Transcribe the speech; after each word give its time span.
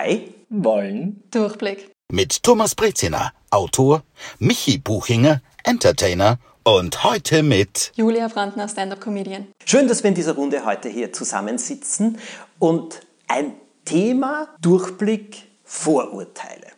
bei 0.00 0.22
Wollen. 0.48 1.22
Durchblick. 1.30 1.90
Mit 2.10 2.42
Thomas 2.42 2.74
Breziner, 2.74 3.32
Autor, 3.50 4.02
Michi 4.38 4.78
Buchinger, 4.78 5.42
Entertainer 5.62 6.38
und 6.62 7.04
heute 7.04 7.42
mit 7.42 7.92
Julia 7.96 8.28
Brandner, 8.28 8.66
Stand-Up-Comedian. 8.66 9.48
Schön, 9.66 9.88
dass 9.88 10.02
wir 10.02 10.08
in 10.08 10.14
dieser 10.14 10.36
Runde 10.36 10.64
heute 10.64 10.88
hier 10.88 11.12
zusammensitzen 11.12 12.18
und 12.58 13.02
ein 13.28 13.52
Thema 13.84 14.48
Durchblick 14.62 15.42
Vorurteile. 15.64 16.68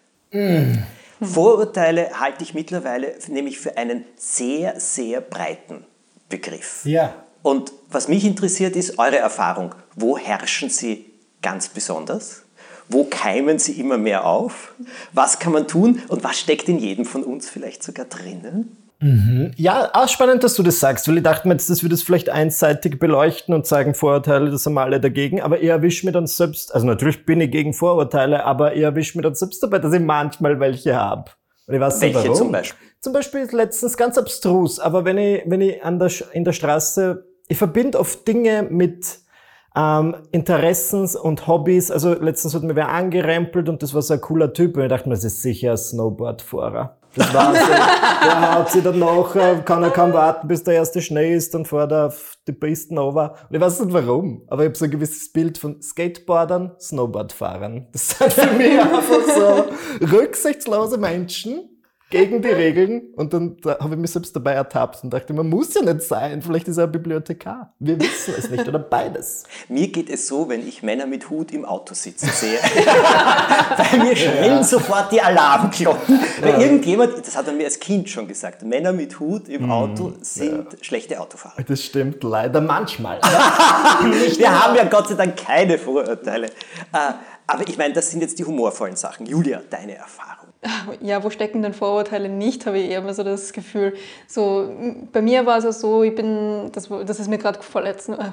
Vorurteile 1.22 2.18
halte 2.18 2.42
ich 2.42 2.54
mittlerweile 2.54 3.14
nämlich 3.28 3.60
für 3.60 3.76
einen 3.76 4.04
sehr, 4.16 4.80
sehr 4.80 5.20
breiten 5.20 5.84
Begriff. 6.28 6.84
Ja. 6.84 7.14
Und 7.42 7.72
was 7.88 8.08
mich 8.08 8.24
interessiert, 8.24 8.74
ist 8.74 8.98
eure 8.98 9.18
Erfahrung. 9.18 9.76
Wo 9.94 10.18
herrschen 10.18 10.70
sie 10.70 11.06
ganz 11.40 11.68
besonders? 11.68 12.41
Wo 12.92 13.04
keimen 13.04 13.58
sie 13.58 13.72
immer 13.72 13.98
mehr 13.98 14.26
auf? 14.26 14.74
Was 15.12 15.38
kann 15.38 15.52
man 15.52 15.66
tun? 15.66 16.02
Und 16.08 16.22
was 16.24 16.38
steckt 16.38 16.68
in 16.68 16.78
jedem 16.78 17.04
von 17.04 17.24
uns 17.24 17.48
vielleicht 17.48 17.82
sogar 17.82 18.06
drinnen? 18.06 18.76
Ja, 19.56 19.90
auch 19.94 20.08
spannend, 20.08 20.44
dass 20.44 20.54
du 20.54 20.62
das 20.62 20.78
sagst, 20.78 21.08
weil 21.08 21.16
ich 21.16 21.22
dachte 21.24 21.48
mir 21.48 21.54
jetzt, 21.54 21.68
das 21.68 21.82
würde 21.82 21.96
es 21.96 22.04
vielleicht 22.04 22.28
einseitig 22.28 23.00
beleuchten 23.00 23.52
und 23.52 23.66
sagen, 23.66 23.94
Vorurteile, 23.94 24.48
das 24.48 24.62
sind 24.62 24.74
wir 24.74 24.82
alle 24.82 25.00
dagegen, 25.00 25.42
aber 25.42 25.60
ich 25.60 25.68
erwische 25.68 26.06
mir 26.06 26.12
dann 26.12 26.28
selbst, 26.28 26.72
also 26.72 26.86
natürlich 26.86 27.26
bin 27.26 27.40
ich 27.40 27.50
gegen 27.50 27.74
Vorurteile, 27.74 28.44
aber 28.44 28.76
ich 28.76 28.82
erwische 28.82 29.18
mir 29.18 29.22
dann 29.22 29.34
selbst 29.34 29.60
dabei, 29.60 29.80
dass 29.80 29.92
ich 29.92 30.00
manchmal 30.00 30.60
welche 30.60 30.94
habe. 30.94 31.32
Und 31.66 31.74
ich 31.74 31.80
weiß 31.80 32.00
nicht 32.00 32.14
Welche 32.14 32.28
warum. 32.28 32.38
zum 32.38 32.52
Beispiel? 32.52 32.88
Zum 33.00 33.12
Beispiel 33.12 33.40
ist 33.40 33.52
letztens 33.52 33.96
ganz 33.96 34.16
abstrus, 34.16 34.78
aber 34.78 35.04
wenn 35.04 35.18
ich, 35.18 35.42
wenn 35.46 35.60
ich 35.60 35.82
an 35.82 35.98
der, 35.98 36.12
in 36.32 36.44
der 36.44 36.52
Straße, 36.52 37.24
ich 37.48 37.58
verbinde 37.58 37.98
oft 37.98 38.26
Dinge 38.28 38.62
mit 38.70 39.18
ähm, 39.76 40.16
Interessens 40.30 41.16
und 41.16 41.46
Hobbys. 41.46 41.90
Also 41.90 42.14
letztens 42.14 42.54
hat 42.54 42.62
mir 42.62 42.76
wer 42.76 42.90
angerempelt 42.90 43.68
und 43.68 43.82
das 43.82 43.94
war 43.94 44.02
so 44.02 44.14
ein 44.14 44.20
cooler 44.20 44.52
Typ 44.52 44.76
und 44.76 44.82
ich 44.82 44.88
dachte 44.88 45.08
mir, 45.08 45.14
das 45.14 45.24
ist 45.24 45.42
sicher 45.42 45.72
ein 45.72 45.76
Snowboardfahrer. 45.76 46.98
Das 47.14 47.34
war 47.34 47.54
so, 47.54 47.60
der 48.24 48.54
haut 48.54 48.70
sich 48.70 48.82
dann 48.82 48.98
nachher, 48.98 49.60
kann 49.62 49.82
er 49.82 49.90
kaum 49.90 50.12
warten, 50.12 50.48
bis 50.48 50.64
der 50.64 50.74
erste 50.74 51.02
Schnee 51.02 51.34
ist, 51.34 51.52
dann 51.54 51.66
fährt 51.66 51.92
er 51.92 52.06
auf 52.06 52.36
die 52.46 52.52
Pisten 52.52 52.98
over. 52.98 53.34
Und 53.48 53.54
ich 53.54 53.60
weiß 53.60 53.80
nicht 53.80 53.92
warum, 53.92 54.42
aber 54.48 54.62
ich 54.62 54.68
habe 54.68 54.78
so 54.78 54.84
ein 54.86 54.90
gewisses 54.90 55.30
Bild 55.30 55.58
von 55.58 55.82
Skateboardern, 55.82 56.72
Snowboardfahrern. 56.80 57.88
Das 57.92 58.10
sind 58.10 58.32
für 58.32 58.52
mich 58.54 58.78
einfach 58.80 59.20
so 59.36 60.06
rücksichtslose 60.06 60.96
Menschen, 60.96 61.68
gegen 62.12 62.42
die 62.42 62.48
Regeln 62.48 63.12
und 63.16 63.32
dann 63.32 63.56
da 63.62 63.78
habe 63.80 63.94
ich 63.94 64.00
mich 64.00 64.10
selbst 64.10 64.36
dabei 64.36 64.52
ertappt 64.52 65.02
und 65.02 65.12
dachte, 65.12 65.32
man 65.32 65.48
muss 65.48 65.74
ja 65.74 65.80
nicht 65.82 66.02
sein, 66.02 66.42
vielleicht 66.42 66.68
ist 66.68 66.76
er 66.76 66.84
ein 66.84 66.92
Bibliothekar. 66.92 67.72
Wir 67.78 67.98
wissen 67.98 68.34
es 68.38 68.50
nicht 68.50 68.68
oder 68.68 68.78
beides. 68.78 69.44
Mir 69.68 69.88
geht 69.88 70.10
es 70.10 70.28
so, 70.28 70.48
wenn 70.48 70.66
ich 70.68 70.82
Männer 70.82 71.06
mit 71.06 71.30
Hut 71.30 71.52
im 71.52 71.64
Auto 71.64 71.94
sitzen 71.94 72.28
sehe. 72.28 72.58
Bei 73.76 73.96
mir 73.96 74.14
schrillen 74.14 74.62
sofort 74.62 75.10
die 75.10 75.22
Alarmglocken. 75.22 76.20
Weil 76.42 76.60
irgendjemand, 76.60 77.26
das 77.26 77.36
hat 77.36 77.46
er 77.46 77.54
mir 77.54 77.64
als 77.64 77.80
Kind 77.80 78.10
schon 78.10 78.28
gesagt, 78.28 78.62
Männer 78.62 78.92
mit 78.92 79.18
Hut 79.18 79.48
im 79.48 79.70
Auto 79.70 80.12
sind 80.20 80.66
schlechte 80.82 81.18
Autofahrer. 81.18 81.62
Das 81.66 81.82
stimmt 81.82 82.22
leider 82.22 82.60
manchmal. 82.60 83.20
Wir 84.38 84.64
haben 84.64 84.76
ja 84.76 84.84
Gott 84.84 85.08
sei 85.08 85.14
Dank 85.14 85.36
keine 85.36 85.78
Vorurteile. 85.78 86.46
Äh, 86.46 87.12
Aber 87.46 87.66
ich 87.66 87.78
meine, 87.78 87.94
das 87.94 88.10
sind 88.10 88.20
jetzt 88.20 88.38
die 88.38 88.44
humorvollen 88.44 88.96
Sachen. 88.96 89.24
Julia, 89.26 89.62
deine 89.70 89.96
Erfahrung. 89.96 90.51
Ja, 91.00 91.24
wo 91.24 91.30
stecken 91.30 91.62
denn 91.62 91.74
Vorurteile 91.74 92.28
nicht, 92.28 92.66
habe 92.66 92.78
ich 92.78 92.90
eher 92.90 92.98
immer 92.98 93.14
so 93.14 93.22
das 93.24 93.52
Gefühl. 93.52 93.94
So, 94.28 94.68
bei 95.12 95.20
mir 95.20 95.46
war 95.46 95.58
es 95.58 95.64
ja 95.64 95.72
so, 95.72 96.02
ich 96.02 96.14
bin, 96.14 96.70
das, 96.72 96.88
das 97.06 97.18
ist 97.18 97.28
mir 97.28 97.38
gerade 97.38 97.60
vorletztens, 97.62 98.18
äh, 98.18 98.30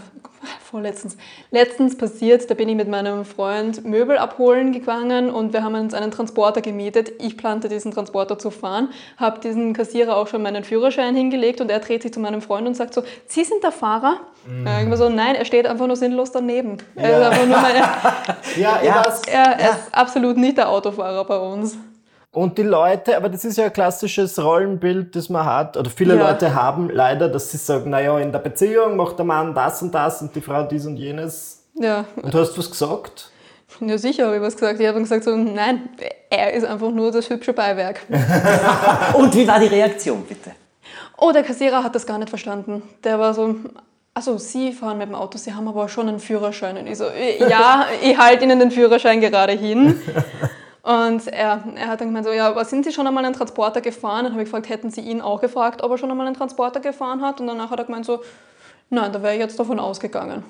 vorletztens, 0.63 1.17
letztens 1.51 1.97
passiert, 1.97 2.49
da 2.49 2.53
bin 2.53 2.69
ich 2.69 2.75
mit 2.75 2.87
meinem 2.87 3.25
Freund 3.25 3.83
Möbel 3.85 4.17
abholen 4.17 4.71
gegangen 4.71 5.31
und 5.31 5.53
wir 5.53 5.63
haben 5.63 5.75
uns 5.75 5.93
einen 5.93 6.11
Transporter 6.11 6.61
gemietet. 6.61 7.11
Ich 7.19 7.37
plante 7.37 7.69
diesen 7.69 7.91
Transporter 7.91 8.37
zu 8.37 8.51
fahren, 8.51 8.89
habe 9.17 9.39
diesen 9.39 9.73
Kassierer 9.73 10.15
auch 10.15 10.27
schon 10.27 10.41
meinen 10.43 10.63
Führerschein 10.63 11.15
hingelegt 11.15 11.61
und 11.61 11.71
er 11.71 11.79
dreht 11.79 12.03
sich 12.03 12.13
zu 12.13 12.19
meinem 12.19 12.41
Freund 12.41 12.67
und 12.67 12.75
sagt 12.75 12.93
so, 12.93 13.03
Sie 13.27 13.43
sind 13.43 13.63
der 13.63 13.71
Fahrer? 13.71 14.19
Äh, 14.65 14.83
ich 14.83 14.89
war 14.89 14.97
so, 14.97 15.09
nein, 15.09 15.35
er 15.35 15.45
steht 15.45 15.65
einfach 15.65 15.87
nur 15.87 15.95
sinnlos 15.95 16.31
daneben. 16.31 16.77
Er 16.95 17.19
ist 17.19 17.25
einfach 17.27 17.45
nur 17.47 17.57
meine, 17.57 17.79
Ja, 18.57 18.81
Ja. 18.83 19.05
weiß. 19.05 19.21
er 19.31 19.59
ist 19.59 19.79
absolut 19.93 20.37
nicht 20.37 20.57
der 20.57 20.69
Autofahrer 20.69 21.25
bei 21.25 21.37
uns. 21.37 21.77
Und 22.31 22.57
die 22.59 22.63
Leute, 22.63 23.17
aber 23.17 23.27
das 23.29 23.43
ist 23.43 23.57
ja 23.57 23.65
ein 23.65 23.73
klassisches 23.73 24.37
Rollenbild, 24.37 25.15
das 25.15 25.29
man 25.29 25.45
hat, 25.45 25.75
oder 25.77 25.89
viele 25.89 26.15
Ja. 26.15 26.29
Leute 26.29 26.53
haben 26.53 26.89
leider, 26.91 27.27
dass 27.27 27.51
sie 27.51 27.57
sagen, 27.57 27.89
naja, 27.89 28.19
in 28.19 28.31
der 28.31 28.37
Beziehung 28.39 28.95
macht 28.97 29.17
der 29.17 29.25
Mann 29.25 29.55
das 29.55 29.81
und 29.81 29.93
das 29.95 30.21
und 30.21 30.35
die 30.35 30.41
Frau 30.41 30.61
dies 30.63 30.85
und 30.85 30.97
jenes. 30.97 31.63
Ja, 31.73 32.05
Und 32.21 32.33
hast 32.35 32.55
was 32.57 32.69
gesagt? 32.69 33.31
Ja, 33.79 33.97
sicher 33.97 34.25
habe 34.25 34.35
ich 34.35 34.41
was 34.41 34.53
gesagt. 34.55 34.79
Ich 34.79 34.87
habe 34.87 34.99
gesagt, 34.99 35.23
so, 35.23 35.35
nein, 35.35 35.89
er 36.29 36.53
ist 36.53 36.65
einfach 36.65 36.91
nur 36.91 37.11
das 37.11 37.29
hübsche 37.29 37.53
Beiwerk. 37.53 38.01
Und 39.13 39.33
wie 39.35 39.47
war 39.47 39.59
die 39.59 39.67
Reaktion, 39.67 40.23
bitte? 40.23 40.51
Oh, 41.17 41.31
der 41.31 41.43
Kassierer 41.43 41.83
hat 41.83 41.93
das 41.95 42.05
gar 42.05 42.17
nicht 42.17 42.29
verstanden. 42.29 42.81
Der 43.03 43.19
war 43.19 43.33
so, 43.33 43.55
also 44.13 44.37
Sie 44.37 44.73
fahren 44.73 44.97
mit 44.97 45.07
dem 45.07 45.15
Auto, 45.15 45.37
Sie 45.37 45.53
haben 45.53 45.67
aber 45.67 45.87
schon 45.87 46.09
einen 46.09 46.19
Führerschein. 46.19 46.77
Und 46.77 46.87
ich 46.87 46.97
so, 46.97 47.05
"Äh, 47.05 47.47
ja, 47.47 47.85
ich 48.01 48.17
halte 48.17 48.43
Ihnen 48.43 48.59
den 48.59 48.71
Führerschein 48.71 49.21
gerade 49.21 49.53
hin. 49.53 50.01
Und 50.89 51.27
er, 51.27 51.63
er 51.75 51.87
hat 51.87 52.01
dann 52.01 52.07
gemeint, 52.07 52.25
so, 52.25 52.31
ja, 52.31 52.49
aber 52.49 52.65
sind 52.65 52.83
Sie 52.83 52.91
schon 52.91 53.05
einmal 53.05 53.23
einen 53.23 53.35
Transporter 53.35 53.79
gefahren? 53.79 54.23
Dann 54.23 54.33
habe 54.33 54.41
ich 54.41 54.47
gefragt, 54.47 54.69
hätten 54.69 54.89
Sie 54.89 55.01
ihn 55.01 55.21
auch 55.21 55.39
gefragt, 55.39 55.83
ob 55.83 55.91
er 55.91 55.99
schon 55.99 56.09
einmal 56.09 56.25
einen 56.25 56.35
Transporter 56.35 56.79
gefahren 56.79 57.21
hat? 57.21 57.39
Und 57.39 57.45
danach 57.45 57.69
hat 57.69 57.77
er 57.77 57.85
gemeint, 57.85 58.07
so, 58.07 58.23
nein, 58.89 59.13
da 59.13 59.21
wäre 59.21 59.35
ich 59.35 59.39
jetzt 59.39 59.59
davon 59.59 59.79
ausgegangen. 59.79 60.43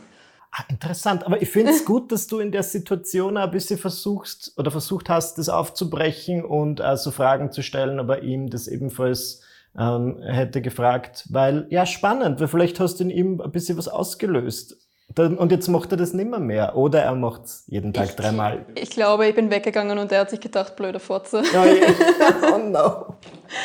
Ah, 0.51 0.63
interessant, 0.69 1.25
aber 1.25 1.41
ich 1.41 1.49
finde 1.49 1.73
es 1.73 1.83
gut, 1.83 2.13
dass 2.13 2.27
du 2.27 2.39
in 2.39 2.53
der 2.53 2.63
Situation 2.63 3.35
ein 3.35 3.51
bisschen 3.51 3.77
versuchst 3.77 4.53
oder 4.57 4.71
versucht 4.71 5.09
hast, 5.09 5.37
das 5.37 5.49
aufzubrechen 5.49 6.45
und 6.45 6.79
also 6.79 7.11
Fragen 7.11 7.51
zu 7.51 7.61
stellen, 7.61 7.99
aber 7.99 8.23
ihm 8.23 8.49
das 8.49 8.69
ebenfalls 8.69 9.41
ähm, 9.77 10.21
hätte 10.21 10.61
gefragt, 10.61 11.27
weil 11.31 11.67
ja 11.69 11.85
spannend, 11.85 12.39
weil 12.39 12.47
vielleicht 12.47 12.79
hast 12.79 13.01
du 13.01 13.03
in 13.03 13.09
ihm 13.09 13.41
ein 13.41 13.51
bisschen 13.51 13.77
was 13.77 13.89
ausgelöst. 13.89 14.77
Dann, 15.15 15.37
und 15.37 15.51
jetzt 15.51 15.67
macht 15.67 15.91
er 15.91 15.97
das 15.97 16.13
nimmer 16.13 16.39
mehr 16.39 16.75
oder 16.75 17.01
er 17.01 17.15
macht 17.15 17.45
es 17.45 17.63
jeden 17.67 17.93
Tag 17.93 18.15
dreimal. 18.15 18.65
Ich 18.75 18.91
glaube, 18.91 19.27
ich 19.27 19.35
bin 19.35 19.49
weggegangen 19.49 19.97
und 19.97 20.11
er 20.11 20.21
hat 20.21 20.29
sich 20.29 20.39
gedacht, 20.39 20.75
blöde 20.75 20.99
Fotze. 20.99 21.43
Ja, 21.51 21.65
ja. 21.65 21.87
oh 22.53 22.57
no. 22.59 23.15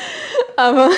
Aber 0.57 0.89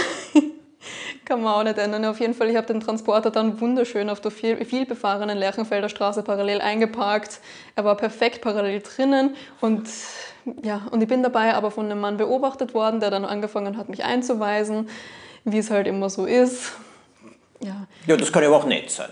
kann 1.25 1.43
man 1.43 1.55
auch 1.55 1.65
nicht 1.65 1.79
ändern. 1.79 2.05
Auf 2.05 2.21
jeden 2.21 2.35
Fall, 2.35 2.49
ich 2.49 2.57
habe 2.57 2.67
den 2.67 2.81
Transporter 2.81 3.31
dann 3.31 3.61
wunderschön 3.61 4.09
auf 4.09 4.21
der 4.21 4.31
viel, 4.31 4.65
viel 4.65 4.87
befahrenen 4.87 5.37
Lerchenfelder 5.37 5.89
Straße 5.89 6.23
parallel 6.23 6.61
eingeparkt. 6.61 7.41
Er 7.75 7.85
war 7.85 7.97
perfekt 7.97 8.41
parallel 8.41 8.81
drinnen 8.81 9.35
und 9.61 9.89
ja, 10.63 10.87
und 10.93 11.03
ich 11.03 11.09
bin 11.09 11.25
dabei 11.25 11.55
aber 11.55 11.73
von 11.73 11.87
einem 11.87 12.01
Mann 12.01 12.19
beobachtet 12.19 12.73
worden, 12.73 13.01
der 13.01 13.11
dann 13.11 13.25
angefangen 13.25 13.77
hat, 13.77 13.89
mich 13.89 14.05
einzuweisen, 14.05 14.89
wie 15.45 15.59
es 15.59 15.73
halt 15.73 15.89
immer 15.89 16.09
so 16.09 16.25
ist. 16.25 16.73
Ja, 17.63 17.87
Ja, 18.07 18.17
das 18.17 18.31
kann 18.31 18.43
ja 18.43 18.49
aber 18.49 18.59
auch 18.59 18.67
nett 18.67 18.91
sein. 18.91 19.09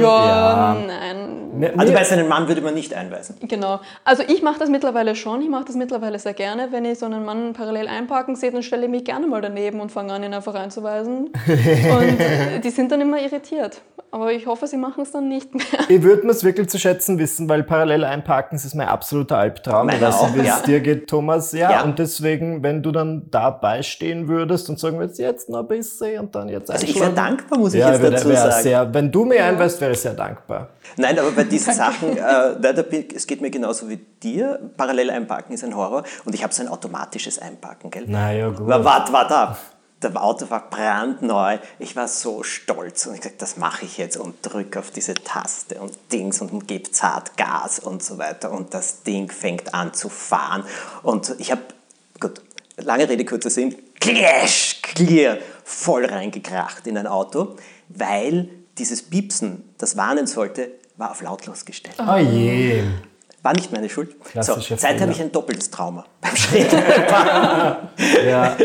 ja, 0.00 0.76
nein, 0.86 1.58
Mir- 1.58 1.72
Also 1.78 1.92
bei 1.92 2.04
seinem 2.04 2.28
Mann 2.28 2.46
würde 2.46 2.60
man 2.60 2.74
nicht 2.74 2.94
einweisen. 2.94 3.36
Genau. 3.40 3.80
Also 4.04 4.22
ich 4.26 4.42
mache 4.42 4.58
das 4.58 4.68
mittlerweile 4.68 5.14
schon. 5.16 5.42
Ich 5.42 5.48
mache 5.48 5.64
das 5.64 5.76
mittlerweile 5.76 6.18
sehr 6.18 6.34
gerne. 6.34 6.68
Wenn 6.70 6.84
ich 6.84 6.98
so 6.98 7.06
einen 7.06 7.24
Mann 7.24 7.52
parallel 7.54 7.88
einparken 7.88 8.36
sehe, 8.36 8.50
dann 8.52 8.62
stelle 8.62 8.84
ich 8.84 8.90
mich 8.90 9.04
gerne 9.04 9.26
mal 9.26 9.40
daneben 9.40 9.80
und 9.80 9.90
fange 9.90 10.12
an, 10.12 10.22
ihn 10.22 10.34
einfach 10.34 10.54
einzuweisen. 10.54 11.30
Und 11.46 12.20
äh, 12.20 12.60
die 12.62 12.70
sind 12.70 12.92
dann 12.92 13.00
immer 13.00 13.20
irritiert. 13.20 13.80
Aber 14.12 14.32
ich 14.32 14.46
hoffe, 14.46 14.66
sie 14.66 14.76
machen 14.76 15.02
es 15.02 15.12
dann 15.12 15.28
nicht 15.28 15.54
mehr. 15.54 15.64
Ich 15.88 16.02
würde 16.02 16.24
mir 16.26 16.32
es 16.32 16.42
wirklich 16.42 16.68
zu 16.68 16.78
schätzen 16.80 17.18
wissen, 17.18 17.48
weil 17.48 17.62
parallel 17.62 18.04
einparken 18.04 18.56
das 18.58 18.64
ist 18.64 18.74
mein 18.74 18.88
absoluter 18.88 19.38
Albtraum. 19.38 19.86
Meiner 19.86 20.08
ich 20.08 20.14
weiß 20.14 20.22
nicht, 20.22 20.42
wie 20.42 20.46
ja. 20.46 20.56
es 20.56 20.62
dir 20.62 20.80
geht, 20.80 21.08
Thomas. 21.08 21.52
Ja, 21.52 21.70
Ja. 21.70 21.82
und 21.84 21.98
deswegen, 21.98 22.62
wenn 22.62 22.82
du 22.82 22.90
dann 22.90 23.28
dabei 23.30 23.82
stehen 23.82 24.26
würdest 24.28 24.68
und 24.68 24.80
sagen 24.80 24.98
würdest, 24.98 25.18
jetzt 25.20 25.48
noch 25.48 25.60
ein 25.60 25.68
bisschen 25.68 26.20
und 26.20 26.34
dann 26.34 26.48
jetzt 26.48 26.70
Also 26.70 26.86
ich 26.86 26.98
wäre 26.98 27.12
dankbar, 27.12 27.58
muss 27.58 27.69
ich 27.74 27.80
ja, 27.80 27.92
jetzt 27.92 28.02
dazu 28.04 28.28
sagen. 28.32 28.62
Sehr, 28.62 28.94
wenn 28.94 29.10
du 29.12 29.24
mir 29.24 29.44
einweist, 29.44 29.80
wäre 29.80 29.92
ich 29.92 30.00
sehr 30.00 30.14
dankbar. 30.14 30.68
Nein, 30.96 31.18
aber 31.18 31.30
bei 31.32 31.44
diesen 31.44 31.72
Sachen, 31.74 32.16
äh, 32.16 33.04
es 33.14 33.26
geht 33.26 33.40
mir 33.40 33.50
genauso 33.50 33.88
wie 33.88 33.96
dir. 33.96 34.58
Parallel 34.76 35.10
einparken 35.10 35.54
ist 35.54 35.64
ein 35.64 35.74
Horror 35.76 36.04
und 36.24 36.34
ich 36.34 36.42
habe 36.42 36.52
so 36.52 36.62
ein 36.62 36.68
automatisches 36.68 37.38
Einparken, 37.38 37.90
gell? 37.90 38.04
Na 38.06 38.32
ja, 38.32 38.48
gut. 38.48 38.66
Wa- 38.66 38.84
Wart, 38.84 39.12
wart 39.12 39.32
ab. 39.32 39.58
Der 40.02 40.16
Auto 40.22 40.48
war 40.48 40.70
brandneu. 40.70 41.58
Ich 41.78 41.94
war 41.94 42.08
so 42.08 42.42
stolz 42.42 43.04
und 43.06 43.14
ich 43.14 43.20
gesagt, 43.20 43.42
das 43.42 43.58
mache 43.58 43.84
ich 43.84 43.98
jetzt 43.98 44.16
und 44.16 44.34
drücke 44.40 44.78
auf 44.78 44.90
diese 44.90 45.12
Taste 45.12 45.74
und 45.74 45.92
Dings 46.10 46.40
und 46.40 46.66
gebe 46.66 46.90
zart 46.90 47.36
Gas 47.36 47.78
und 47.80 48.02
so 48.02 48.16
weiter 48.16 48.50
und 48.50 48.72
das 48.72 49.02
Ding 49.02 49.30
fängt 49.30 49.74
an 49.74 49.92
zu 49.92 50.08
fahren 50.08 50.64
und 51.02 51.34
ich 51.38 51.50
habe, 51.52 51.60
gut, 52.18 52.40
lange 52.78 53.06
Rede, 53.10 53.26
kurzer 53.26 53.50
Sinn, 53.50 53.76
clash, 54.00 54.80
clear, 54.82 55.38
voll 55.64 56.04
reingekracht 56.04 56.86
in 56.86 56.98
ein 56.98 57.06
Auto, 57.06 57.56
weil 57.88 58.48
dieses 58.78 59.02
Piepsen, 59.02 59.74
das 59.78 59.96
warnen 59.96 60.26
sollte, 60.26 60.72
war 60.96 61.12
auf 61.12 61.22
lautlos 61.22 61.64
gestellt. 61.64 61.96
Oh 61.98 62.16
je. 62.16 62.82
War 63.42 63.54
nicht 63.54 63.72
meine 63.72 63.88
Schuld. 63.88 64.16
So, 64.38 64.56
Fehler. 64.56 65.00
habe 65.00 65.12
ich 65.12 65.20
ein 65.20 65.32
doppeltes 65.32 65.70
Trauma 65.70 66.04
beim 66.20 66.36
Schrägen. 66.36 66.82
Ja. 68.26 68.56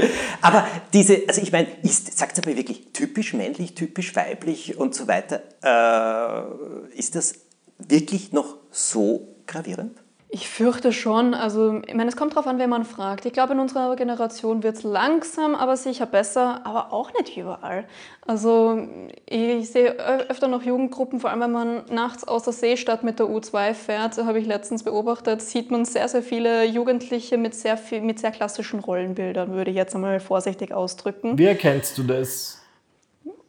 Aber 0.42 0.68
diese, 0.92 1.22
also 1.28 1.42
ich 1.42 1.52
meine, 1.52 1.68
ist, 1.82 2.18
sagt 2.18 2.46
mir 2.46 2.58
wirklich 2.58 2.92
typisch 2.92 3.34
männlich, 3.34 3.74
typisch 3.74 4.16
weiblich 4.16 4.78
und 4.78 4.94
so 4.94 5.08
weiter, 5.08 5.44
äh, 5.64 6.98
ist 6.98 7.16
das 7.16 7.36
wirklich 7.78 8.34
noch 8.34 8.58
so 8.70 9.36
gravierend? 9.48 9.98
Ich 10.28 10.50
fürchte 10.50 10.92
schon. 10.92 11.34
Also, 11.34 11.82
ich 11.86 11.94
meine, 11.94 12.10
es 12.10 12.18
kommt 12.18 12.34
darauf 12.34 12.48
an, 12.48 12.58
wen 12.60 12.70
man 12.70 12.84
fragt. 12.84 13.26
Ich 13.26 13.32
glaube, 13.32 13.54
in 13.54 13.60
unserer 13.60 13.96
Generation 13.96 14.64
wird 14.64 14.76
es 14.76 14.84
langsam, 14.84 15.56
aber 15.56 15.78
sicher 15.78 16.08
besser, 16.08 16.66
aber 16.66 16.92
auch 16.92 17.14
nicht 17.14 17.38
überall. 17.38 17.86
Also, 18.26 18.88
ich 19.28 19.70
sehe 19.70 19.92
öfter 20.28 20.48
noch 20.48 20.64
Jugendgruppen, 20.64 21.20
vor 21.20 21.30
allem 21.30 21.42
wenn 21.42 21.52
man 21.52 21.86
nachts 21.90 22.28
aus 22.28 22.44
der 22.44 22.54
Seestadt 22.54 23.04
mit 23.04 23.20
der 23.20 23.28
U2 23.28 23.74
fährt, 23.74 24.18
habe 24.18 24.40
ich 24.40 24.48
letztens 24.48 24.84
beobachtet, 24.84 25.42
sieht 25.42 25.70
man 25.72 25.86
sehr, 25.86 26.08
sehr 26.10 26.24
viele 26.24 26.66
Jugendliche 26.66 27.38
mit 27.38 27.54
sehr, 27.54 27.78
viel, 27.78 28.02
mit 28.02 28.20
sehr 28.20 28.32
klassischen 28.32 28.80
Rollenbildern, 28.80 29.54
würde 29.54 29.72
ich 29.72 29.78
jetzt 29.78 29.96
einmal 29.96 30.20
vorsichtig 30.20 30.74
ausdrücken. 30.74 31.38
Wie 31.38 31.46
erkennst 31.46 31.98
du 31.98 32.04
das? 32.04 32.62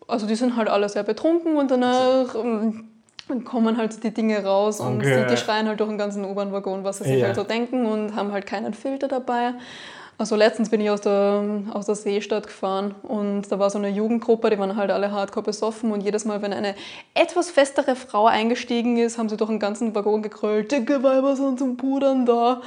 Also, 0.06 0.26
die 0.26 0.37
sind 0.37 0.56
halt 0.56 0.69
alle 0.69 0.88
sehr 0.88 1.02
betrunken 1.02 1.56
und 1.56 1.70
danach. 1.70 2.37
Dann 3.28 3.44
kommen 3.44 3.76
halt 3.76 4.02
die 4.05 4.14
Dinge 4.14 4.44
raus 4.44 4.81
und 4.81 4.99
okay. 4.99 5.25
die, 5.25 5.34
die, 5.34 5.37
schreien 5.37 5.67
halt 5.67 5.81
durch 5.81 5.88
den 5.88 5.99
ganzen 5.99 6.25
U-Bahn-Waggon, 6.25 6.84
was 6.84 6.99
sie 6.99 7.05
sich 7.05 7.19
ja. 7.19 7.26
halt 7.26 7.37
so 7.37 7.43
denken 7.43 7.87
und 7.87 8.14
haben 8.14 8.32
halt 8.32 8.46
keinen 8.46 8.73
Filter 8.73 9.08
dabei. 9.08 9.55
Also 10.19 10.34
letztens 10.34 10.70
bin 10.70 10.81
ich 10.81 10.88
aus 10.88 11.02
der, 11.02 11.44
aus 11.75 11.87
der 11.87 11.94
Seestadt 11.94 12.46
gefahren 12.46 12.94
und 13.02 13.52
da 13.52 13.58
war 13.58 13.69
so 13.69 13.76
eine 13.76 13.90
Jugendgruppe, 13.90 14.49
die 14.49 14.58
waren 14.58 14.75
halt 14.76 14.90
alle 14.90 15.12
hardcore 15.12 15.44
besoffen 15.44 15.93
und 15.93 16.00
jedes 16.00 16.25
Mal, 16.25 16.40
wenn 16.40 16.55
eine 16.55 16.75
etwas 17.12 17.50
festere 17.50 17.96
Frau 17.96 18.26
eingestiegen 18.26 18.96
ist, 18.96 19.19
haben 19.19 19.28
sie 19.28 19.37
durch 19.37 19.50
den 19.50 19.58
ganzen 19.58 19.94
Waggon 19.94 20.23
gekrölt, 20.23 20.73
dicke 20.73 21.02
Weiber 21.02 21.37
sind 21.37 21.58
zum 21.58 21.76
Pudern 21.76 22.25
da. 22.25 22.62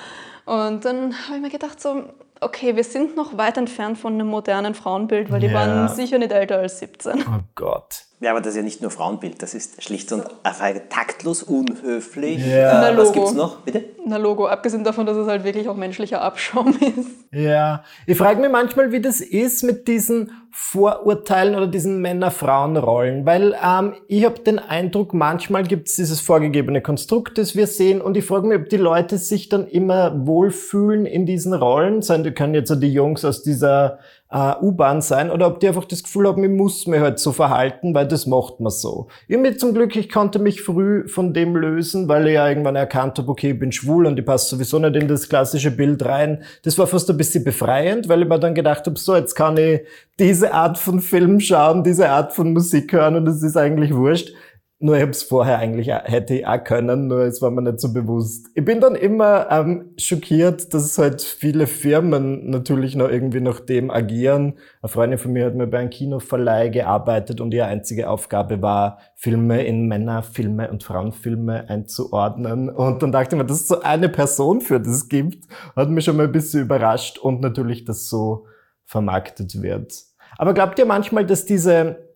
Und 0.45 0.85
dann 0.85 1.15
habe 1.25 1.37
ich 1.37 1.41
mir 1.41 1.49
gedacht 1.49 1.81
so, 1.81 2.03
okay, 2.39 2.75
wir 2.75 2.83
sind 2.83 3.15
noch 3.15 3.35
weit 3.37 3.57
entfernt 3.57 3.97
von 3.97 4.13
einem 4.13 4.27
modernen 4.27 4.75
Frauenbild, 4.75 5.31
weil 5.31 5.39
die 5.39 5.47
ja. 5.47 5.53
waren 5.53 5.89
sicher 5.89 6.19
nicht 6.19 6.31
älter 6.31 6.59
als 6.59 6.79
17. 6.79 7.21
Oh 7.21 7.39
Gott. 7.55 8.03
Ja, 8.21 8.31
aber 8.31 8.41
das 8.41 8.49
ist 8.49 8.57
ja 8.57 8.63
nicht 8.63 8.81
nur 8.81 8.91
Frauenbild, 8.91 9.41
das 9.41 9.53
ist 9.53 9.81
schlicht 9.81 10.11
und 10.11 10.25
einfach 10.43 10.73
taktlos, 10.89 11.41
unhöflich. 11.41 12.45
Ja. 12.45 12.89
Äh, 12.89 12.97
was 12.97 13.13
gibt's 13.13 13.31
noch, 13.31 13.61
bitte? 13.61 13.85
Na 14.05 14.17
Logo, 14.17 14.45
abgesehen 14.45 14.83
davon, 14.83 15.05
dass 15.05 15.15
es 15.15 15.25
halt 15.27 15.45
wirklich 15.45 15.69
auch 15.69 15.77
menschlicher 15.77 16.21
Abschaum 16.21 16.69
ist. 16.97 17.07
Ja, 17.31 17.83
ich 18.05 18.17
frage 18.17 18.41
mich 18.41 18.51
manchmal, 18.51 18.91
wie 18.91 18.99
das 18.99 19.21
ist 19.21 19.63
mit 19.63 19.87
diesen 19.87 20.31
Vorurteilen 20.51 21.55
oder 21.55 21.67
diesen 21.67 22.01
Männer-Frauen-Rollen, 22.01 23.25
weil 23.25 23.55
ähm, 23.63 23.93
ich 24.07 24.25
habe 24.25 24.39
den 24.39 24.59
Eindruck, 24.59 25.13
manchmal 25.13 25.63
gibt 25.63 25.87
es 25.87 25.95
dieses 25.95 26.19
vorgegebene 26.19 26.81
Konstrukt, 26.81 27.37
das 27.37 27.55
wir 27.55 27.67
sehen 27.67 28.01
und 28.01 28.17
ich 28.17 28.25
frage 28.25 28.47
mich, 28.47 28.59
ob 28.59 28.67
die 28.67 28.77
Leute 28.77 29.17
sich 29.17 29.47
dann 29.47 29.65
immer 29.67 30.25
wohlfühlen 30.25 31.05
in 31.05 31.25
diesen 31.25 31.53
Rollen, 31.53 32.01
sein, 32.01 32.25
die 32.25 32.31
können 32.31 32.55
jetzt 32.55 32.67
so 32.67 32.75
die 32.75 32.91
Jungs 32.91 33.23
aus 33.23 33.43
dieser 33.43 33.99
äh, 34.31 34.53
U-Bahn 34.61 35.01
sein 35.01 35.31
oder 35.31 35.47
ob 35.47 35.59
die 35.59 35.67
einfach 35.67 35.85
das 35.85 36.03
Gefühl 36.03 36.27
haben, 36.27 36.43
ich 36.43 36.49
muss 36.49 36.85
mich 36.85 36.99
halt 36.99 37.19
so 37.19 37.31
verhalten, 37.31 37.95
weil 37.95 38.07
das 38.07 38.27
macht 38.27 38.59
man 38.59 38.71
so. 38.71 39.07
Ich 39.27 39.37
mir 39.37 39.57
zum 39.57 39.73
Glück, 39.73 39.95
ich 39.95 40.09
konnte 40.09 40.39
mich 40.39 40.61
früh 40.61 41.07
von 41.07 41.33
dem 41.33 41.55
lösen, 41.55 42.07
weil 42.07 42.27
ich 42.27 42.33
ja 42.35 42.47
irgendwann 42.47 42.75
erkannt 42.75 43.17
habe, 43.17 43.29
okay, 43.29 43.51
ich 43.51 43.59
bin 43.59 43.71
schwul 43.71 44.05
und 44.05 44.19
ich 44.19 44.25
passe 44.25 44.55
sowieso 44.55 44.77
nicht 44.77 44.95
in 44.95 45.07
das 45.07 45.29
klassische 45.29 45.71
Bild 45.71 46.05
rein. 46.05 46.43
Das 46.63 46.77
war 46.77 46.85
fast 46.85 47.09
ein 47.09 47.17
bisschen 47.17 47.43
befreiend, 47.43 48.07
weil 48.07 48.21
ich 48.21 48.27
mir 48.27 48.39
dann 48.39 48.53
gedacht 48.53 48.85
habe, 48.85 48.99
so, 48.99 49.15
jetzt 49.15 49.33
kann 49.33 49.57
ich 49.57 49.81
diese 50.19 50.53
Art 50.53 50.77
von 50.77 50.99
Film 50.99 51.39
schauen, 51.39 51.83
diese 51.83 52.09
Art 52.09 52.33
von 52.33 52.53
Musik 52.53 52.93
hören 52.93 53.15
und 53.15 53.27
es 53.27 53.41
ist 53.41 53.57
eigentlich 53.57 53.95
wurscht. 53.95 54.33
Nur 54.81 54.95
ich 54.95 55.01
habe 55.01 55.11
es 55.11 55.23
vorher 55.23 55.59
eigentlich 55.59 55.89
hätte 55.89 56.35
ich 56.35 56.47
auch 56.47 56.63
können, 56.63 57.07
nur 57.07 57.19
es 57.23 57.41
war 57.41 57.51
mir 57.51 57.61
nicht 57.61 57.81
so 57.81 57.91
bewusst. 57.91 58.47
Ich 58.55 58.63
bin 58.63 58.79
dann 58.79 58.95
immer 58.95 59.47
ähm, 59.51 59.91
schockiert, 59.97 60.73
dass 60.73 60.97
halt 60.97 61.21
viele 61.21 61.67
Firmen 61.67 62.49
natürlich 62.49 62.95
noch 62.95 63.09
irgendwie 63.09 63.41
nach 63.41 63.59
dem 63.59 63.91
agieren. 63.91 64.53
Eine 64.81 64.89
Freundin 64.89 65.19
von 65.19 65.33
mir 65.33 65.47
hat 65.47 65.55
mir 65.55 65.67
bei 65.67 65.79
einem 65.79 65.89
Kinoverleih 65.89 66.69
gearbeitet 66.69 67.41
und 67.41 67.53
ihre 67.53 67.65
einzige 67.65 68.09
Aufgabe 68.09 68.61
war, 68.61 68.99
Filme 69.15 69.65
in 69.65 69.89
Männerfilme 69.89 70.71
und 70.71 70.81
Frauenfilme 70.85 71.69
einzuordnen. 71.69 72.69
Und 72.69 73.03
dann 73.03 73.11
dachte 73.11 73.35
ich 73.35 73.41
mir, 73.41 73.45
dass 73.45 73.59
es 73.59 73.67
so 73.67 73.81
eine 73.81 74.07
Person 74.07 74.61
für 74.61 74.79
das 74.79 75.09
gibt, 75.09 75.43
hat 75.75 75.89
mich 75.89 76.05
schon 76.05 76.15
mal 76.15 76.27
ein 76.27 76.31
bisschen 76.31 76.61
überrascht 76.61 77.17
und 77.17 77.41
natürlich, 77.41 77.83
dass 77.83 78.07
so 78.07 78.45
vermarktet 78.85 79.61
wird. 79.61 79.93
Aber 80.37 80.53
glaubt 80.53 80.79
ihr 80.79 80.85
manchmal, 80.85 81.25
dass 81.25 81.43
diese 81.43 82.08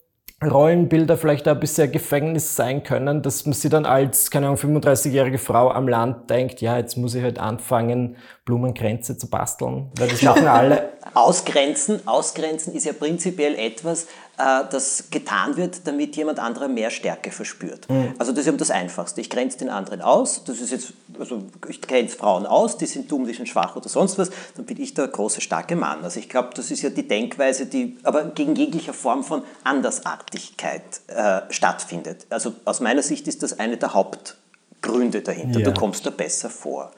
Rollenbilder 0.49 1.17
vielleicht 1.17 1.47
ein 1.47 1.59
bisschen 1.59 1.91
Gefängnis 1.91 2.55
sein 2.55 2.83
können, 2.83 3.21
dass 3.21 3.45
man 3.45 3.53
sich 3.53 3.69
dann 3.69 3.85
als, 3.85 4.31
keine 4.31 4.47
Ahnung, 4.47 4.57
35-jährige 4.57 5.37
Frau 5.37 5.71
am 5.71 5.87
Land 5.87 6.29
denkt, 6.29 6.61
ja, 6.61 6.77
jetzt 6.77 6.97
muss 6.97 7.15
ich 7.15 7.23
halt 7.23 7.39
anfangen, 7.39 8.17
Blumenkränze 8.45 9.17
zu 9.17 9.29
basteln, 9.29 9.91
weil 9.97 10.07
das 10.09 10.21
machen 10.21 10.47
alle. 10.47 10.89
Ausgrenzen, 11.13 12.07
ausgrenzen 12.07 12.73
ist 12.73 12.85
ja 12.85 12.93
prinzipiell 12.93 13.55
etwas, 13.55 14.07
das 14.35 15.12
getan 15.12 15.57
wird, 15.57 15.85
damit 15.85 16.15
jemand 16.15 16.39
anderer 16.39 16.68
mehr 16.68 16.89
Stärke 16.89 17.30
verspürt. 17.30 17.88
Mhm. 17.88 18.15
Also 18.18 18.31
das 18.31 18.41
ist 18.41 18.47
eben 18.47 18.57
das 18.57 18.71
Einfachste. 18.71 19.21
Ich 19.21 19.30
grenze 19.30 19.59
den 19.59 19.69
anderen 19.69 20.01
aus. 20.01 20.44
Das 20.44 20.59
ist 20.59 20.71
jetzt, 20.71 20.94
also 21.19 21.44
ich 21.69 21.81
grenze 21.81 22.18
Frauen 22.18 22.47
aus, 22.47 22.77
die 22.77 22.88
sind 22.88 23.12
dumm, 23.12 23.27
die 23.27 23.33
sind 23.33 23.47
schwach 23.47 23.75
oder 23.75 23.88
sonst 23.89 24.18
was. 24.18 24.31
Dann 24.56 24.65
bin 24.65 24.81
ich 24.81 24.95
der 24.95 25.07
große, 25.07 25.39
starke 25.39 25.75
Mann. 25.75 26.03
Also 26.03 26.19
ich 26.19 26.30
glaube, 26.30 26.50
das 26.56 26.71
ist 26.71 26.81
ja 26.81 26.89
die 26.89 27.07
Denkweise, 27.07 27.68
die 27.68 27.97
aber 28.01 28.24
gegen 28.24 28.56
jeglicher 28.56 28.94
Form 28.94 29.24
von 29.24 29.44
Andersartigkeit 29.63 30.81
äh, 31.07 31.41
stattfindet. 31.51 32.25
Also 32.31 32.56
aus 32.65 32.79
meiner 32.79 33.03
Sicht 33.03 33.27
ist 33.27 33.44
das 33.44 33.59
eine 33.59 33.77
der 33.77 33.94
Hauptgründe 33.94 35.21
dahinter. 35.21 35.59
Ja. 35.59 35.69
Du 35.69 35.79
kommst 35.79 36.07
da 36.07 36.09
besser 36.09 36.50
vor. 36.50 36.91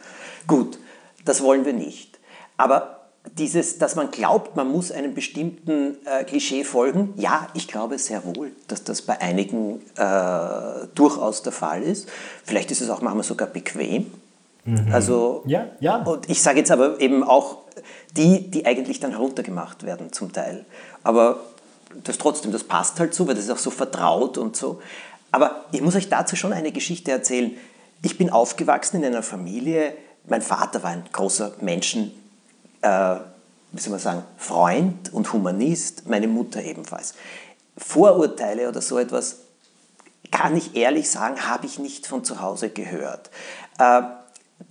Gut, 0.48 0.80
das 1.26 1.42
wollen 1.42 1.66
wir 1.66 1.74
nicht. 1.74 2.18
Aber 2.56 2.95
dieses, 3.34 3.78
dass 3.78 3.96
man 3.96 4.12
glaubt, 4.12 4.56
man 4.56 4.72
muss 4.72 4.92
einem 4.92 5.14
bestimmten 5.14 5.98
äh, 6.06 6.24
Klischee 6.24 6.64
folgen, 6.64 7.14
ja, 7.18 7.48
ich 7.54 7.68
glaube 7.68 7.98
sehr 7.98 8.24
wohl, 8.24 8.52
dass 8.68 8.84
das 8.84 9.02
bei 9.02 9.20
einigen 9.20 9.82
äh, 9.98 10.88
durchaus 10.94 11.42
der 11.42 11.52
Fall 11.52 11.84
ist. 11.84 12.08
Vielleicht 12.44 12.72
ist 12.72 12.82
es 12.82 12.90
auch 12.90 13.02
manchmal 13.02 13.24
sogar 13.24 13.48
bequem. 13.48 14.12
Mhm. 14.66 14.88
Also, 14.92 15.44
ja, 15.46 15.68
ja. 15.80 15.98
Und 15.98 16.30
ich 16.30 16.42
sage 16.42 16.60
jetzt 16.60 16.72
aber 16.72 17.00
eben 17.00 17.24
auch 17.24 17.58
die, 18.16 18.50
die 18.50 18.66
eigentlich 18.66 19.00
dann 19.00 19.12
heruntergemacht 19.12 19.84
werden 19.84 20.12
zum 20.12 20.32
Teil. 20.32 20.66
Aber 21.04 21.40
das 22.04 22.18
trotzdem, 22.18 22.52
das 22.52 22.64
passt 22.64 23.00
halt 23.00 23.14
so, 23.14 23.28
weil 23.28 23.36
das 23.36 23.46
ist 23.46 23.52
auch 23.52 23.58
so 23.58 23.70
vertraut 23.70 24.38
und 24.38 24.56
so. 24.56 24.82
Aber 25.32 25.66
ich 25.72 25.82
muss 25.82 25.96
euch 25.96 26.10
dazu 26.10 26.36
schon 26.36 26.54
eine 26.54 26.72
Geschichte 26.72 27.12
erzählen. 27.12 27.52
Ich 28.02 28.18
bin 28.18 28.30
aufgewachsen 28.30 28.98
in 28.98 29.06
einer 29.06 29.24
Familie, 29.24 29.94
mein 30.28 30.42
Vater 30.42 30.82
war 30.82 30.92
ein 30.92 31.04
großer 31.12 31.54
Menschen 31.62 32.12
äh, 32.86 33.20
wie 33.72 33.82
soll 33.82 33.92
man 33.92 34.00
sagen, 34.00 34.24
Freund 34.38 35.12
und 35.12 35.34
Humanist, 35.34 36.08
meine 36.08 36.28
Mutter 36.28 36.62
ebenfalls. 36.62 37.16
Vorurteile 37.78 38.70
oder 38.70 38.82
so 38.82 38.98
etwas, 38.98 39.38
kann 40.32 40.56
ich 40.56 40.76
ehrlich 40.76 41.10
sagen, 41.10 41.48
habe 41.48 41.66
ich 41.66 41.80
nicht 41.80 42.08
von 42.08 42.24
zu 42.24 42.42
Hause 42.42 42.70
gehört. 42.70 43.30
Äh, 43.78 44.02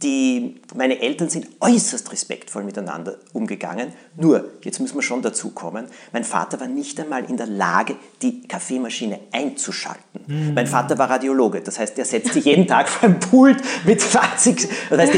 die, 0.02 0.60
meine 0.74 1.00
Eltern 1.00 1.28
sind 1.28 1.46
äußerst 1.60 2.10
respektvoll 2.10 2.64
miteinander 2.64 3.18
umgegangen. 3.32 3.92
Nur, 4.16 4.52
jetzt 4.62 4.80
müssen 4.80 4.96
wir 4.96 5.02
schon 5.02 5.22
dazu 5.22 5.50
kommen, 5.50 5.86
mein 6.12 6.24
Vater 6.24 6.58
war 6.58 6.66
nicht 6.66 6.98
einmal 7.00 7.24
in 7.24 7.36
der 7.36 7.46
Lage, 7.46 7.96
die 8.22 8.46
Kaffeemaschine 8.48 9.20
einzuschalten. 9.32 10.20
Mhm. 10.26 10.54
Mein 10.54 10.66
Vater 10.66 10.98
war 10.98 11.10
Radiologe, 11.10 11.60
das 11.60 11.78
heißt, 11.78 11.98
er 11.98 12.06
setzt 12.06 12.32
sich 12.32 12.44
jeden 12.46 12.66
Tag 12.66 12.88
vor 12.90 13.08
ein 13.08 13.20
Pult 13.20 13.62
mit 13.84 14.00
20, 14.00 14.68
das 14.90 14.98
heißt, 14.98 15.14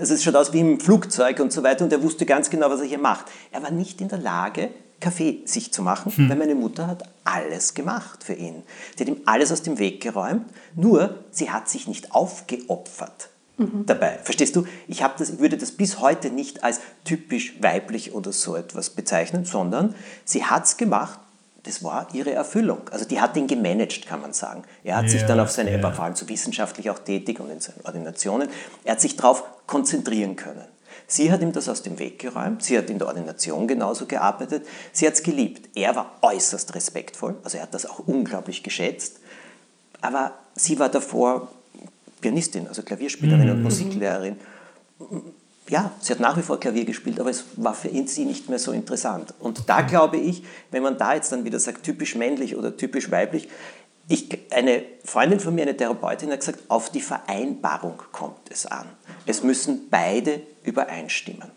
es 0.00 0.22
schaut 0.22 0.36
aus 0.36 0.52
wie 0.52 0.60
im 0.60 0.80
Flugzeug 0.80 1.40
und 1.40 1.52
so 1.52 1.62
weiter 1.62 1.84
und 1.84 1.92
er 1.92 2.02
wusste 2.02 2.24
ganz 2.24 2.50
genau, 2.50 2.70
was 2.70 2.80
er 2.80 2.86
hier 2.86 2.98
macht. 2.98 3.26
Er 3.50 3.62
war 3.62 3.70
nicht 3.70 4.00
in 4.00 4.08
der 4.08 4.18
Lage, 4.18 4.70
Kaffee 5.00 5.42
sich 5.44 5.72
zu 5.72 5.82
machen, 5.82 6.10
hm. 6.16 6.30
weil 6.30 6.36
meine 6.36 6.54
Mutter 6.54 6.86
hat 6.86 7.02
alles 7.24 7.74
gemacht 7.74 8.24
für 8.24 8.32
ihn. 8.32 8.62
Sie 8.96 9.04
hat 9.04 9.08
ihm 9.08 9.20
alles 9.26 9.52
aus 9.52 9.62
dem 9.62 9.78
Weg 9.78 10.00
geräumt, 10.00 10.46
nur 10.74 11.16
sie 11.30 11.50
hat 11.50 11.68
sich 11.68 11.86
nicht 11.86 12.12
aufgeopfert 12.12 13.28
mhm. 13.56 13.86
dabei. 13.86 14.18
Verstehst 14.22 14.56
du? 14.56 14.64
Ich, 14.88 14.98
das, 15.00 15.30
ich 15.30 15.38
würde 15.38 15.56
das 15.56 15.72
bis 15.72 16.00
heute 16.00 16.30
nicht 16.30 16.64
als 16.64 16.80
typisch 17.04 17.54
weiblich 17.60 18.14
oder 18.14 18.32
so 18.32 18.56
etwas 18.56 18.90
bezeichnen, 18.90 19.44
sondern 19.44 19.94
sie 20.24 20.44
hat 20.44 20.64
es 20.64 20.76
gemacht, 20.76 21.18
das 21.64 21.82
war 21.82 22.06
ihre 22.12 22.32
Erfüllung. 22.32 22.82
Also 22.92 23.04
die 23.04 23.20
hat 23.20 23.36
ihn 23.36 23.48
gemanagt, 23.48 24.06
kann 24.06 24.20
man 24.20 24.32
sagen. 24.32 24.62
Er 24.84 24.96
hat 24.96 25.04
ja, 25.04 25.10
sich 25.10 25.22
dann 25.24 25.40
auf 25.40 25.50
seine, 25.50 25.70
ja. 25.70 25.76
er 25.78 25.82
war 25.82 25.92
vor 25.92 26.04
allem 26.04 26.14
so 26.14 26.28
wissenschaftlich 26.28 26.90
auch 26.90 27.00
tätig 27.00 27.40
und 27.40 27.50
in 27.50 27.60
seinen 27.60 27.84
Ordinationen, 27.84 28.48
er 28.84 28.92
hat 28.92 29.00
sich 29.00 29.16
darauf 29.16 29.42
konzentrieren 29.66 30.36
können. 30.36 30.64
Sie 31.08 31.30
hat 31.30 31.40
ihm 31.40 31.52
das 31.52 31.68
aus 31.68 31.82
dem 31.82 31.98
Weg 31.98 32.18
geräumt, 32.18 32.64
sie 32.64 32.76
hat 32.76 32.90
in 32.90 32.98
der 32.98 33.06
Ordination 33.08 33.68
genauso 33.68 34.06
gearbeitet, 34.06 34.66
sie 34.92 35.06
hat 35.06 35.14
es 35.14 35.22
geliebt. 35.22 35.76
Er 35.76 35.94
war 35.94 36.18
äußerst 36.22 36.74
respektvoll, 36.74 37.36
also 37.44 37.58
er 37.58 37.64
hat 37.64 37.74
das 37.74 37.86
auch 37.86 38.00
unglaublich 38.00 38.62
geschätzt, 38.62 39.20
aber 40.00 40.32
sie 40.54 40.78
war 40.78 40.88
davor 40.88 41.48
Pianistin, 42.20 42.68
also 42.68 42.82
Klavierspielerin 42.82 43.46
mhm. 43.46 43.52
und 43.52 43.62
Musiklehrerin. 43.62 44.36
Ja, 45.68 45.92
sie 46.00 46.12
hat 46.12 46.20
nach 46.20 46.36
wie 46.36 46.42
vor 46.42 46.60
Klavier 46.60 46.84
gespielt, 46.84 47.18
aber 47.18 47.30
es 47.30 47.44
war 47.56 47.74
für 47.74 47.88
ihn 47.88 48.06
sie 48.06 48.24
nicht 48.24 48.48
mehr 48.48 48.58
so 48.58 48.72
interessant. 48.72 49.34
Und 49.40 49.68
da 49.68 49.82
glaube 49.82 50.16
ich, 50.16 50.44
wenn 50.70 50.82
man 50.82 50.96
da 50.96 51.14
jetzt 51.14 51.32
dann 51.32 51.44
wieder 51.44 51.58
sagt, 51.58 51.82
typisch 51.82 52.14
männlich 52.14 52.56
oder 52.56 52.76
typisch 52.76 53.10
weiblich, 53.10 53.48
ich, 54.08 54.28
eine 54.52 54.84
Freundin 55.04 55.40
von 55.40 55.54
mir, 55.54 55.62
eine 55.62 55.76
Therapeutin, 55.76 56.30
hat 56.30 56.38
gesagt, 56.38 56.60
auf 56.68 56.90
die 56.90 57.00
Vereinbarung 57.00 58.00
kommt 58.12 58.50
es 58.50 58.64
an. 58.66 58.86
Es 59.26 59.42
müssen 59.42 59.88
beide 59.90 60.42
übereinstimmen. 60.62 61.50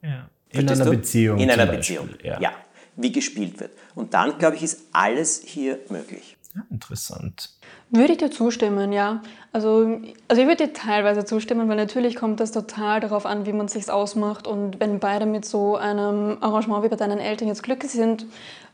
Ja. 0.00 0.30
In 0.48 0.68
einer 0.68 0.84
du? 0.84 0.90
Beziehung. 0.90 1.38
In 1.38 1.50
einer 1.50 1.66
Beziehung, 1.66 2.08
ja. 2.22 2.40
ja. 2.40 2.52
Wie 2.96 3.12
gespielt 3.12 3.60
wird. 3.60 3.72
Und 3.94 4.14
dann, 4.14 4.38
glaube 4.38 4.56
ich, 4.56 4.62
ist 4.62 4.80
alles 4.92 5.42
hier 5.44 5.78
möglich. 5.88 6.36
Ja, 6.54 6.62
interessant. 6.70 7.50
Würde 7.94 8.12
ich 8.12 8.18
dir 8.18 8.30
zustimmen, 8.30 8.90
ja. 8.90 9.20
Also, 9.52 9.98
also 10.26 10.40
ich 10.40 10.48
würde 10.48 10.66
dir 10.66 10.72
teilweise 10.72 11.26
zustimmen, 11.26 11.68
weil 11.68 11.76
natürlich 11.76 12.16
kommt 12.16 12.40
das 12.40 12.50
total 12.50 13.00
darauf 13.00 13.26
an, 13.26 13.44
wie 13.44 13.52
man 13.52 13.66
es 13.66 13.74
sich 13.74 13.90
ausmacht. 13.90 14.46
Und 14.46 14.80
wenn 14.80 14.98
beide 14.98 15.26
mit 15.26 15.44
so 15.44 15.76
einem 15.76 16.38
Arrangement 16.40 16.84
wie 16.84 16.88
bei 16.88 16.96
deinen 16.96 17.18
Eltern 17.18 17.48
jetzt 17.48 17.62
glücklich 17.62 17.92
sind, 17.92 18.24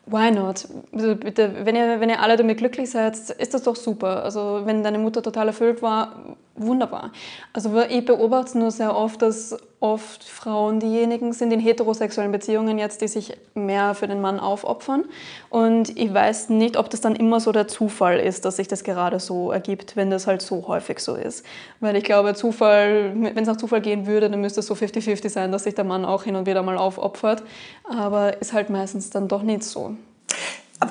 why 0.07 0.31
not? 0.31 0.69
Also 0.93 1.17
bitte, 1.17 1.53
wenn 1.65 1.75
ihr, 1.75 1.99
wenn 1.99 2.11
ihr 2.11 2.23
alle 2.23 2.37
damit 2.37 2.59
glücklich 2.59 2.91
seid, 2.91 3.17
ist 3.17 3.55
das 3.55 3.65
doch 3.65 3.75
super. 3.75 4.23
Also 4.23 4.61
wenn 4.67 4.85
deine 4.85 4.99
Mutter 4.99 5.21
total 5.21 5.49
erfüllt 5.49 5.83
war, 5.83 6.37
wunderbar. 6.55 7.11
Also 7.53 7.77
ich 7.89 8.05
beobachte 8.05 8.57
nur 8.57 8.71
sehr 8.71 8.97
oft, 8.97 9.21
dass 9.21 9.57
oft 9.81 10.25
Frauen 10.25 10.81
diejenigen 10.81 11.33
sind 11.33 11.53
in 11.53 11.61
heterosexuellen 11.61 12.33
Beziehungen 12.33 12.79
jetzt, 12.79 13.01
die 13.01 13.09
sich 13.09 13.37
mehr 13.55 13.95
für 13.95 14.09
den 14.09 14.21
Mann 14.21 14.41
aufopfern. 14.41 15.05
Und 15.51 15.97
ich 15.97 16.13
weiß 16.13 16.49
nicht, 16.49 16.77
ob 16.77 16.91
das 16.91 17.01
dann 17.01 17.15
immer 17.15 17.39
so 17.39 17.53
der 17.53 17.69
Zufall 17.69 18.19
ist, 18.19 18.45
dass 18.45 18.57
sich 18.57 18.67
das 18.67 18.83
gerade 18.83 19.21
so 19.21 19.53
ergibt, 19.53 19.95
wenn 19.97 20.11
das 20.11 20.27
halt 20.27 20.43
so 20.43 20.67
häufig 20.67 20.99
so 20.99 21.15
ist. 21.15 21.45
Weil 21.81 21.97
ich 21.97 22.05
glaube, 22.05 22.35
Zufall, 22.35 23.13
wenn 23.15 23.39
es 23.39 23.47
nach 23.47 23.57
Zufall 23.57 23.81
gehen 23.81 24.07
würde, 24.07 24.29
dann 24.29 24.41
müsste 24.41 24.61
es 24.61 24.67
so 24.67 24.75
50-50 24.75 25.29
sein, 25.29 25.53
dass 25.53 25.65
sich 25.65 25.75
der 25.75 25.85
Mann 25.85 26.05
auch 26.05 26.25
hin 26.25 26.35
und 26.35 26.47
wieder 26.47 26.63
mal 26.63 26.77
aufopfert. 26.77 27.45
Aber 27.89 28.41
ist 28.41 28.53
halt 28.53 28.71
meistens 28.71 29.11
dann 29.11 29.29
doch 29.29 29.43
nicht 29.43 29.63
so. 29.63 29.95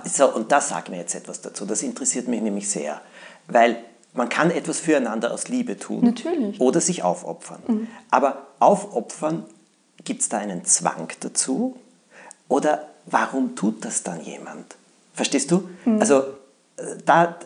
So, 0.03 0.33
und 0.33 0.51
das 0.51 0.69
sagt 0.69 0.89
mir 0.89 0.97
jetzt 0.97 1.15
etwas 1.15 1.41
dazu. 1.41 1.65
Das 1.65 1.83
interessiert 1.83 2.27
mich 2.27 2.41
nämlich 2.41 2.69
sehr. 2.69 3.01
Weil 3.47 3.77
man 4.17 4.29
kann 4.29 4.49
etwas 4.51 4.79
füreinander 4.79 5.31
aus 5.31 5.47
Liebe 5.47 5.77
tun. 5.77 6.03
Natürlich. 6.03 6.59
Oder 6.59 6.81
sich 6.81 7.03
aufopfern. 7.03 7.61
Mhm. 7.67 7.87
Aber 8.09 8.47
aufopfern, 8.59 9.45
gibt 10.03 10.21
es 10.21 10.29
da 10.29 10.39
einen 10.39 10.65
Zwang 10.65 11.09
dazu? 11.19 11.77
Oder 12.49 12.87
warum 13.05 13.55
tut 13.55 13.85
das 13.85 14.03
dann 14.03 14.21
jemand? 14.21 14.75
Verstehst 15.13 15.51
du? 15.51 15.69
Mhm. 15.85 15.99
Also, 15.99 16.23
äh, 16.77 16.95
da, 17.05 17.37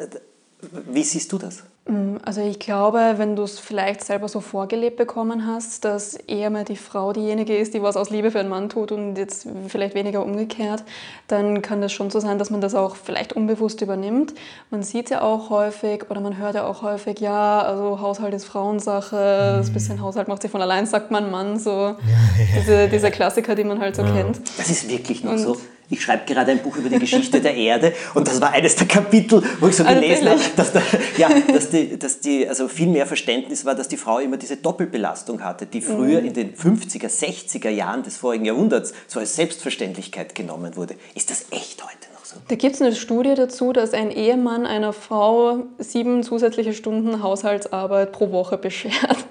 wie 0.88 1.04
siehst 1.04 1.32
du 1.34 1.38
das? 1.38 1.64
Mm, 1.86 2.18
also 2.24 2.42
ich 2.42 2.60
glaube, 2.60 3.16
wenn 3.18 3.36
du 3.36 3.44
es 3.44 3.60
vielleicht 3.60 4.04
selber 4.04 4.28
so 4.28 4.40
vorgelebt 4.40 4.98
bekommen 4.98 5.48
hast, 5.48 5.84
dass 5.84 6.14
eher 6.14 6.52
mal 6.52 6.64
die 6.64 6.76
Frau 6.76 7.12
diejenige 7.12 7.58
ist, 7.58 7.74
die 7.74 7.82
was 7.82 7.98
aus 7.98 8.12
Liebe 8.12 8.30
für 8.30 8.40
einen 8.40 8.50
Mann 8.50 8.70
tut 8.70 8.92
und 8.92 9.16
jetzt 9.16 9.48
vielleicht 9.68 9.96
weniger 9.96 10.24
umgekehrt, 10.24 10.84
dann 11.28 11.64
kann 11.64 11.82
das 11.82 11.92
schon 11.92 12.12
so 12.12 12.20
sein, 12.20 12.38
dass 12.38 12.52
man 12.52 12.62
das 12.62 12.76
auch 12.76 12.96
vielleicht 12.96 13.34
unbewusst 13.34 13.82
übernimmt. 13.82 14.36
Man 14.70 14.84
sieht 14.84 15.10
ja 15.10 15.22
auch 15.22 15.50
häufig 15.50 16.10
oder 16.12 16.22
man 16.22 16.38
hört 16.38 16.54
ja 16.54 16.66
auch 16.66 16.84
häufig, 16.84 17.20
ja, 17.20 17.62
also 17.62 18.00
Haushalt 18.00 18.36
ist 18.36 18.46
Frauensache, 18.46 19.56
das 19.58 19.74
bisschen 19.74 20.02
Haushalt 20.02 20.28
macht 20.28 20.44
sich 20.44 20.52
von 20.52 20.62
allein, 20.62 20.86
sagt 20.86 21.10
man 21.10 21.32
Mann, 21.32 21.58
so 21.58 21.96
diese, 22.56 22.90
diese 22.90 23.10
Klassiker, 23.10 23.56
die 23.56 23.64
man 23.64 23.80
halt 23.80 23.96
so 23.96 24.04
ja. 24.04 24.12
kennt. 24.12 24.40
Das 24.60 24.70
ist 24.70 24.88
wirklich 24.88 25.24
noch 25.24 25.32
und 25.32 25.40
so 25.40 25.58
ich 25.92 26.02
schreibe 26.02 26.24
gerade 26.26 26.52
ein 26.52 26.60
Buch 26.60 26.78
über 26.78 26.90
die 26.90 27.00
Geschichte 27.00 27.42
der 27.42 27.54
Erde 27.54 27.94
und 28.14 28.28
das 28.28 28.40
war 28.40 28.52
eines 28.52 28.76
der 28.76 28.88
Kapitel, 28.88 29.44
wo 29.60 29.68
ich 29.68 29.76
so 29.76 29.84
ah, 29.84 29.94
gelesen 29.94 30.30
habe, 30.30 30.40
dass, 30.56 30.72
da, 30.72 30.82
ja, 31.18 31.30
dass, 31.52 31.70
die, 31.70 32.00
dass 32.00 32.20
die, 32.22 32.48
also 32.48 32.68
viel 32.68 32.88
mehr 32.88 33.06
Verständnis 33.06 33.66
war, 33.66 33.76
dass 33.76 33.88
die 33.88 33.98
Frau 33.98 34.20
immer 34.20 34.38
diese 34.38 34.58
Doppelbelastung 34.58 35.44
hatte, 35.44 35.66
die 35.66 35.82
früher 35.82 36.22
mhm. 36.22 36.28
in 36.28 36.34
den 36.34 36.56
50er, 36.56 37.08
60er 37.08 37.70
Jahren 37.70 38.04
des 38.04 38.18
vorigen 38.18 38.46
Jahrhunderts 38.46 38.94
so 39.08 39.20
als 39.20 39.36
Selbstverständlichkeit 39.36 40.34
genommen 40.34 40.76
wurde. 40.78 40.96
Ist 41.14 41.30
das 41.30 41.46
echt 41.52 41.84
heute 41.84 42.12
noch 42.14 42.24
so? 42.24 42.38
Da 42.48 42.56
gibt 42.56 42.76
es 42.76 42.82
eine 42.82 42.96
Studie 42.96 43.34
dazu, 43.36 43.74
dass 43.74 43.94
ein 43.94 44.12
Ehemann 44.12 44.66
einer 44.66 44.94
Frau 44.94 45.66
sieben 45.78 46.24
zusätzliche 46.24 46.74
Stunden 46.74 47.22
Haushaltsarbeit 47.22 48.14
pro 48.14 48.32
Woche 48.32 48.58
beschert. 48.58 49.26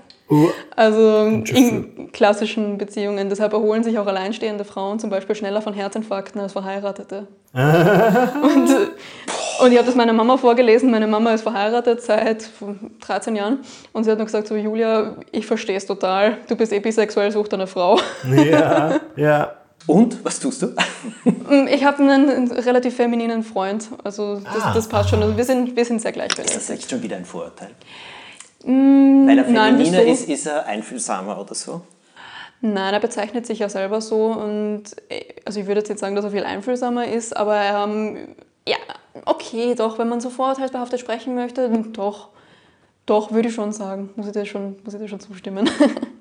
Also 0.77 1.25
in 1.27 2.13
klassischen 2.13 2.79
Beziehungen. 2.79 3.29
Deshalb 3.29 3.53
erholen 3.53 3.83
sich 3.83 3.99
auch 3.99 4.07
alleinstehende 4.07 4.65
Frauen 4.65 4.99
zum 4.99 5.11
Beispiel 5.11 5.35
schneller 5.35 5.61
von 5.61 5.75
Herzinfarkten 5.75 6.41
als 6.41 6.53
Verheiratete. 6.53 7.27
und, 7.53 8.69
und 9.63 9.73
ich 9.73 9.77
habe 9.77 9.87
das 9.87 9.97
meiner 9.97 10.13
Mama 10.13 10.37
vorgelesen. 10.37 10.91
Meine 10.91 11.09
Mama 11.09 11.35
ist 11.35 11.43
verheiratet 11.43 12.03
seit 12.03 12.49
13 13.01 13.35
Jahren. 13.35 13.59
Und 13.93 14.05
sie 14.05 14.11
hat 14.11 14.19
nur 14.19 14.27
gesagt, 14.27 14.47
so 14.47 14.55
Julia, 14.55 15.17
ich 15.33 15.47
verstehe 15.47 15.77
es 15.77 15.87
total. 15.87 16.39
Du 16.49 16.55
bist 16.55 16.73
eh 16.73 16.79
bisexuell, 16.79 17.33
such 17.33 17.49
eine 17.53 17.67
Frau. 17.67 17.99
Ja, 18.25 19.01
ja. 19.17 19.53
Und, 19.87 20.25
was 20.25 20.39
tust 20.39 20.63
du? 20.63 20.75
ich 21.69 21.85
habe 21.85 22.03
einen 22.03 22.53
relativ 22.53 22.95
femininen 22.95 23.43
Freund. 23.43 23.89
Also 24.05 24.37
das, 24.37 24.63
ah, 24.63 24.73
das 24.75 24.89
passt 24.89 25.11
schon. 25.11 25.23
Also 25.23 25.37
wir 25.37 25.45
sind, 25.45 25.75
wir 25.75 25.85
sind 25.85 26.01
sehr 26.01 26.13
gleichberechtigt. 26.13 26.61
Ist 26.61 26.71
das 26.71 26.77
jetzt 26.77 26.91
schon 26.91 27.03
wieder 27.03 27.17
ein 27.17 27.25
Vorurteil? 27.25 27.71
Mm, 28.65 29.27
Weil 29.27 29.39
er 29.39 29.45
Femininer 29.45 29.99
Nein, 29.99 30.09
ist, 30.09 30.29
ist 30.29 30.47
er 30.47 30.67
einfühlsamer 30.67 31.41
oder 31.41 31.55
so? 31.55 31.83
Nein, 32.61 32.93
er 32.93 33.01
bezeichnet 33.01 33.47
sich 33.47 33.61
ja 33.61 33.69
selber 33.69 34.01
so 34.01 34.27
und 34.27 34.85
äh, 35.09 35.25
also 35.47 35.61
ich 35.61 35.67
würde 35.67 35.81
jetzt 35.81 35.89
nicht 35.89 35.99
sagen, 35.99 36.15
dass 36.15 36.25
er 36.25 36.31
viel 36.31 36.45
einfühlsamer 36.45 37.07
ist, 37.07 37.35
aber 37.35 37.61
ähm, 37.63 38.35
ja, 38.69 38.77
okay, 39.25 39.75
doch, 39.75 39.99
wenn 39.99 40.09
man 40.09 40.21
so 40.21 40.29
vorurteilsbehaftet 40.29 41.01
sprechen 41.01 41.35
möchte, 41.35 41.71
doch, 41.93 42.29
doch, 43.07 43.33
würde 43.33 43.49
ich 43.49 43.55
schon 43.55 43.73
sagen, 43.73 44.11
muss 44.15 44.27
ich 44.27 44.33
dir 44.33 44.45
schon, 44.45 44.77
muss 44.85 44.95
ich 44.95 45.01
dir 45.01 45.09
schon 45.09 45.21
zustimmen. 45.21 45.69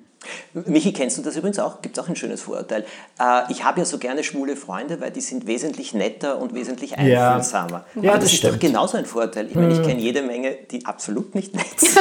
Michi, 0.54 0.94
kennst 0.94 1.18
du 1.18 1.22
das 1.22 1.36
übrigens 1.36 1.60
auch? 1.60 1.82
Gibt 1.82 1.98
es 1.98 2.04
auch 2.04 2.10
ein 2.10 2.16
schönes 2.16 2.42
Vorurteil. 2.42 2.86
Äh, 3.20 3.42
ich 3.50 3.64
habe 3.64 3.80
ja 3.80 3.86
so 3.86 3.98
gerne 3.98 4.24
schwule 4.24 4.56
Freunde, 4.56 5.00
weil 5.00 5.12
die 5.12 5.22
sind 5.22 5.46
wesentlich 5.48 5.94
netter 5.94 6.42
und 6.42 6.54
wesentlich 6.54 6.98
einfühlsamer. 6.98 7.86
Ja, 7.96 8.02
ja 8.02 8.14
das, 8.16 8.26
das 8.26 8.34
ist 8.34 8.44
doch 8.44 8.60
genauso 8.60 8.98
ein 8.98 9.06
Vorteil. 9.06 9.48
Ich 9.48 9.56
meine, 9.56 9.74
ich 9.74 9.80
hm. 9.80 9.86
kenne 9.86 10.00
jede 10.02 10.22
Menge, 10.24 10.58
die 10.72 10.86
absolut 10.86 11.36
nicht 11.36 11.56
nett 11.56 11.66
sind. 11.80 12.00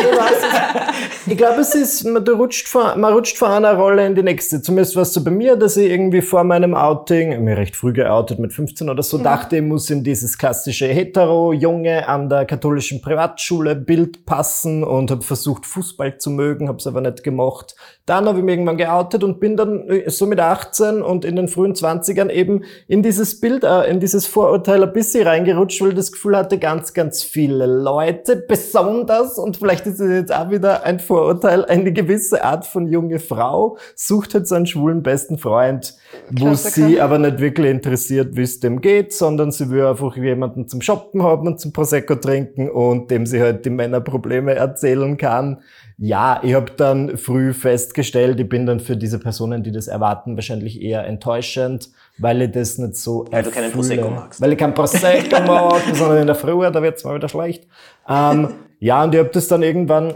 ich 1.27 1.37
glaube, 1.37 1.61
es 1.61 1.75
ist, 1.75 2.05
man 2.05 2.27
rutscht, 2.27 2.69
von, 2.69 2.99
man 2.99 3.13
rutscht 3.13 3.37
von 3.37 3.51
einer 3.51 3.75
Rolle 3.75 4.07
in 4.07 4.15
die 4.15 4.23
nächste. 4.23 4.63
Zumindest 4.63 4.97
war 4.97 5.03
es 5.03 5.13
so 5.13 5.23
bei 5.23 5.31
mir, 5.31 5.57
dass 5.57 5.77
ich 5.77 5.91
irgendwie 5.91 6.23
vor 6.23 6.45
meinem 6.45 6.75
Outing, 6.75 7.45
mir 7.45 7.57
recht 7.57 7.77
früh 7.77 7.93
geoutet 7.93 8.39
mit 8.39 8.53
15 8.53 8.89
oder 8.89 9.03
so, 9.03 9.19
mhm. 9.19 9.25
dachte, 9.25 9.57
ich 9.57 9.63
muss 9.63 9.91
in 9.91 10.05
dieses 10.05 10.39
klassische 10.39 10.87
Hetero-Junge 10.87 12.09
an 12.09 12.29
der 12.29 12.47
katholischen 12.47 13.03
Privatschule 13.03 13.77
Bild 13.77 14.25
passen 14.25 14.85
und 14.85 15.11
habe 15.11 15.23
versucht, 15.23 15.67
Fußball 15.67 16.19
zu 16.19 16.31
mögen, 16.31 16.69
habe 16.69 16.79
es 16.79 16.87
aber 16.87 17.01
nicht 17.01 17.23
gemacht. 17.23 17.75
Dann 18.09 18.27
habe 18.27 18.39
ich 18.39 18.45
mich 18.45 18.55
irgendwann 18.55 18.79
geoutet 18.79 19.23
und 19.23 19.39
bin 19.39 19.57
dann 19.59 19.87
äh, 19.91 20.09
so 20.09 20.25
mit 20.25 20.41
18 20.41 21.03
und 21.03 21.27
in 21.27 21.37
den 21.37 21.47
frühen 21.47 21.75
20ern 21.75 22.31
eben 22.31 22.65
in 22.87 23.03
dieses 23.03 23.39
Bild, 23.39 23.65
äh, 23.65 23.83
in 23.91 24.01
dieses 24.01 24.27
Vorurteil 24.27 24.83
ein 24.83 24.95
bisschen 24.95 25.27
reingerutscht, 25.27 25.83
weil 25.83 25.91
ich 25.91 25.95
das 25.95 26.13
Gefühl 26.13 26.35
hatte, 26.35 26.59
ganz, 26.59 26.95
ganz 26.95 27.23
viele 27.23 27.67
Leute, 27.67 28.37
besonders, 28.37 29.39
und 29.39 29.59
vielleicht 29.59 29.87
ist 29.87 30.01
es 30.01 30.11
jetzt 30.11 30.35
auch 30.35 30.51
wieder 30.51 30.85
ein 30.85 31.01
Vorurteil, 31.01 31.67
eine 31.67 31.93
gewisse 31.93 32.43
Art 32.43 32.65
von 32.65 32.87
junge 32.87 33.19
Frau 33.19 33.77
sucht 33.95 34.33
halt 34.33 34.49
so 34.49 34.55
einen 34.55 34.67
schwulen 34.67 35.03
besten 35.03 35.37
Freund, 35.37 35.95
wo 36.31 36.55
sie 36.55 37.03
aber 37.03 37.19
nicht 37.19 37.41
wirklich 37.41 37.71
interessiert, 37.71 38.37
wie 38.37 38.43
es 38.43 38.59
dem 38.59 38.81
geht, 38.81 39.13
sondern 39.13 39.53
sie 39.53 39.69
will 39.69 39.85
einfach 39.85 40.17
jemanden 40.17 40.67
zum 40.67 40.81
Shoppen 40.81 41.23
haben 41.23 41.47
und 41.47 41.61
zum 41.61 41.75
Prosecco 41.75 42.15
trinken 42.15 42.71
und 42.71 43.11
dem 43.11 43.27
sie 43.27 43.43
halt 43.43 43.67
die 43.67 43.71
Männerprobleme 43.71 44.55
erzählen 44.55 45.19
kann. 45.19 45.59
Ja, 46.01 46.41
ich 46.45 46.55
habe 46.55 46.71
dann 46.77 47.17
früh 47.19 47.53
festgestellt, 47.53 47.98
ich 48.41 48.49
bin 48.49 48.67
dann 48.67 48.81
für 48.81 48.97
diese 48.97 49.19
Personen, 49.19 49.63
die 49.63 49.73
das 49.73 49.89
erwarten, 49.89 50.37
wahrscheinlich 50.37 50.81
eher 50.81 51.07
enttäuschend, 51.07 51.91
weil 52.19 52.43
ich 52.43 52.51
das 52.53 52.79
nicht 52.79 52.97
so 52.97 53.27
Weil 53.31 53.43
du 53.43 53.51
keinen 53.51 53.73
Prosecco 53.73 54.11
magst. 54.11 54.41
Weil 54.41 54.53
ich 54.53 54.59
keinen 54.59 54.75
Prosecco 54.75 55.41
mag, 55.47 55.83
sondern 55.93 56.19
in 56.19 56.27
der 56.27 56.37
Früh, 56.37 56.71
da 56.71 56.83
wird's 56.83 57.05
mal 57.05 57.15
wieder 57.15 57.29
schlecht. 57.29 57.67
Ähm, 58.09 58.55
ja, 58.81 59.03
und 59.05 59.15
ich 59.15 59.21
habe 59.21 59.31
das 59.31 59.49
dann 59.49 59.63
irgendwann 59.63 60.15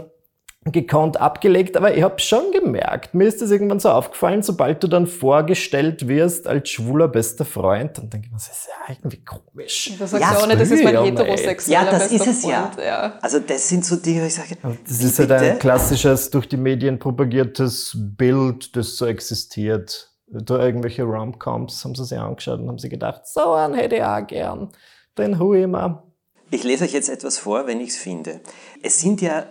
gekonnt 0.71 1.19
abgelegt, 1.19 1.75
aber 1.75 1.95
ich 1.95 2.03
habe 2.03 2.19
schon 2.19 2.51
gemerkt, 2.51 3.13
mir 3.13 3.27
ist 3.27 3.41
das 3.41 3.51
irgendwann 3.51 3.79
so 3.79 3.89
aufgefallen, 3.89 4.43
sobald 4.43 4.81
du 4.81 4.87
dann 4.87 5.07
vorgestellt 5.07 6.07
wirst 6.07 6.47
als 6.47 6.69
schwuler 6.69 7.07
bester 7.07 7.43
Freund, 7.43 7.97
dann 7.97 8.09
denke 8.09 8.27
ich 8.27 8.31
mir, 8.31 8.37
das 8.37 8.47
ist 8.47 8.67
ja 8.67 8.93
irgendwie 8.93 9.23
komisch. 9.23 9.93
Das 9.99 10.11
sagst 10.11 10.23
ja, 10.23 10.33
du 10.33 10.39
auch 10.39 10.47
nicht, 10.47 10.61
das 10.61 10.71
ist 10.71 10.83
mein 10.83 11.03
heterosexueller 11.03 11.85
Ja, 11.85 11.91
das 11.91 12.11
ist 12.11 12.27
es 12.27 12.41
Freund, 12.41 12.77
ja. 12.77 12.83
ja. 12.85 13.19
Also 13.21 13.39
das 13.39 13.67
sind 13.67 13.85
so 13.85 13.97
die, 13.97 14.19
ich 14.19 14.33
sage, 14.33 14.55
Das 14.87 15.03
ist 15.03 15.19
halt 15.19 15.31
ein 15.31 15.59
klassisches, 15.59 16.29
durch 16.29 16.47
die 16.47 16.57
Medien 16.57 16.97
propagiertes 16.97 17.97
Bild, 17.97 18.75
das 18.75 18.95
so 18.95 19.05
existiert. 19.05 20.11
Da 20.27 20.65
irgendwelche 20.65 21.03
Romcoms 21.03 21.83
haben 21.83 21.93
sie 21.93 22.05
sich 22.05 22.17
angeschaut 22.17 22.59
und 22.59 22.67
haben 22.67 22.79
sich 22.79 22.89
gedacht, 22.89 23.27
so 23.27 23.51
einen 23.51 23.75
hätte 23.75 23.97
ich 23.97 24.03
auch 24.03 24.25
gern. 24.25 24.69
Den 25.17 25.37
hole 25.37 25.61
ich 25.61 25.67
mir. 25.67 26.03
Ich 26.49 26.63
lese 26.63 26.85
euch 26.85 26.93
jetzt 26.93 27.09
etwas 27.09 27.37
vor, 27.37 27.67
wenn 27.67 27.79
ich 27.81 27.89
es 27.89 27.97
finde. 27.97 28.39
Es 28.81 28.99
sind 28.99 29.21
ja 29.21 29.45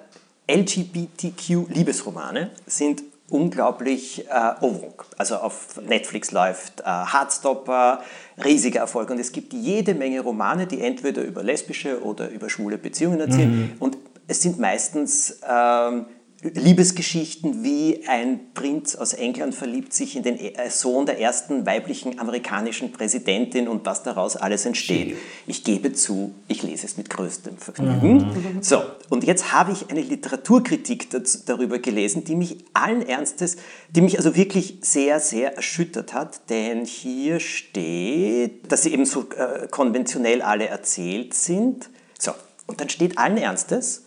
LGBTQ-Liebesromane 0.48 2.50
sind 2.66 3.02
unglaublich 3.32 4.26
äh. 4.28 5.06
Also 5.16 5.36
auf 5.36 5.80
Netflix 5.80 6.32
läuft 6.32 6.80
äh, 6.80 6.84
Heartstopper, 6.84 8.02
riesiger 8.44 8.80
Erfolg. 8.80 9.10
Und 9.10 9.18
es 9.18 9.32
gibt 9.32 9.54
jede 9.54 9.94
Menge 9.94 10.20
Romane, 10.20 10.66
die 10.66 10.82
entweder 10.82 11.22
über 11.22 11.42
lesbische 11.42 12.02
oder 12.02 12.28
über 12.28 12.50
schwule 12.50 12.78
Beziehungen 12.78 13.20
erzählen. 13.20 13.50
Mhm. 13.50 13.72
Und 13.78 13.96
es 14.28 14.42
sind 14.42 14.60
meistens 14.60 15.40
ähm, 15.48 16.06
Liebesgeschichten 16.42 17.62
wie 17.62 18.02
ein 18.08 18.52
Prinz 18.52 18.96
aus 18.96 19.12
England 19.12 19.54
verliebt 19.54 19.92
sich 19.94 20.16
in 20.16 20.24
den 20.24 20.38
äh, 20.38 20.70
Sohn 20.70 21.06
der 21.06 21.20
ersten 21.20 21.66
weiblichen 21.66 22.18
amerikanischen 22.18 22.90
Präsidentin 22.90 23.68
und 23.68 23.86
was 23.86 24.02
daraus 24.02 24.34
alles 24.36 24.66
entsteht. 24.66 25.16
Ich 25.46 25.62
gebe 25.62 25.92
zu, 25.92 26.34
ich 26.48 26.64
lese 26.64 26.86
es 26.86 26.96
mit 26.96 27.10
größtem 27.10 27.58
Vergnügen. 27.58 28.16
Mhm. 28.16 28.62
So, 28.62 28.82
und 29.08 29.22
jetzt 29.22 29.52
habe 29.52 29.70
ich 29.70 29.88
eine 29.88 30.00
Literaturkritik 30.00 31.08
darüber 31.46 31.78
gelesen, 31.78 32.24
die 32.24 32.34
mich 32.34 32.56
allen 32.72 33.06
Ernstes, 33.06 33.56
die 33.90 34.00
mich 34.00 34.18
also 34.18 34.34
wirklich 34.34 34.78
sehr, 34.80 35.20
sehr 35.20 35.54
erschüttert 35.54 36.12
hat, 36.12 36.50
denn 36.50 36.84
hier 36.84 37.38
steht, 37.38 38.70
dass 38.72 38.82
sie 38.82 38.92
eben 38.92 39.06
so 39.06 39.28
äh, 39.36 39.68
konventionell 39.68 40.42
alle 40.42 40.66
erzählt 40.66 41.34
sind. 41.34 41.88
So, 42.18 42.32
Und 42.66 42.80
dann 42.80 42.88
steht 42.88 43.16
allen 43.16 43.36
Ernstes 43.36 44.02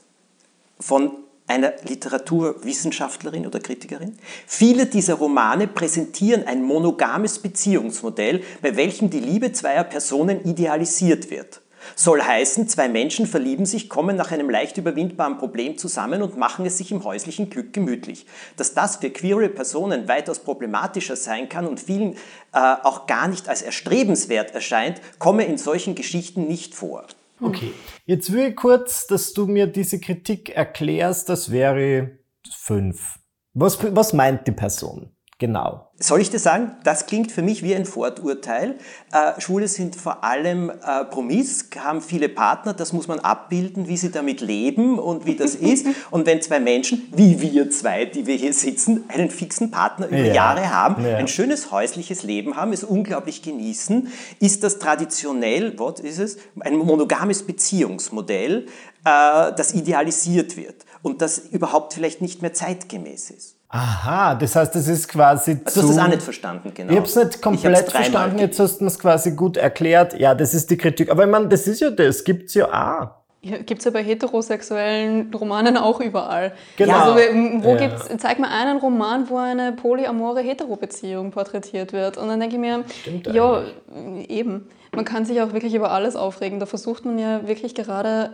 von 0.81 1.11
einer 1.47 1.73
Literaturwissenschaftlerin 1.83 3.45
oder 3.45 3.59
Kritikerin. 3.59 4.17
Viele 4.47 4.87
dieser 4.87 5.15
Romane 5.15 5.67
präsentieren 5.67 6.45
ein 6.45 6.63
monogames 6.63 7.39
Beziehungsmodell, 7.39 8.41
bei 8.61 8.75
welchem 8.75 9.09
die 9.09 9.19
Liebe 9.19 9.51
zweier 9.51 9.83
Personen 9.83 10.43
idealisiert 10.43 11.29
wird. 11.29 11.61
Soll 11.95 12.21
heißen, 12.21 12.67
zwei 12.67 12.89
Menschen 12.89 13.27
verlieben 13.27 13.65
sich, 13.65 13.89
kommen 13.89 14.15
nach 14.15 14.31
einem 14.31 14.49
leicht 14.49 14.77
überwindbaren 14.77 15.37
Problem 15.37 15.77
zusammen 15.77 16.23
und 16.23 16.37
machen 16.37 16.65
es 16.65 16.77
sich 16.79 16.91
im 16.91 17.03
häuslichen 17.03 17.49
Glück 17.49 17.73
gemütlich. 17.73 18.25
Dass 18.57 18.73
das 18.73 18.95
für 18.95 19.11
queere 19.11 19.49
Personen 19.49 20.07
weitaus 20.07 20.39
problematischer 20.39 21.15
sein 21.15 21.47
kann 21.47 21.67
und 21.67 21.79
vielen 21.79 22.13
äh, 22.53 22.75
auch 22.81 23.05
gar 23.05 23.27
nicht 23.27 23.49
als 23.49 23.61
erstrebenswert 23.61 24.55
erscheint, 24.55 24.99
komme 25.19 25.45
in 25.45 25.57
solchen 25.57 25.93
Geschichten 25.93 26.47
nicht 26.47 26.73
vor. 26.73 27.05
Okay, 27.45 27.73
jetzt 28.05 28.31
will 28.33 28.49
ich 28.49 28.55
kurz, 28.55 29.05
dass 29.05 29.33
du 29.33 29.45
mir 29.45 29.67
diese 29.67 29.99
Kritik 29.99 30.49
erklärst, 30.49 31.29
das 31.29 31.51
wäre 31.51 32.17
fünf. 32.49 33.19
Was, 33.53 33.77
was 33.95 34.13
meint 34.13 34.47
die 34.47 34.51
Person? 34.51 35.15
Genau. 35.37 35.91
Soll 35.99 36.21
ich 36.21 36.29
dir 36.29 36.39
sagen, 36.39 36.77
das 36.85 37.07
klingt 37.07 37.29
für 37.29 37.41
mich 37.41 37.61
wie 37.61 37.75
ein 37.75 37.85
Forturteil. 37.85 38.77
Äh, 39.11 39.39
Schwule 39.41 39.67
sind 39.67 39.97
vor 39.97 40.23
allem 40.23 40.69
äh, 40.69 41.03
promis, 41.05 41.69
haben 41.77 42.01
viele 42.01 42.29
Partner, 42.29 42.73
das 42.73 42.93
muss 42.93 43.09
man 43.09 43.19
abbilden, 43.19 43.89
wie 43.89 43.97
sie 43.97 44.11
damit 44.11 44.39
leben 44.39 44.97
und 44.97 45.25
wie 45.25 45.35
das 45.35 45.55
ist. 45.55 45.87
Und 46.11 46.25
wenn 46.25 46.41
zwei 46.41 46.61
Menschen, 46.61 47.11
wie 47.13 47.41
wir 47.41 47.69
zwei, 47.69 48.05
die 48.05 48.27
wir 48.27 48.35
hier 48.35 48.53
sitzen, 48.53 49.03
einen 49.09 49.29
fixen 49.29 49.71
Partner 49.71 50.07
über 50.07 50.17
Ja. 50.23 50.33
Jahre 50.33 50.73
haben, 50.73 51.05
Ja. 51.05 51.17
ein 51.17 51.27
schönes 51.27 51.69
häusliches 51.69 52.23
Leben 52.23 52.55
haben, 52.55 52.71
es 52.71 52.85
unglaublich 52.85 53.41
genießen, 53.41 54.07
ist 54.39 54.63
das 54.63 54.79
traditionell, 54.79 55.77
was 55.77 55.99
ist 55.99 56.19
es, 56.19 56.37
ein 56.61 56.77
monogames 56.77 57.43
Beziehungsmodell, 57.45 58.67
äh, 59.03 59.51
das 59.53 59.73
idealisiert 59.73 60.55
wird 60.55 60.85
und 61.01 61.21
das 61.21 61.37
überhaupt 61.39 61.93
vielleicht 61.93 62.21
nicht 62.21 62.41
mehr 62.41 62.53
zeitgemäß 62.53 63.31
ist. 63.31 63.54
Aha, 63.69 64.35
das 64.35 64.55
heißt, 64.55 64.73
das 64.75 64.87
ist 64.87 65.07
quasi 65.07 65.55
Du 65.55 65.65
zu... 65.65 65.81
hast 65.81 65.89
das 65.89 65.97
auch 65.97 66.07
nicht 66.07 66.21
verstanden, 66.21 66.71
genau. 66.73 66.91
Ich 66.91 66.97
habe 66.97 67.07
es 67.07 67.15
nicht 67.15 67.35
Ich 67.35 67.41
komplett 67.41 67.91
verstanden, 67.91 68.39
jetzt 68.39 68.59
hast 68.59 68.79
du 68.79 68.85
es 68.85 68.99
quasi 68.99 69.31
gut 69.31 69.57
erklärt. 69.57 70.17
Ja, 70.19 70.33
das 70.35 70.53
ist 70.53 70.69
die 70.69 70.77
Kritik. 70.77 71.11
Aber 71.11 71.25
ich 71.25 71.29
meine, 71.29 71.47
das 71.47 71.67
ist 71.67 71.81
ja 71.81 71.89
das, 71.89 72.23
gibt's 72.23 72.53
ja 72.53 72.67
auch. 72.67 73.09
Ja, 73.41 73.57
gibt 73.57 73.79
es 73.79 73.85
ja 73.85 73.91
bei 73.91 74.01
heterosexuellen 74.03 75.31
Romanen 75.33 75.77
auch 75.77 75.99
überall. 75.99 76.53
Genau. 76.77 76.93
Also 76.95 77.15
wo 77.15 77.69
Ja. 77.73 77.75
gibt's, 77.75 78.07
zeig 78.17 78.39
mir 78.39 78.49
einen 78.49 78.79
Roman, 78.79 79.29
wo 79.29 79.37
eine 79.37 79.71
polyamore 79.73 80.41
Hetero-Beziehung 80.41 81.31
porträtiert 81.31 81.93
wird. 81.93 82.17
Und 82.17 82.27
dann 82.27 82.39
denke 82.39 82.55
ich 82.55 82.61
mir, 82.61 82.83
ja, 83.31 83.61
eben. 84.27 84.67
Man 84.95 85.05
kann 85.05 85.25
sich 85.25 85.41
auch 85.41 85.53
wirklich 85.53 85.75
über 85.75 85.91
alles 85.91 86.15
aufregen. 86.15 86.59
Da 86.59 86.65
versucht 86.65 87.05
man 87.05 87.19
ja 87.19 87.47
wirklich 87.47 87.75
gerade 87.75 88.31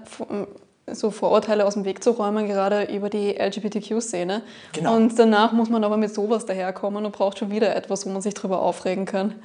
so 0.91 1.11
Vorurteile 1.11 1.65
aus 1.65 1.75
dem 1.75 1.85
Weg 1.85 2.03
zu 2.03 2.11
räumen, 2.11 2.47
gerade 2.47 2.83
über 2.93 3.09
die 3.09 3.35
LGBTQ-Szene. 3.37 4.41
Genau. 4.73 4.95
Und 4.95 5.17
danach 5.17 5.51
muss 5.53 5.69
man 5.69 5.83
aber 5.83 5.97
mit 5.97 6.13
sowas 6.13 6.45
daherkommen 6.45 7.05
und 7.05 7.11
braucht 7.15 7.39
schon 7.39 7.51
wieder 7.51 7.75
etwas, 7.75 8.05
wo 8.05 8.09
man 8.09 8.21
sich 8.21 8.33
drüber 8.33 8.61
aufregen 8.61 9.05
kann. 9.05 9.35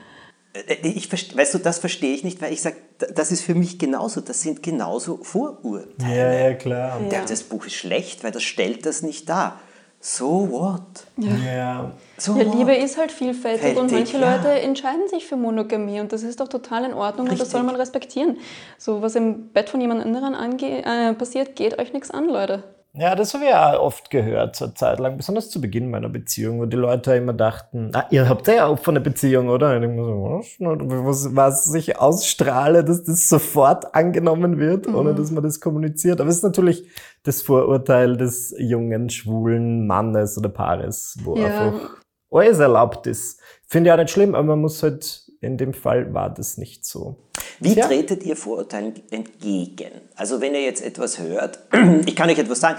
Äh, 0.54 0.76
Ich, 0.88 1.06
verste- 1.08 1.36
weißt 1.36 1.54
du, 1.54 1.58
das 1.58 1.78
verstehe 1.78 2.14
ich 2.14 2.24
nicht, 2.24 2.40
weil 2.40 2.52
ich 2.52 2.62
sage, 2.62 2.76
das 3.14 3.30
ist 3.32 3.42
für 3.42 3.54
mich 3.54 3.78
genauso, 3.78 4.20
das 4.20 4.40
sind 4.40 4.62
genauso 4.62 5.18
Vorurteile. 5.22 6.42
ja, 6.50 6.54
klar. 6.54 7.00
Der, 7.10 7.24
das 7.26 7.42
Buch 7.42 7.66
ist 7.66 7.74
schlecht, 7.74 8.24
weil 8.24 8.32
das 8.32 8.42
stellt 8.42 8.86
das 8.86 9.02
nicht 9.02 9.28
dar. 9.28 9.60
So 10.08 10.48
what? 10.48 10.82
Ja. 11.16 11.90
So 12.16 12.36
Ja, 12.36 12.46
what? 12.46 12.54
Liebe 12.54 12.76
ist 12.76 12.96
halt 12.96 13.10
vielfältig 13.10 13.76
und 13.76 13.90
Fältig, 13.90 14.14
manche 14.14 14.18
ja. 14.20 14.36
Leute 14.36 14.60
entscheiden 14.60 15.08
sich 15.08 15.26
für 15.26 15.34
Monogamie 15.34 15.98
und 15.98 16.12
das 16.12 16.22
ist 16.22 16.38
doch 16.38 16.46
total 16.46 16.84
in 16.84 16.94
Ordnung 16.94 17.26
und 17.26 17.32
das 17.32 17.40
Richtig. 17.40 17.52
soll 17.52 17.64
man 17.64 17.74
respektieren. 17.74 18.38
So, 18.78 19.02
was 19.02 19.16
im 19.16 19.48
Bett 19.48 19.68
von 19.68 19.80
jemand 19.80 20.04
anderen 20.04 20.36
ange 20.36 20.84
äh, 20.84 21.12
passiert, 21.14 21.56
geht 21.56 21.80
euch 21.80 21.92
nichts 21.92 22.12
an, 22.12 22.28
Leute. 22.28 22.62
Ja, 22.98 23.14
das 23.14 23.34
habe 23.34 23.44
ich 23.44 23.54
auch 23.54 23.80
oft 23.80 24.10
gehört, 24.10 24.56
so 24.56 24.64
eine 24.64 24.74
Zeit 24.74 24.98
lang, 24.98 25.16
besonders 25.16 25.50
zu 25.50 25.60
Beginn 25.60 25.90
meiner 25.90 26.08
Beziehung, 26.08 26.60
wo 26.60 26.66
die 26.66 26.76
Leute 26.76 27.14
immer 27.14 27.34
dachten, 27.34 27.90
ah, 27.94 28.06
ihr 28.10 28.28
habt 28.28 28.48
ja 28.48 28.66
auch 28.66 28.78
von 28.78 28.96
einer 28.96 29.04
Beziehung, 29.04 29.48
oder? 29.48 29.76
Und 29.76 29.82
ich 29.82 29.96
so, 29.96 31.04
was, 31.04 31.36
was, 31.36 31.74
ich 31.74 31.98
ausstrahle, 31.98 32.84
dass 32.84 33.04
das 33.04 33.28
sofort 33.28 33.94
angenommen 33.94 34.58
wird, 34.58 34.86
ohne 34.86 35.14
dass 35.14 35.30
man 35.30 35.42
das 35.42 35.60
kommuniziert. 35.60 36.20
Aber 36.20 36.30
es 36.30 36.36
ist 36.36 36.42
natürlich 36.42 36.88
das 37.22 37.42
Vorurteil 37.42 38.16
des 38.16 38.54
jungen, 38.58 39.10
schwulen 39.10 39.86
Mannes 39.86 40.38
oder 40.38 40.48
Paares, 40.48 41.18
wo 41.22 41.36
Ja. 41.36 41.46
einfach 41.46 41.90
alles 42.30 42.58
erlaubt 42.58 43.06
ist. 43.06 43.40
Finde 43.66 43.90
ich 43.90 43.92
auch 43.92 43.98
nicht 43.98 44.10
schlimm, 44.10 44.34
aber 44.34 44.44
man 44.44 44.60
muss 44.60 44.82
halt, 44.82 45.25
in 45.46 45.56
dem 45.56 45.72
Fall 45.72 46.12
war 46.12 46.28
das 46.28 46.58
nicht 46.58 46.84
so. 46.84 47.16
Wie 47.60 47.74
Tja. 47.74 47.86
tretet 47.86 48.22
ihr 48.24 48.36
Vorurteilen 48.36 48.94
entgegen? 49.10 49.90
Also 50.14 50.40
wenn 50.40 50.54
ihr 50.54 50.62
jetzt 50.62 50.84
etwas 50.84 51.18
hört, 51.18 51.60
ich 52.06 52.14
kann 52.14 52.28
euch 52.28 52.38
etwas 52.38 52.60
sagen, 52.60 52.78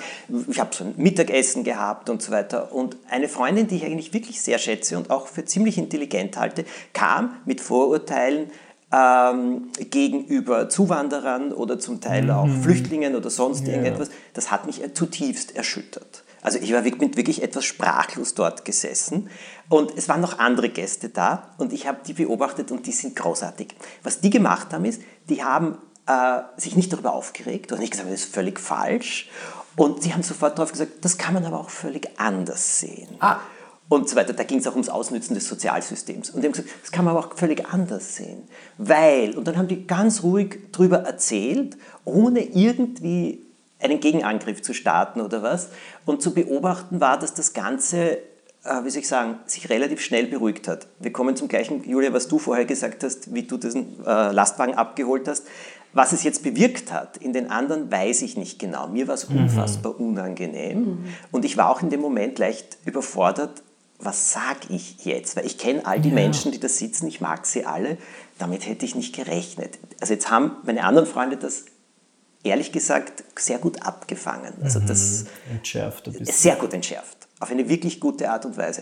ich 0.49 0.59
habe 0.59 0.75
so 0.75 0.83
ein 0.83 0.93
Mittagessen 0.97 1.63
gehabt 1.63 2.09
und 2.09 2.21
so 2.21 2.31
weiter 2.31 2.71
und 2.73 2.97
eine 3.09 3.27
Freundin, 3.27 3.67
die 3.67 3.77
ich 3.77 3.85
eigentlich 3.85 4.13
wirklich 4.13 4.41
sehr 4.41 4.59
schätze 4.59 4.97
und 4.97 5.09
auch 5.09 5.27
für 5.27 5.45
ziemlich 5.45 5.77
intelligent 5.77 6.37
halte, 6.37 6.65
kam 6.93 7.35
mit 7.45 7.61
Vorurteilen 7.61 8.51
ähm, 8.91 9.69
gegenüber 9.89 10.69
Zuwanderern 10.69 11.51
oder 11.51 11.79
zum 11.79 11.99
Teil 11.99 12.29
auch 12.31 12.47
Flüchtlingen 12.47 13.15
oder 13.15 13.29
sonst 13.29 13.67
irgendetwas. 13.67 14.09
Das 14.33 14.51
hat 14.51 14.65
mich 14.65 14.81
zutiefst 14.93 15.55
erschüttert. 15.55 16.23
Also 16.41 16.59
ich 16.59 16.71
war 16.73 16.83
wirklich, 16.85 17.41
etwas 17.43 17.65
sprachlos 17.65 18.33
dort 18.33 18.63
gesessen 18.65 19.29
und 19.69 19.97
es 19.97 20.07
waren 20.07 20.21
noch 20.21 20.39
andere 20.39 20.69
Gäste 20.69 21.09
da 21.09 21.55
und 21.57 21.73
ich 21.73 21.87
habe 21.87 21.99
die 22.05 22.13
beobachtet 22.13 22.71
und 22.71 22.85
die 22.85 22.91
sind 22.91 23.15
großartig. 23.15 23.75
Was 24.03 24.21
die 24.21 24.29
gemacht 24.29 24.73
haben 24.73 24.85
ist, 24.85 25.01
die 25.29 25.43
haben 25.43 25.77
äh, 26.05 26.41
sich 26.57 26.75
nicht 26.75 26.93
darüber 26.93 27.13
aufgeregt 27.13 27.71
oder 27.71 27.81
nicht 27.81 27.91
gesagt, 27.91 28.09
das 28.11 28.21
ist 28.21 28.33
völlig 28.33 28.59
falsch 28.59 29.29
und 29.75 30.01
sie 30.01 30.13
haben 30.13 30.23
sofort 30.23 30.57
darauf 30.57 30.71
gesagt, 30.71 31.05
das 31.05 31.17
kann 31.17 31.33
man 31.33 31.45
aber 31.45 31.59
auch 31.59 31.69
völlig 31.69 32.19
anders 32.19 32.79
sehen. 32.79 33.09
Ah. 33.19 33.39
Und 33.89 34.09
so 34.09 34.17
weiter. 34.17 34.33
Da 34.33 34.43
ging 34.43 34.59
es 34.59 34.67
auch 34.67 34.73
ums 34.73 34.89
Ausnützen 34.89 35.33
des 35.33 35.47
Sozialsystems. 35.47 36.31
Und 36.31 36.41
die 36.41 36.47
haben 36.47 36.51
gesagt, 36.51 36.69
das 36.81 36.91
kann 36.91 37.05
man 37.05 37.15
aber 37.15 37.25
auch 37.25 37.37
völlig 37.37 37.65
anders 37.69 38.17
sehen. 38.17 38.43
Weil, 38.77 39.37
und 39.37 39.47
dann 39.47 39.55
haben 39.55 39.69
die 39.69 39.87
ganz 39.87 40.23
ruhig 40.23 40.71
drüber 40.73 40.97
erzählt, 40.97 41.77
ohne 42.03 42.41
irgendwie 42.41 43.46
einen 43.79 43.99
Gegenangriff 43.99 44.61
zu 44.61 44.73
starten 44.73 45.21
oder 45.21 45.43
was. 45.43 45.69
Und 46.05 46.21
zu 46.21 46.33
beobachten 46.33 46.99
war, 46.99 47.19
dass 47.19 47.33
das 47.33 47.53
Ganze, 47.53 48.17
äh, 48.63 48.83
wie 48.83 48.89
soll 48.89 49.01
ich 49.01 49.07
sagen, 49.07 49.39
sich 49.45 49.69
relativ 49.69 50.01
schnell 50.01 50.27
beruhigt 50.27 50.67
hat. 50.67 50.87
Wir 50.99 51.11
kommen 51.11 51.35
zum 51.35 51.47
gleichen, 51.47 51.83
Julia, 51.83 52.13
was 52.13 52.27
du 52.27 52.39
vorher 52.39 52.65
gesagt 52.65 53.03
hast, 53.03 53.33
wie 53.33 53.43
du 53.43 53.57
diesen 53.57 54.03
äh, 54.05 54.31
Lastwagen 54.31 54.75
abgeholt 54.75 55.27
hast. 55.27 55.43
Was 55.93 56.11
es 56.11 56.23
jetzt 56.23 56.43
bewirkt 56.43 56.91
hat 56.91 57.17
in 57.17 57.33
den 57.33 57.49
anderen, 57.49 57.91
weiß 57.91 58.21
ich 58.21 58.37
nicht 58.37 58.59
genau. 58.59 58.87
Mir 58.87 59.07
war 59.07 59.15
es 59.15 59.23
unfassbar 59.23 59.99
unangenehm. 59.99 61.05
Und 61.31 61.45
ich 61.45 61.57
war 61.57 61.71
auch 61.71 61.81
in 61.81 61.89
dem 61.89 62.01
Moment 62.01 62.37
leicht 62.37 62.77
überfordert, 62.85 63.63
was 63.99 64.31
sage 64.31 64.67
ich 64.69 65.05
jetzt? 65.05 65.35
Weil 65.35 65.45
ich 65.45 65.57
kenne 65.57 65.85
all 65.85 65.99
die 65.99 66.11
Menschen, 66.11 66.51
die 66.51 66.59
da 66.59 66.69
sitzen, 66.69 67.07
ich 67.07 67.19
mag 67.19 67.45
sie 67.45 67.65
alle. 67.65 67.97
Damit 68.37 68.67
hätte 68.67 68.85
ich 68.85 68.93
nicht 68.93 69.15
gerechnet. 69.15 69.79
Also 69.99 70.13
jetzt 70.13 70.29
haben 70.29 70.51
meine 70.63 70.83
anderen 70.83 71.07
Freunde 71.07 71.37
das 71.37 71.65
ehrlich 72.43 72.71
gesagt 72.71 73.23
sehr 73.37 73.57
gut 73.57 73.81
abgefangen. 73.83 74.53
Also 74.63 74.79
das 74.79 75.25
Entschärft 75.49 76.07
ein 76.07 76.13
bisschen. 76.13 76.27
ist 76.27 76.41
sehr 76.41 76.55
gut 76.55 76.73
entschärft. 76.73 77.17
Auf 77.39 77.51
eine 77.51 77.69
wirklich 77.69 77.99
gute 77.99 78.31
Art 78.31 78.45
und 78.45 78.57
Weise. 78.57 78.81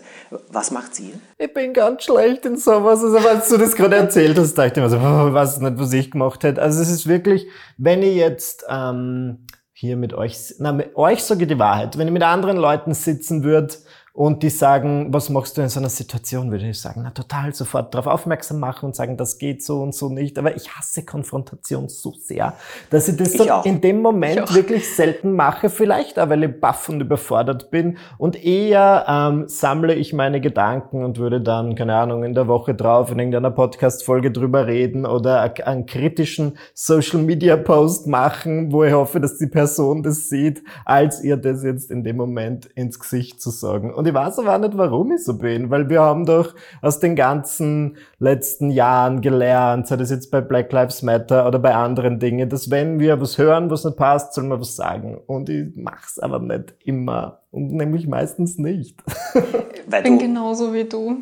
Was 0.50 0.72
macht 0.72 0.98
ihr? 1.02 1.16
Ich 1.38 1.54
bin 1.54 1.74
ganz 1.74 2.06
schlecht 2.06 2.46
in 2.46 2.56
sowas. 2.56 3.04
Also, 3.04 3.18
als 3.18 3.50
du 3.50 3.58
das 3.58 3.76
gerade 3.76 3.98
erzählt 3.98 4.38
hast, 4.38 4.54
dachte 4.54 4.80
ich 4.80 4.84
mir 4.84 4.90
so, 4.90 4.96
ich 5.28 5.34
weiß 5.34 5.60
nicht, 5.60 5.78
was 5.78 5.92
ich 5.92 6.10
gemacht 6.10 6.42
hätte. 6.44 6.62
Also, 6.62 6.82
es 6.82 6.90
ist 6.90 7.06
wirklich, 7.06 7.48
wenn 7.78 8.02
ich 8.02 8.16
jetzt 8.16 8.64
ähm, 8.70 9.46
hier 9.74 9.98
mit 9.98 10.14
euch, 10.14 10.56
na, 10.60 10.72
mit 10.72 10.96
euch 10.96 11.22
sage 11.22 11.44
ich 11.44 11.50
die 11.50 11.60
Wahrheit. 11.60 11.98
Wenn 11.98 12.08
ich 12.08 12.14
mit 12.14 12.24
anderen 12.24 12.56
Leuten 12.56 12.94
sitzen 12.94 13.44
würde 13.44 13.74
und 14.16 14.44
die 14.44 14.50
sagen, 14.50 15.08
was 15.10 15.30
machst 15.30 15.58
du 15.58 15.62
in 15.62 15.68
so 15.68 15.82
einer 15.82 15.90
Situation, 15.90 16.50
würde 16.50 16.70
ich 16.70 16.80
sagen, 16.80 17.02
na 17.04 17.10
total 17.10 17.54
sofort 17.54 17.94
darauf 17.94 18.08
aufmerksam 18.08 18.62
machen 18.62 18.86
und 18.86 18.96
sagen, 18.96 19.18
das 19.18 19.40
geht 19.40 19.62
so 19.62 19.82
und 19.82 19.94
so 19.94 20.08
nicht. 20.08 20.40
Aber 20.40 20.56
ich 20.56 20.70
hasse 20.70 21.04
Konfrontation 21.04 21.90
so 21.90 22.14
sehr, 22.14 22.54
dass 22.92 23.10
ich 23.10 23.18
das 23.18 23.34
Ich 23.34 23.40
dann 23.40 23.50
auch. 23.50 23.66
in 23.66 23.82
dem 23.82 24.02
Moment 24.02 24.56
wirklich 24.56 24.96
selten 24.96 25.34
mache. 25.34 25.70
Vielleicht 25.70 26.18
auch, 26.18 26.30
weil 26.30 26.46
ich 26.46 26.62
baff 26.62 26.88
und 26.88 27.02
überfordert 27.02 27.72
bin. 27.72 27.98
Und 28.18 28.42
eher 28.42 29.06
ähm, 29.06 29.50
sammle 29.50 29.94
ich 29.94 30.14
meine 30.14 30.40
Gedanken 30.40 31.04
und 31.04 31.18
würde 31.18 31.42
dann, 31.42 31.76
keine 31.76 31.96
Ahnung, 31.96 32.24
in 32.24 32.34
der 32.34 32.48
Woche 32.48 32.74
drauf 32.74 33.12
in 33.12 33.20
irgendeiner 33.20 33.52
Podcast-Folge 33.52 34.32
drüber 34.32 34.66
reden 34.66 35.06
oder 35.06 35.42
einen 35.66 35.86
kritischen 35.88 36.58
Social-Media-Post 36.74 38.08
machen, 38.08 38.72
wo 38.72 38.86
ich 38.86 38.94
hoffe, 38.94 39.20
dass 39.20 39.38
die 39.38 39.48
Person 39.48 40.04
das 40.04 40.30
sieht, 40.30 40.64
als 40.86 41.22
ihr 41.22 41.36
das 41.36 41.64
jetzt 41.66 41.92
in 41.92 42.06
dem 42.06 42.16
Moment 42.16 42.68
ins 42.76 42.98
Gesicht 42.98 43.42
zu 43.42 43.50
sagen. 43.50 43.94
Und 43.94 44.05
ich 44.06 44.14
weiß 44.14 44.40
aber 44.40 44.56
auch 44.56 44.60
nicht, 44.60 44.78
warum 44.78 45.12
ich 45.12 45.24
so 45.24 45.38
bin, 45.38 45.70
weil 45.70 45.90
wir 45.90 46.02
haben 46.02 46.26
doch 46.26 46.54
aus 46.82 47.00
den 47.00 47.16
ganzen 47.16 47.98
letzten 48.20 48.70
Jahren 48.70 49.22
gelernt, 49.22 49.88
sei 49.88 49.96
das 49.98 50.10
jetzt 50.12 50.32
bei 50.32 50.42
Black 50.42 50.72
Lives 50.72 51.02
Matter 51.02 51.48
oder 51.48 51.60
bei 51.60 51.74
anderen 51.76 52.20
Dingen, 52.20 52.50
dass 52.50 52.70
wenn 52.72 53.00
wir 53.00 53.20
was 53.22 53.38
hören, 53.38 53.70
was 53.70 53.84
nicht 53.86 53.98
passt, 53.98 54.34
sollen 54.34 54.48
wir 54.50 54.60
was 54.60 54.76
sagen. 54.76 55.20
Und 55.28 55.50
ich 55.50 55.68
mach's 55.76 56.20
aber 56.20 56.40
nicht 56.40 56.76
immer. 56.84 57.40
Und 57.52 57.72
nämlich 57.74 58.08
meistens 58.08 58.58
nicht. 58.58 58.98
Weil 59.88 60.00
Ich 60.00 60.04
bin 60.04 60.20
genauso 60.20 60.74
wie 60.74 60.84
du. 60.86 61.18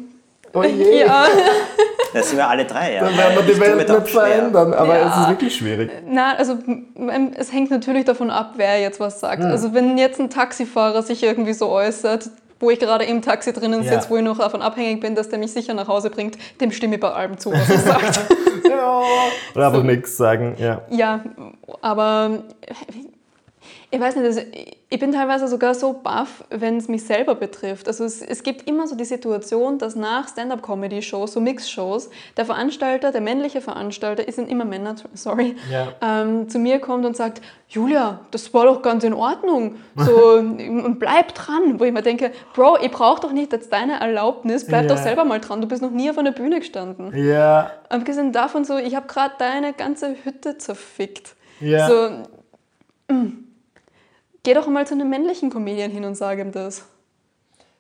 Oh 0.54 0.64
je. 0.64 1.00
Ja, 1.06 1.26
Das 2.14 2.30
sind 2.30 2.38
wir 2.38 2.48
alle 2.48 2.66
drei, 2.66 2.94
ja. 2.94 3.06
Dann 3.06 3.18
werden 3.18 3.36
wir 3.48 3.54
die 3.56 3.60
Welt 3.60 3.90
doch 3.90 4.02
nicht 4.02 4.12
verändern, 4.14 4.72
aber 4.72 5.00
Ja. 5.00 5.10
es 5.10 5.18
ist 5.24 5.30
wirklich 5.30 5.56
schwierig. 5.56 5.90
Na, 6.08 6.36
also 6.36 6.54
m- 6.64 7.32
es 7.36 7.52
hängt 7.52 7.72
natürlich 7.72 8.06
davon 8.06 8.30
ab, 8.30 8.52
wer 8.58 8.80
jetzt 8.80 9.00
was 9.00 9.20
sagt. 9.20 9.42
Also 9.44 9.74
wenn 9.74 9.98
jetzt 9.98 10.20
ein 10.20 10.30
Taxifahrer 10.30 11.02
sich 11.02 11.24
irgendwie 11.24 11.54
so 11.54 11.70
äußert, 11.70 12.30
wo 12.64 12.70
ich 12.72 12.80
gerade 12.80 13.04
im 13.06 13.22
Taxi 13.22 13.52
drinnen 13.54 13.84
Ja. 13.84 13.92
sitze, 13.94 14.10
wo 14.10 14.16
ich 14.18 14.24
noch 14.24 14.38
davon 14.38 14.62
abhängig 14.62 15.02
bin, 15.02 15.14
dass 15.16 15.28
der 15.30 15.38
mich 15.38 15.52
sicher 15.52 15.74
nach 15.74 15.88
Hause 15.90 16.10
bringt, 16.10 16.38
dem 16.62 16.72
stimme 16.72 16.96
ich 16.96 17.02
bei 17.02 17.12
allem 17.12 17.38
zu, 17.38 17.52
was 17.52 17.70
er 17.70 17.78
sagt. 17.94 18.20
Ja. 18.68 19.02
Oder 19.54 19.68
einfach 19.68 19.84
nichts 19.84 20.16
sagen, 20.18 20.56
ja. 20.58 20.82
ja, 20.90 21.22
aber 21.82 22.44
ich 23.94 24.00
weiß 24.00 24.16
nicht, 24.16 24.26
also 24.26 24.42
ich 24.90 25.00
bin 25.00 25.12
teilweise 25.12 25.48
sogar 25.48 25.76
so 25.76 25.94
baff, 25.94 26.44
wenn 26.50 26.78
es 26.78 26.88
mich 26.88 27.04
selber 27.06 27.36
betrifft. 27.36 27.88
Also 27.88 28.06
es, 28.06 28.24
es 28.24 28.42
gibt 28.42 28.68
immer 28.68 28.88
so 28.88 28.96
die 28.96 29.06
Situation, 29.06 29.78
dass 29.78 29.96
nach 29.96 30.28
Stand-up-Comedy-Shows, 30.28 31.34
so 31.34 31.40
Mix-Shows, 31.40 32.10
der 32.36 32.46
Veranstalter, 32.46 33.12
der 33.12 33.22
männliche 33.22 33.62
Veranstalter, 33.62 34.28
es 34.28 34.36
sind 34.36 34.50
immer 34.50 34.66
Männer, 34.66 34.96
sorry, 35.14 35.56
Ja. 35.72 35.90
ähm, 36.02 36.50
zu 36.50 36.58
mir 36.58 36.80
kommt 36.80 37.06
und 37.06 37.16
sagt, 37.16 37.42
Julia, 37.70 38.22
das 38.32 38.52
war 38.56 38.66
doch 38.66 38.82
ganz 38.82 39.04
in 39.04 39.14
Ordnung, 39.14 39.76
so, 39.96 40.34
und 40.38 40.98
bleib 40.98 41.36
dran. 41.36 41.80
Wo 41.80 41.84
ich 41.84 41.92
mir 41.94 42.02
denke, 42.02 42.32
Bro, 42.56 42.78
ich 42.82 42.90
brauche 42.90 43.22
doch 43.22 43.32
nicht 43.32 43.52
jetzt 43.54 43.72
deine 43.72 44.00
Erlaubnis, 44.00 44.66
bleib 44.66 44.84
Ja. 44.90 44.96
doch 44.96 44.98
selber 44.98 45.24
mal 45.24 45.40
dran, 45.40 45.62
du 45.62 45.68
bist 45.68 45.84
noch 45.84 45.92
nie 45.92 46.10
auf 46.10 46.18
einer 46.18 46.32
Bühne 46.32 46.60
gestanden. 46.60 47.16
Ja, 47.16 47.70
Abgesehen 47.90 48.32
davon 48.32 48.66
so, 48.66 48.76
ich 48.76 48.96
habe 48.96 49.06
gerade 49.06 49.36
deine 49.38 49.72
ganze 49.74 50.16
Hütte 50.24 50.58
zerfickt. 50.58 51.36
Ja. 51.60 51.88
So, 51.88 53.14
mm, 53.14 53.44
geh 54.44 54.54
doch 54.54 54.68
mal 54.68 54.86
zu 54.86 54.94
einem 54.94 55.10
männlichen 55.10 55.50
Comedian 55.50 55.92
hin 55.92 56.06
und 56.06 56.16
sag 56.16 56.40
ihm 56.40 56.52
das. 56.52 56.86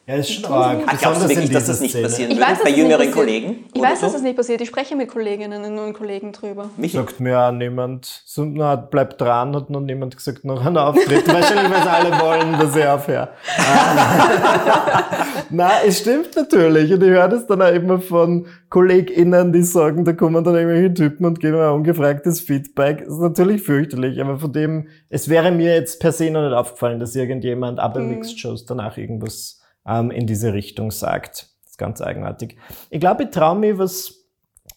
Ja 0.05 0.15
ist 0.15 0.29
nicht. 0.29 0.49
Ach, 0.49 0.99
glaubst 0.99 1.23
du 1.23 1.29
wirklich, 1.29 1.51
dass 1.51 1.67
das 1.67 1.79
nicht 1.79 1.91
Szene. 1.91 2.07
passieren 2.07 2.31
Ich 2.31 2.39
weiß, 2.39 2.59
dass 2.59 2.63
bei 2.63 2.69
jüngeren. 2.71 3.11
Kollegen? 3.11 3.65
Ich 3.73 3.81
weiß, 3.81 3.99
so? 3.99 4.05
dass 4.05 4.13
das 4.13 4.21
nicht 4.21 4.35
passiert. 4.35 4.59
Ich 4.61 4.67
spreche 4.67 4.95
mit 4.95 5.07
Kolleginnen 5.07 5.77
und 5.77 5.93
Kollegen 5.93 6.31
drüber. 6.33 6.69
Michi, 6.77 6.97
Sagt 6.97 7.19
mir 7.19 7.39
auch 7.39 7.51
niemand. 7.51 8.23
So, 8.25 8.43
na, 8.43 8.75
bleibt 8.75 9.21
dran, 9.21 9.55
hat 9.55 9.69
noch 9.69 9.79
niemand 9.79 10.17
gesagt, 10.17 10.43
noch 10.43 10.65
ein 10.65 10.75
Auftritt. 10.75 11.27
Wahrscheinlich, 11.27 11.71
weil 11.71 11.83
sie 11.83 11.89
alle 11.89 12.11
wollen, 12.19 12.59
dass 12.59 12.75
ich 12.75 12.85
aufhöre. 12.85 13.29
Nein, 15.49 15.71
es 15.87 15.99
stimmt 15.99 16.35
natürlich. 16.35 16.91
Und 16.91 17.01
ich 17.03 17.09
höre 17.09 17.29
das 17.29 17.47
dann 17.47 17.61
auch 17.61 17.71
immer 17.71 17.99
von 17.99 18.47
KollegInnen, 18.69 19.53
die 19.53 19.63
sagen, 19.63 20.03
da 20.03 20.13
kommen 20.13 20.43
dann 20.43 20.55
irgendwelche 20.55 20.93
Typen 20.93 21.25
und 21.25 21.39
geben 21.39 21.57
mir 21.57 21.71
ungefragtes 21.71 22.41
Feedback. 22.41 23.05
Das 23.05 23.13
ist 23.13 23.21
natürlich 23.21 23.61
fürchterlich, 23.61 24.19
aber 24.19 24.37
von 24.39 24.51
dem, 24.51 24.87
es 25.09 25.29
wäre 25.29 25.51
mir 25.51 25.75
jetzt 25.75 25.99
per 26.01 26.11
se 26.11 26.29
noch 26.29 26.43
nicht 26.43 26.53
aufgefallen, 26.53 26.99
dass 26.99 27.15
irgendjemand 27.15 27.79
ab 27.79 27.93
bei 27.93 28.01
Mixed 28.01 28.39
Shows 28.39 28.65
danach 28.65 28.97
irgendwas 28.97 29.62
ähm, 29.87 30.11
in 30.11 30.27
diese 30.27 30.53
Richtung 30.53 30.91
sagt. 30.91 31.49
Das 31.63 31.71
ist 31.71 31.77
ganz 31.77 32.01
eigenartig. 32.01 32.57
Ich 32.89 32.99
glaube, 32.99 33.23
ich 33.23 33.29
traue 33.29 33.57
mich, 33.57 33.77
was 33.77 34.15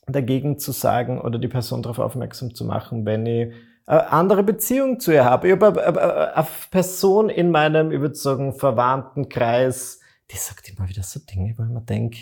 dagegen 0.06 0.58
zu 0.58 0.72
sagen 0.72 1.20
oder 1.20 1.38
die 1.38 1.48
Person 1.48 1.82
darauf 1.82 1.98
aufmerksam 1.98 2.54
zu 2.54 2.64
machen, 2.64 3.04
wenn 3.04 3.26
ich 3.26 3.52
eine 3.86 4.10
andere 4.10 4.42
Beziehung 4.42 4.98
zu 5.00 5.12
ihr 5.12 5.24
habe. 5.24 5.48
Ich 5.48 5.52
habe 5.60 5.84
eine- 5.86 6.46
Person 6.70 7.28
in 7.28 7.50
meinem, 7.50 8.14
sagen, 8.14 8.52
verwandten 8.52 9.28
Kreis, 9.28 10.00
die 10.30 10.36
sagt 10.36 10.68
immer 10.68 10.88
wieder 10.88 11.02
so 11.02 11.20
Dinge, 11.20 11.54
wo 11.56 11.62
ich 11.62 11.68
mir 11.68 11.82
denke, 11.82 12.18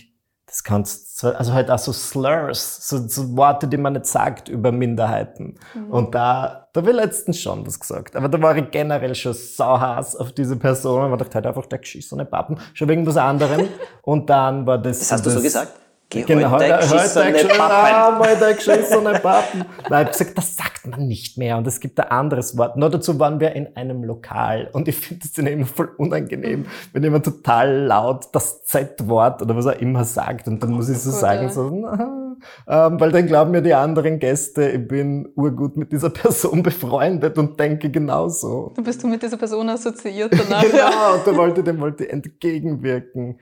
das 0.54 0.62
kannst 0.62 1.24
also 1.24 1.52
halt 1.52 1.68
auch 1.68 1.80
so 1.80 1.92
Slurs, 1.92 2.88
so, 2.88 3.08
so 3.08 3.36
Worte, 3.36 3.66
die 3.66 3.76
man 3.76 3.94
nicht 3.94 4.06
sagt 4.06 4.48
über 4.48 4.70
Minderheiten. 4.70 5.56
Und 5.90 6.14
da, 6.14 6.68
da 6.72 6.80
habe 6.80 6.90
ich 6.90 6.96
letztens 6.96 7.40
schon 7.40 7.66
was 7.66 7.80
gesagt. 7.80 8.14
Aber 8.14 8.28
da 8.28 8.40
war 8.40 8.56
ich 8.56 8.70
generell 8.70 9.16
schon 9.16 9.32
sauhass 9.32 10.14
auf 10.14 10.30
diese 10.30 10.54
Person 10.54 11.10
man 11.10 11.18
dachte 11.18 11.34
halt 11.34 11.46
einfach, 11.46 11.66
der 11.66 11.80
geschissene 11.80 12.24
Pappen, 12.24 12.56
schon 12.72 12.88
wegen 12.88 13.04
was 13.04 13.16
anderem. 13.16 13.68
Und 14.02 14.30
dann 14.30 14.64
war 14.64 14.78
das. 14.78 15.00
das 15.00 15.10
hast 15.10 15.26
du 15.26 15.30
so 15.30 15.42
gesagt? 15.42 15.72
Geh 16.10 16.22
Genau, 16.22 16.50
heute, 16.50 16.76
heute, 16.76 17.32
geschissene 17.32 17.48
Pappen. 17.56 18.18
Heute 18.18 18.54
geschissene 18.54 19.12
Pappen. 19.20 19.64
Nein, 19.90 20.06
ich 20.06 20.12
gesagt, 20.12 20.38
das 20.38 20.56
sagt 20.56 20.86
man 20.86 21.06
nicht 21.06 21.38
mehr. 21.38 21.56
Und 21.56 21.66
es 21.66 21.80
gibt 21.80 21.98
ein 21.98 22.08
anderes 22.10 22.56
Wort. 22.56 22.76
Nur 22.76 22.90
dazu 22.90 23.18
waren 23.18 23.40
wir 23.40 23.52
in 23.54 23.74
einem 23.76 24.04
Lokal. 24.04 24.68
Und 24.72 24.86
ich 24.86 24.96
finde 24.96 25.22
das 25.22 25.32
dann 25.32 25.46
immer 25.46 25.66
voll 25.66 25.90
unangenehm, 25.98 26.66
wenn 26.92 27.02
jemand 27.02 27.24
total 27.24 27.84
laut 27.84 28.28
das 28.32 28.64
Z-Wort 28.64 29.42
oder 29.42 29.56
was 29.56 29.66
er 29.66 29.80
immer 29.80 30.04
sagt. 30.04 30.46
Und 30.46 30.62
dann 30.62 30.70
muss 30.70 30.88
ich 30.88 30.98
so 30.98 31.10
sagen, 31.10 31.50
so, 31.50 31.70
na, 31.70 32.24
ähm, 32.66 33.00
weil 33.00 33.12
dann 33.12 33.26
glauben 33.26 33.50
mir 33.50 33.62
die 33.62 33.74
anderen 33.74 34.18
Gäste, 34.18 34.68
ich 34.68 34.86
bin 34.86 35.28
urgut 35.34 35.76
mit 35.76 35.92
dieser 35.92 36.10
Person 36.10 36.62
befreundet 36.62 37.38
und 37.38 37.58
denke 37.58 37.90
genauso. 37.90 38.72
Du 38.76 38.82
bist 38.82 39.02
du 39.02 39.08
mit 39.08 39.22
dieser 39.22 39.36
Person 39.36 39.68
assoziiert 39.68 40.32
danach. 40.48 40.62
Genau, 40.62 41.14
und 41.14 41.26
da 41.26 41.36
wollte 41.36 41.62
dem 41.62 41.80
wollte 41.80 42.08
entgegenwirken. 42.08 43.38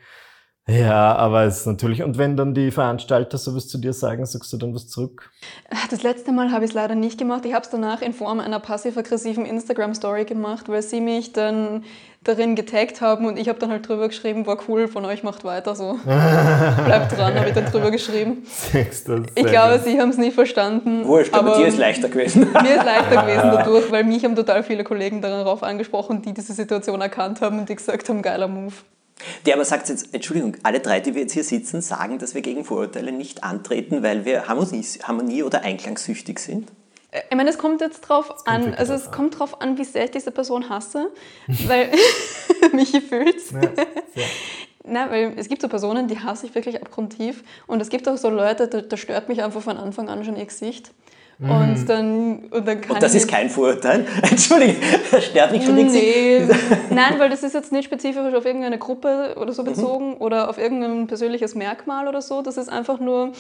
Ja, 0.69 1.17
aber 1.17 1.43
es 1.43 1.61
ist 1.61 1.67
natürlich, 1.67 2.05
und 2.05 2.19
wenn 2.19 2.37
dann 2.37 2.55
die 2.55 2.71
Veranstalter 2.71 3.37
sowas 3.37 3.67
zu 3.67 3.79
dir 3.79 3.93
sagen, 3.93 4.25
sagst 4.27 4.53
du 4.53 4.57
dann 4.57 4.73
was 4.73 4.87
zurück? 4.87 5.33
Das 5.91 6.05
letzte 6.05 6.31
Mal 6.31 6.53
habe 6.53 6.65
ich 6.65 6.71
es 6.71 6.75
leider 6.75 6.95
nicht 6.95 7.19
gemacht. 7.19 7.45
Ich 7.45 7.53
habe 7.53 7.65
es 7.65 7.71
danach 7.71 8.01
in 8.01 8.13
Form 8.13 8.39
einer 8.39 8.61
passiv-aggressiven 8.61 9.45
Instagram-Story 9.45 10.25
gemacht, 10.25 10.69
weil 10.69 10.83
sie 10.83 11.01
mich 11.01 11.33
dann 11.33 11.83
darin 12.23 12.55
getaggt 12.55 13.01
haben 13.01 13.27
und 13.27 13.37
ich 13.41 13.49
habe 13.49 13.59
dann 13.59 13.73
halt 13.73 13.89
drüber 13.89 14.07
geschrieben, 14.07 14.47
war 14.47 14.57
cool, 14.69 14.87
von 14.87 15.05
euch 15.05 15.25
macht 15.25 15.43
weiter 15.43 15.75
so. 15.75 15.99
Bleibt 16.05 17.19
dran, 17.19 17.35
habe 17.35 17.49
ich 17.49 17.55
dann 17.55 17.65
drüber 17.65 17.91
geschrieben. 17.91 18.45
Ich 19.35 19.45
glaube, 19.47 19.81
sie 19.81 20.01
haben 20.01 20.11
es 20.11 20.19
nicht 20.19 20.35
verstanden. 20.35 21.05
Wurscht, 21.05 21.35
aber, 21.35 21.55
aber 21.55 21.59
dir 21.59 21.67
ist 21.67 21.79
leichter 21.79 22.09
gewesen. 22.09 22.43
Mir 22.63 22.77
ist 22.77 22.85
leichter 22.85 23.23
gewesen 23.23 23.51
dadurch, 23.53 23.91
weil 23.91 24.05
mich 24.05 24.25
haben 24.25 24.37
total 24.37 24.63
viele 24.63 24.85
Kollegen 24.85 25.21
darauf 25.21 25.65
angesprochen, 25.65 26.23
die 26.23 26.33
diese 26.33 26.53
Situation 26.53 27.01
erkannt 27.01 27.41
haben 27.41 27.59
und 27.59 27.69
die 27.69 27.75
gesagt 27.75 28.09
haben, 28.09 28.23
geiler 28.23 28.47
Move. 28.47 28.75
Der 29.47 29.55
aber 29.55 29.65
sagt 29.65 29.89
jetzt, 29.89 30.15
Entschuldigung, 30.15 30.57
alle 30.63 30.81
drei, 30.81 31.01
die 31.01 31.15
wir 31.15 31.23
jetzt 31.23 31.33
hier 31.33 31.45
sitzen, 31.45 31.81
sagen, 31.81 32.19
dass 32.19 32.35
wir 32.35 32.43
gegen 32.43 32.65
Vorurteile 32.65 33.13
nicht 33.13 33.45
antreten, 33.45 34.03
weil 34.03 34.25
wir 34.25 34.49
Harmonie, 34.49 34.85
Harmonie 35.03 35.43
oder 35.43 35.63
einklangssüchtig 35.63 36.39
sind. 36.39 36.71
Ich 37.31 37.37
meine, 37.37 37.51
es 37.51 37.59
kommt 37.59 37.83
jetzt 37.83 38.01
drauf 38.01 38.47
an, 38.47 38.75
also 38.75 38.93
drauf 38.93 39.03
es 39.03 39.09
an. 39.09 39.15
kommt 39.15 39.39
drauf 39.39 39.61
an, 39.61 39.77
wie 39.77 39.85
sehr 39.85 40.05
ich 40.05 40.11
diese 40.13 40.31
Person 40.31 40.71
hasse, 40.71 41.11
weil 41.67 41.91
Michi 42.73 43.01
fühlt's. 43.01 43.51
Ja. 43.51 43.61
Na, 44.85 45.11
weil 45.11 45.35
es 45.37 45.49
gibt 45.49 45.63
so 45.63 45.69
Personen, 45.69 46.09
die 46.09 46.19
hasse 46.19 46.47
ich 46.47 46.55
wirklich 46.55 46.81
abgrundtief 46.81 47.45
und 47.69 47.81
es 47.81 47.89
gibt 47.89 48.09
auch 48.09 48.17
so 48.17 48.31
Leute, 48.31 48.67
da, 48.67 48.81
da 48.81 48.97
stört 48.97 49.29
mich 49.29 49.43
einfach 49.43 49.63
von 49.63 49.77
Anfang 49.77 50.09
an 50.09 50.25
schon 50.25 50.37
ihr 50.37 50.47
Gesicht. 50.47 50.91
Und 51.43 51.87
dann, 51.89 52.39
und 52.51 52.69
dann 52.69 52.81
kann 52.81 52.93
Und 52.97 53.03
das 53.03 53.15
ist 53.15 53.29
kein 53.29 53.51
Vorurteil. 53.51 54.07
Entschuldige, 54.31 54.77
das 55.11 55.25
stört 55.25 55.51
mich 55.53 55.65
schon 55.65 55.75
nichts. 55.75 55.93
Nee, 55.93 56.43
nein, 56.91 57.15
weil 57.19 57.31
das 57.31 57.43
ist 57.43 57.55
jetzt 57.55 57.73
nicht 57.73 57.85
spezifisch 57.87 58.33
auf 58.35 58.45
irgendeine 58.45 58.79
Gruppe 58.79 59.35
oder 59.37 59.47
Mhm. 59.51 59.53
so 59.55 59.65
bezogen 59.65 60.15
oder 60.19 60.49
auf 60.49 60.59
irgendein 60.59 61.07
persönliches 61.09 61.55
Merkmal 61.55 62.07
oder 62.07 62.23
so. 62.23 62.43
Das 62.43 62.57
ist 62.57 62.69
einfach 62.69 63.01
nur, 63.01 63.33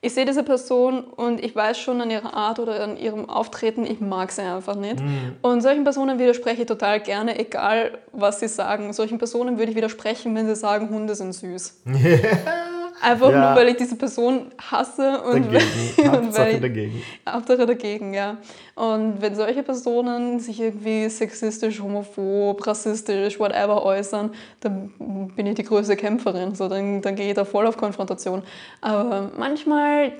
ich 0.00 0.14
sehe 0.14 0.24
diese 0.24 0.42
Person 0.42 1.04
und 1.04 1.44
ich 1.44 1.54
weiß 1.54 1.78
schon 1.78 2.00
an 2.00 2.10
ihrer 2.10 2.32
Art 2.32 2.58
oder 2.58 2.82
an 2.82 2.96
ihrem 2.96 3.28
Auftreten, 3.28 3.84
ich 3.84 4.00
mag 4.00 4.32
sie 4.32 4.40
einfach 4.42 4.76
nicht. 4.76 5.00
Mhm. 5.00 5.36
Und 5.42 5.60
solchen 5.60 5.84
Personen 5.84 6.18
widerspreche 6.18 6.62
ich 6.62 6.66
total 6.66 7.00
gerne, 7.00 7.38
egal 7.38 7.98
was 8.12 8.40
sie 8.40 8.48
sagen. 8.48 8.92
Solchen 8.94 9.18
Personen 9.18 9.58
würde 9.58 9.70
ich 9.72 9.76
widersprechen, 9.76 10.34
wenn 10.34 10.46
sie 10.46 10.56
sagen, 10.56 10.88
Hunde 10.88 11.14
sind 11.14 11.32
süß. 11.34 11.82
Einfach 13.02 13.30
Ja. 13.30 13.48
nur, 13.50 13.60
weil 13.60 13.68
ich 13.68 13.76
diese 13.76 13.96
Person 13.96 14.46
hasse 14.60 15.22
und 15.22 15.46
Dagegen. 15.46 15.64
weil, 15.96 16.08
und 16.18 16.38
weil 16.38 16.54
ich, 16.56 16.60
dagegen. 16.60 17.02
Hauptsache 17.28 17.66
dagegen, 17.66 18.14
ja. 18.14 18.36
Und 18.74 19.22
wenn 19.22 19.34
solche 19.34 19.62
Personen 19.62 20.38
sich 20.40 20.60
irgendwie 20.60 21.08
sexistisch, 21.08 21.80
homophob, 21.80 22.66
rassistisch, 22.66 23.38
whatever 23.40 23.82
äußern, 23.84 24.32
dann 24.60 24.92
bin 25.34 25.46
ich 25.46 25.54
die 25.54 25.64
größte 25.64 25.96
Kämpferin. 25.96 26.54
So, 26.54 26.68
dann, 26.68 27.00
dann 27.02 27.16
gehe 27.16 27.28
ich 27.28 27.34
da 27.34 27.44
voll 27.44 27.66
auf 27.66 27.76
Konfrontation. 27.76 28.42
Aber 28.80 29.30
manchmal, 29.36 30.12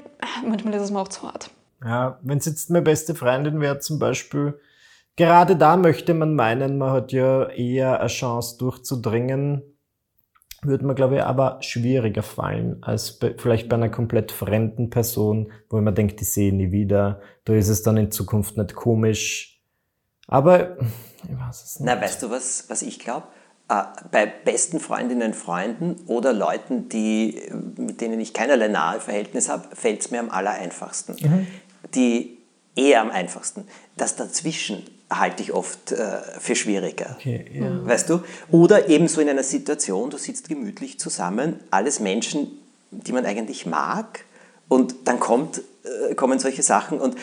manchmal 0.46 0.74
ist 0.74 0.82
es 0.82 0.90
mir 0.90 1.00
auch 1.00 1.08
zu 1.08 1.22
hart. 1.22 1.50
Ja, 1.84 2.18
wenn 2.22 2.38
es 2.38 2.46
jetzt 2.46 2.70
meine 2.70 2.82
beste 2.82 3.14
Freundin 3.14 3.60
wäre 3.60 3.78
zum 3.78 3.98
Beispiel, 3.98 4.58
gerade 5.16 5.56
da 5.56 5.76
möchte 5.76 6.12
man 6.14 6.34
meinen, 6.34 6.78
man 6.78 6.92
hat 6.92 7.12
ja 7.12 7.48
eher 7.48 8.00
eine 8.00 8.08
Chance 8.08 8.56
durchzudringen, 8.58 9.62
würde 10.62 10.84
mir, 10.84 10.94
glaube 10.94 11.16
ich, 11.16 11.22
aber 11.22 11.58
schwieriger 11.62 12.22
fallen 12.22 12.82
als 12.82 13.18
bei, 13.18 13.34
vielleicht 13.36 13.68
bei 13.68 13.76
einer 13.76 13.88
komplett 13.88 14.32
fremden 14.32 14.90
Person, 14.90 15.52
wo 15.68 15.80
man 15.80 15.94
denkt, 15.94 16.20
die 16.20 16.24
sehe 16.24 16.48
ich 16.48 16.54
nie 16.54 16.72
wieder. 16.72 17.20
Da 17.44 17.54
ist 17.54 17.68
es 17.68 17.82
dann 17.82 17.96
in 17.96 18.10
Zukunft 18.10 18.56
nicht 18.56 18.74
komisch. 18.74 19.62
Aber 20.26 20.76
ich 21.24 21.38
weiß 21.38 21.64
es 21.64 21.80
nicht. 21.80 21.86
Na, 21.86 22.00
weißt 22.00 22.22
du, 22.22 22.30
was, 22.30 22.66
was 22.68 22.82
ich 22.82 22.98
glaube? 22.98 23.26
Äh, 23.68 23.82
bei 24.10 24.26
besten 24.26 24.80
Freundinnen, 24.80 25.34
Freunden 25.34 25.96
oder 26.06 26.32
Leuten, 26.32 26.88
die, 26.88 27.40
mit 27.76 28.00
denen 28.00 28.20
ich 28.20 28.34
keinerlei 28.34 28.68
nahe 28.68 29.00
Verhältnis 29.00 29.48
habe, 29.48 29.74
fällt 29.74 30.00
es 30.00 30.10
mir 30.10 30.20
am 30.20 30.30
allereinfachsten. 30.30 31.16
Die 31.94 32.38
eher 32.76 33.00
am 33.00 33.10
einfachsten. 33.10 33.66
Das 33.96 34.16
dazwischen 34.16 34.84
halte 35.10 35.42
ich 35.42 35.52
oft 35.52 35.92
äh, 35.92 36.18
für 36.38 36.54
schwieriger. 36.54 37.16
Okay, 37.18 37.44
ja. 37.52 37.86
Weißt 37.86 38.08
du? 38.08 38.22
Oder 38.50 38.88
ebenso 38.88 39.20
in 39.20 39.28
einer 39.28 39.42
Situation, 39.42 40.08
du 40.10 40.16
sitzt 40.16 40.48
gemütlich 40.48 40.98
zusammen, 40.98 41.58
alles 41.70 42.00
Menschen, 42.00 42.58
die 42.90 43.12
man 43.12 43.26
eigentlich 43.26 43.66
mag, 43.66 44.24
und 44.70 44.94
dann 45.04 45.18
kommt, 45.18 45.62
äh, 46.08 46.14
kommen 46.14 46.38
solche 46.38 46.62
Sachen 46.62 47.00
und 47.00 47.16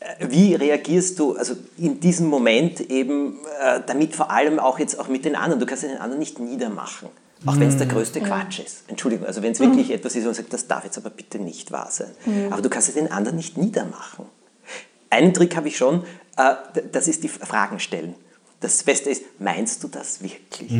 äh, 0.00 0.28
wie 0.28 0.54
reagierst 0.54 1.18
du 1.18 1.34
also 1.34 1.54
in 1.78 1.98
diesem 1.98 2.26
Moment 2.26 2.80
eben 2.90 3.38
äh, 3.60 3.80
damit 3.86 4.14
vor 4.14 4.30
allem 4.30 4.58
auch 4.58 4.78
jetzt 4.78 5.00
auch 5.00 5.08
mit 5.08 5.24
den 5.24 5.34
anderen? 5.34 5.60
Du 5.60 5.66
kannst 5.66 5.82
den 5.82 5.96
anderen 5.96 6.18
nicht 6.18 6.38
niedermachen. 6.38 7.08
Auch 7.46 7.58
wenn 7.58 7.68
es 7.68 7.76
der 7.76 7.86
größte 7.86 8.22
Quatsch 8.22 8.60
ist. 8.60 8.84
Entschuldigung, 8.86 9.26
also 9.26 9.42
wenn 9.42 9.52
es 9.52 9.60
wirklich 9.60 9.90
etwas 9.90 10.14
ist, 10.14 10.22
wo 10.22 10.28
man 10.28 10.34
sagt, 10.34 10.52
das 10.54 10.66
darf 10.66 10.84
jetzt 10.84 10.96
aber 10.96 11.10
bitte 11.10 11.38
nicht 11.38 11.72
wahr 11.72 11.88
sein. 11.90 12.08
Aber 12.50 12.62
du 12.62 12.70
kannst 12.70 12.94
den 12.96 13.12
anderen 13.12 13.36
nicht 13.36 13.58
niedermachen. 13.58 14.24
Einen 15.10 15.34
Trick 15.34 15.54
habe 15.54 15.68
ich 15.68 15.76
schon, 15.76 16.04
das 16.92 17.08
ist 17.08 17.22
die 17.22 17.28
Fragen 17.28 17.78
stellen. 17.80 18.14
Das 18.60 18.82
Beste 18.82 19.10
ist, 19.10 19.22
meinst 19.40 19.84
du 19.84 19.88
das 19.88 20.22
wirklich? 20.22 20.72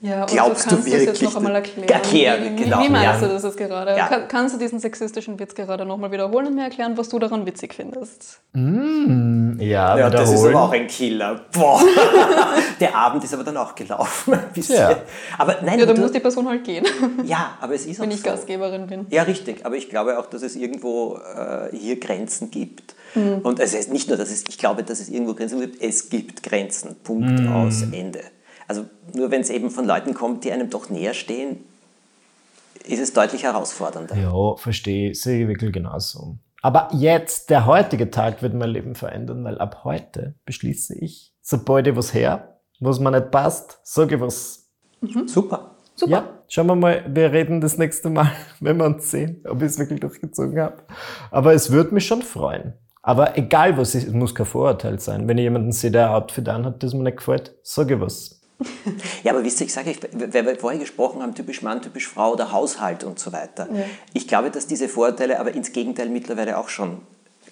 Ja, 0.00 0.22
und 0.22 0.30
Glaubst 0.30 0.64
du 0.64 0.70
du 0.70 0.74
kannst 0.76 0.86
das 0.86 0.86
jetzt 0.86 1.06
wirklich, 1.06 1.22
noch 1.22 1.36
einmal 1.36 1.56
erklären. 1.56 1.88
erklären, 1.88 2.56
wie, 2.56 2.64
genau, 2.64 2.82
wie 2.82 2.88
meinst 2.88 3.20
ja. 3.20 3.28
du 3.28 3.34
das 3.34 3.42
jetzt 3.42 3.58
gerade? 3.58 3.94
Ja. 3.94 4.06
Kann, 4.06 4.28
kannst 4.28 4.54
du 4.54 4.58
diesen 4.58 4.80
sexistischen 4.80 5.38
Witz 5.38 5.54
gerade 5.54 5.84
nochmal 5.84 6.10
wiederholen 6.12 6.46
und 6.46 6.54
mir 6.54 6.62
erklären, 6.62 6.96
was 6.96 7.10
du 7.10 7.18
daran 7.18 7.44
witzig 7.44 7.74
findest? 7.74 8.40
Ja, 8.54 9.98
Ja, 9.98 10.08
das 10.08 10.32
ist 10.32 10.44
aber 10.46 10.62
auch 10.62 10.72
ein 10.72 10.86
Killer. 10.86 11.42
Boah. 11.52 11.82
Der 12.80 12.94
Abend 12.94 13.22
ist 13.22 13.34
aber 13.34 13.44
dann 13.44 13.58
auch 13.58 13.74
gelaufen. 13.74 14.38
Ja. 14.54 14.96
Aber 15.36 15.56
nein, 15.62 15.80
Ja, 15.80 15.84
da 15.84 15.92
du, 15.92 16.00
muss 16.00 16.12
die 16.12 16.20
Person 16.20 16.48
halt 16.48 16.64
gehen, 16.64 16.86
ja, 17.24 17.58
aber 17.60 17.74
es 17.74 17.84
ist 17.84 18.00
wenn 18.00 18.08
auch 18.08 18.14
ich 18.14 18.20
so. 18.22 18.30
Gastgeberin 18.30 18.86
bin. 18.86 19.06
Ja, 19.10 19.24
richtig. 19.24 19.66
Aber 19.66 19.76
ich 19.76 19.90
glaube 19.90 20.18
auch, 20.18 20.26
dass 20.26 20.40
es 20.40 20.56
irgendwo 20.56 21.16
äh, 21.36 21.76
hier 21.76 22.00
Grenzen 22.00 22.50
gibt. 22.50 22.94
Mhm. 23.14 23.38
Und 23.42 23.60
es 23.60 23.74
ist 23.74 23.92
nicht 23.92 24.08
nur, 24.08 24.16
dass 24.16 24.30
es, 24.30 24.44
ich 24.48 24.58
glaube, 24.58 24.82
dass 24.82 25.00
es 25.00 25.08
irgendwo 25.08 25.34
Grenzen 25.34 25.60
gibt, 25.60 25.82
es 25.82 26.08
gibt 26.08 26.42
Grenzen. 26.42 26.96
Punkt 27.02 27.46
aus 27.48 27.82
Ende. 27.92 28.20
Also 28.66 28.84
nur 29.14 29.30
wenn 29.30 29.40
es 29.40 29.50
eben 29.50 29.70
von 29.70 29.86
Leuten 29.86 30.14
kommt, 30.14 30.44
die 30.44 30.52
einem 30.52 30.70
doch 30.70 30.90
näher 30.90 31.14
stehen, 31.14 31.64
ist 32.84 33.00
es 33.00 33.12
deutlich 33.12 33.44
herausfordernder. 33.44 34.16
Ja, 34.16 34.56
verstehe, 34.56 35.14
sehe 35.14 35.42
ich 35.42 35.48
wirklich 35.48 35.72
genauso. 35.72 36.38
Aber 36.60 36.88
jetzt, 36.92 37.50
der 37.50 37.66
heutige 37.66 38.10
Tag 38.10 38.42
wird 38.42 38.54
mein 38.54 38.70
Leben 38.70 38.94
verändern, 38.94 39.44
weil 39.44 39.58
ab 39.58 39.84
heute 39.84 40.34
beschließe 40.44 40.98
ich, 40.98 41.32
sobald 41.40 41.86
ich 41.86 41.96
was 41.96 42.12
her, 42.14 42.60
was 42.80 42.98
mir 42.98 43.10
nicht 43.10 43.30
passt, 43.30 43.78
sage 43.84 44.16
ich 44.16 44.20
was. 44.20 44.68
Super. 45.26 45.76
Super. 45.94 46.12
Ja, 46.12 46.42
schauen 46.48 46.68
wir 46.68 46.76
mal, 46.76 47.04
wir 47.08 47.32
reden 47.32 47.60
das 47.60 47.76
nächste 47.76 48.08
Mal, 48.08 48.30
wenn 48.60 48.76
wir 48.76 48.86
uns 48.86 49.10
sehen, 49.10 49.42
ob 49.48 49.62
ich 49.62 49.68
es 49.68 49.78
wirklich 49.78 49.98
durchgezogen 49.98 50.60
habe. 50.60 50.84
Aber 51.30 51.54
es 51.54 51.72
würde 51.72 51.92
mich 51.92 52.06
schon 52.06 52.22
freuen. 52.22 52.74
Aber 53.02 53.38
egal 53.38 53.76
was 53.76 53.94
ist, 53.94 54.08
es 54.08 54.12
muss 54.12 54.34
kein 54.34 54.46
Vorurteil 54.46 54.98
sein. 54.98 55.28
Wenn 55.28 55.38
ich 55.38 55.42
jemanden 55.44 55.72
sehe, 55.72 55.90
der 55.90 56.08
ein 56.08 56.14
Outfit 56.14 56.48
anhat, 56.48 56.82
das 56.82 56.94
mir 56.94 57.04
nicht 57.04 57.18
gefällt, 57.18 57.54
sage 57.62 57.94
ich 57.94 58.00
was. 58.00 58.40
Ja, 59.22 59.32
aber 59.32 59.44
wisst 59.44 59.60
ihr, 59.60 59.66
ich 59.66 59.72
sage 59.72 59.90
euch, 59.90 60.00
weil 60.12 60.46
wir 60.46 60.56
vorher 60.56 60.80
gesprochen 60.80 61.22
haben, 61.22 61.34
typisch 61.34 61.62
Mann, 61.62 61.80
typisch 61.80 62.08
Frau 62.08 62.32
oder 62.32 62.50
Haushalt 62.52 63.04
und 63.04 63.18
so 63.18 63.32
weiter. 63.32 63.68
Ich 64.14 64.26
glaube, 64.26 64.50
dass 64.50 64.66
diese 64.66 64.88
Vorurteile 64.88 65.38
aber 65.38 65.54
ins 65.54 65.72
Gegenteil 65.72 66.08
mittlerweile 66.08 66.58
auch 66.58 66.68
schon 66.68 67.02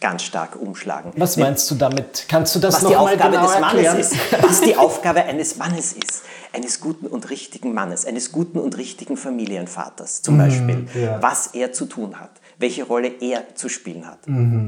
ganz 0.01 0.23
stark 0.23 0.57
umschlagen. 0.61 1.13
Was 1.17 1.37
meinst 1.37 1.71
du 1.71 1.75
damit? 1.75 2.27
Kannst 2.29 2.55
du 2.55 2.59
das 2.59 2.77
was 2.77 2.83
noch 2.83 2.91
die 2.91 2.97
mal 2.97 3.03
Aufgabe 3.13 3.31
genau 3.37 3.47
des 3.47 3.61
Mannes 3.61 3.85
erklären? 3.85 3.99
ist. 3.99 4.15
Was 4.43 4.61
die 4.61 4.77
Aufgabe 4.77 5.23
eines 5.25 5.57
Mannes 5.57 5.93
ist. 5.93 6.23
Eines 6.53 6.81
guten 6.81 7.07
und 7.07 7.29
richtigen 7.31 7.75
Mannes, 7.75 8.07
eines 8.07 8.33
guten 8.33 8.59
und 8.59 8.77
richtigen 8.79 9.17
Familienvaters 9.17 10.23
zum 10.23 10.39
Beispiel. 10.39 10.87
ja. 10.95 11.21
Was 11.21 11.49
er 11.49 11.73
zu 11.73 11.87
tun 11.87 12.19
hat, 12.19 12.31
welche 12.59 12.85
Rolle 12.85 13.13
er 13.21 13.55
zu 13.55 13.69
spielen 13.69 14.07
hat. 14.07 14.21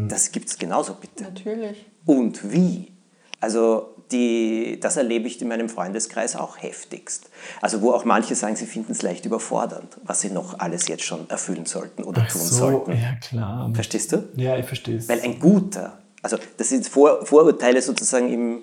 Das 0.08 0.32
gibt 0.32 0.48
es 0.50 0.58
genauso 0.58 0.94
bitte. 0.94 1.24
Natürlich. 1.24 1.86
Und 2.04 2.52
wie. 2.52 2.92
Also 3.40 3.94
die, 4.12 4.78
das 4.80 4.96
erlebe 4.96 5.26
ich 5.26 5.40
in 5.42 5.48
meinem 5.48 5.68
Freundeskreis 5.68 6.36
auch 6.36 6.56
heftigst. 6.60 7.28
Also 7.60 7.82
wo 7.82 7.92
auch 7.92 8.04
manche 8.04 8.34
sagen, 8.34 8.56
sie 8.56 8.66
finden 8.66 8.92
es 8.92 9.02
leicht 9.02 9.24
überfordernd, 9.26 9.96
was 10.04 10.20
sie 10.20 10.30
noch 10.30 10.58
alles 10.58 10.88
jetzt 10.88 11.04
schon 11.04 11.28
erfüllen 11.28 11.66
sollten 11.66 12.04
oder 12.04 12.26
tun 12.26 12.40
So, 12.40 12.56
sollten. 12.56 12.92
ja 12.92 13.14
klar. 13.20 13.70
Verstehst 13.74 14.12
du? 14.12 14.24
Ja, 14.36 14.56
ich 14.56 14.66
verstehe 14.66 14.96
es. 14.96 15.08
Weil 15.08 15.20
ein 15.20 15.38
guter, 15.38 15.98
also 16.22 16.38
das 16.56 16.68
sind 16.70 16.86
Vor 16.88 17.24
Vorurteile 17.26 17.82
sozusagen 17.82 18.32
im 18.32 18.60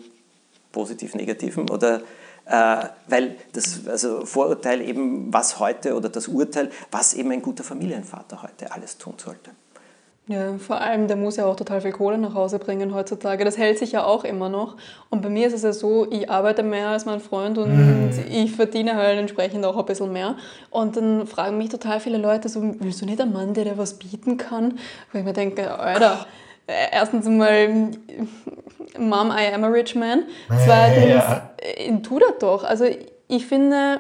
positiv-negativen 0.71 1.69
oder 1.69 2.01
äh, 2.45 2.85
weil 3.07 3.37
das 3.53 3.87
also 3.87 4.25
Vorurteil 4.25 4.81
eben, 4.81 5.33
was 5.33 5.59
heute 5.59 5.95
oder 5.95 6.09
das 6.09 6.27
Urteil, 6.27 6.69
was 6.91 7.13
eben 7.13 7.31
ein 7.31 7.41
guter 7.41 7.63
Familienvater 7.63 8.43
heute 8.43 8.71
alles 8.71 8.97
tun 8.97 9.15
sollte. 9.17 9.51
Ja, 10.27 10.57
vor 10.57 10.81
allem, 10.81 11.07
der 11.07 11.17
muss 11.17 11.35
ja 11.37 11.45
auch 11.45 11.55
total 11.55 11.81
viel 11.81 11.91
Kohle 11.91 12.17
nach 12.17 12.33
Hause 12.33 12.57
bringen 12.57 12.95
heutzutage. 12.95 13.45
Das 13.45 13.59
hält 13.59 13.77
sich 13.77 13.91
ja 13.91 14.03
auch 14.03 14.23
immer 14.23 14.49
noch. 14.49 14.75
Und 15.11 15.21
bei 15.21 15.29
mir 15.29 15.45
ist 15.45 15.53
es 15.53 15.61
ja 15.61 15.71
so, 15.71 16.07
ich 16.09 16.31
arbeite 16.31 16.63
mehr 16.63 16.87
als 16.89 17.05
mein 17.05 17.19
Freund 17.19 17.59
und 17.59 18.09
ich 18.31 18.51
verdiene 18.55 18.95
halt 18.95 19.19
entsprechend 19.19 19.63
auch 19.65 19.77
ein 19.77 19.85
bisschen 19.85 20.11
mehr. 20.11 20.35
Und 20.71 20.97
dann 20.97 21.27
fragen 21.27 21.59
mich 21.59 21.69
total 21.69 21.99
viele 21.99 22.17
Leute 22.17 22.49
so, 22.49 22.59
willst 22.79 23.01
du 23.01 23.05
nicht 23.05 23.21
einen 23.21 23.33
Mann, 23.33 23.53
der 23.53 23.65
dir 23.65 23.77
was 23.77 23.99
bieten 23.99 24.37
kann? 24.37 24.79
Wo 25.11 25.19
ich 25.19 25.25
mir 25.25 25.33
denke, 25.33 25.77
Alter, 25.77 26.25
äh, 26.65 26.73
erstens 26.91 27.27
einmal, 27.27 27.91
Mom, 28.97 29.29
I 29.31 29.53
am 29.53 29.63
a 29.63 29.67
rich 29.67 29.93
man. 29.93 30.23
Zweitens, 30.65 31.05
Ja. 31.07 31.49
äh, 31.59 31.95
tu 32.01 32.17
das 32.17 32.39
doch. 32.39 32.63
Also 32.63 32.85
ich 33.27 33.45
finde, 33.45 33.99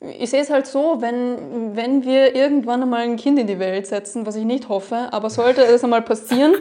ich 0.00 0.30
sehe 0.30 0.40
es 0.42 0.50
halt 0.50 0.66
so, 0.66 0.98
wenn, 1.00 1.74
wenn 1.76 2.04
wir 2.04 2.34
irgendwann 2.34 2.82
einmal 2.82 3.02
ein 3.02 3.16
Kind 3.16 3.38
in 3.38 3.46
die 3.46 3.58
Welt 3.58 3.86
setzen, 3.86 4.26
was 4.26 4.36
ich 4.36 4.44
nicht 4.44 4.68
hoffe, 4.68 5.08
aber 5.10 5.30
sollte 5.30 5.62
es 5.62 5.82
einmal 5.84 6.02
passieren, 6.02 6.54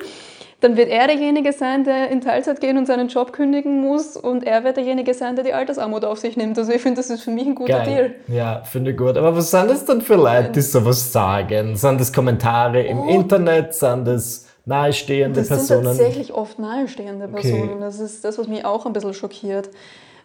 dann 0.61 0.77
wird 0.77 0.89
er 0.89 1.07
derjenige 1.07 1.51
sein, 1.51 1.83
der 1.83 2.09
in 2.09 2.21
Teilzeit 2.21 2.61
gehen 2.61 2.77
und 2.77 2.85
seinen 2.87 3.09
Job 3.09 3.33
kündigen 3.33 3.81
muss 3.81 4.15
und 4.15 4.43
er 4.45 4.63
wird 4.63 4.77
derjenige 4.77 5.13
sein, 5.13 5.35
der 5.35 5.43
die 5.43 5.53
Altersarmut 5.53 6.05
auf 6.05 6.17
sich 6.17 6.37
nimmt. 6.37 6.57
Also 6.57 6.71
ich 6.71 6.81
finde, 6.81 6.97
das 7.01 7.09
ist 7.09 7.21
für 7.23 7.29
mich 7.31 7.45
ein 7.45 7.55
guter 7.55 7.81
Deal. 7.81 8.09
Geil. 8.09 8.15
Ja, 8.29 8.63
finde 8.63 8.91
ich 8.91 8.97
gut. 8.97 9.17
Aber 9.17 9.35
was 9.35 9.51
sind 9.51 9.69
das 9.69 9.85
denn 9.85 10.01
für 10.01 10.15
Leute, 10.15 10.51
die 10.53 10.61
sowas 10.61 11.11
sagen? 11.11 11.75
Sind 11.75 11.99
das 11.99 12.11
Kommentare 12.13 12.81
im 12.83 12.99
Oh. 12.99 13.09
Internet? 13.09 13.73
Sind 13.73 14.05
das 14.07 14.47
nahestehende 14.65 15.41
Das 15.41 15.49
sind 15.49 15.57
Personen? 15.57 15.83
tatsächlich 15.85 16.33
oft 16.33 16.57
nahestehende 16.57 17.25
Okay. 17.31 17.51
Personen. 17.51 17.81
Das 17.81 17.99
ist 17.99 18.23
das, 18.23 18.37
was 18.39 18.47
mich 18.47 18.63
auch 18.65 18.85
ein 18.85 18.93
bisschen 18.93 19.13
schockiert. 19.13 19.69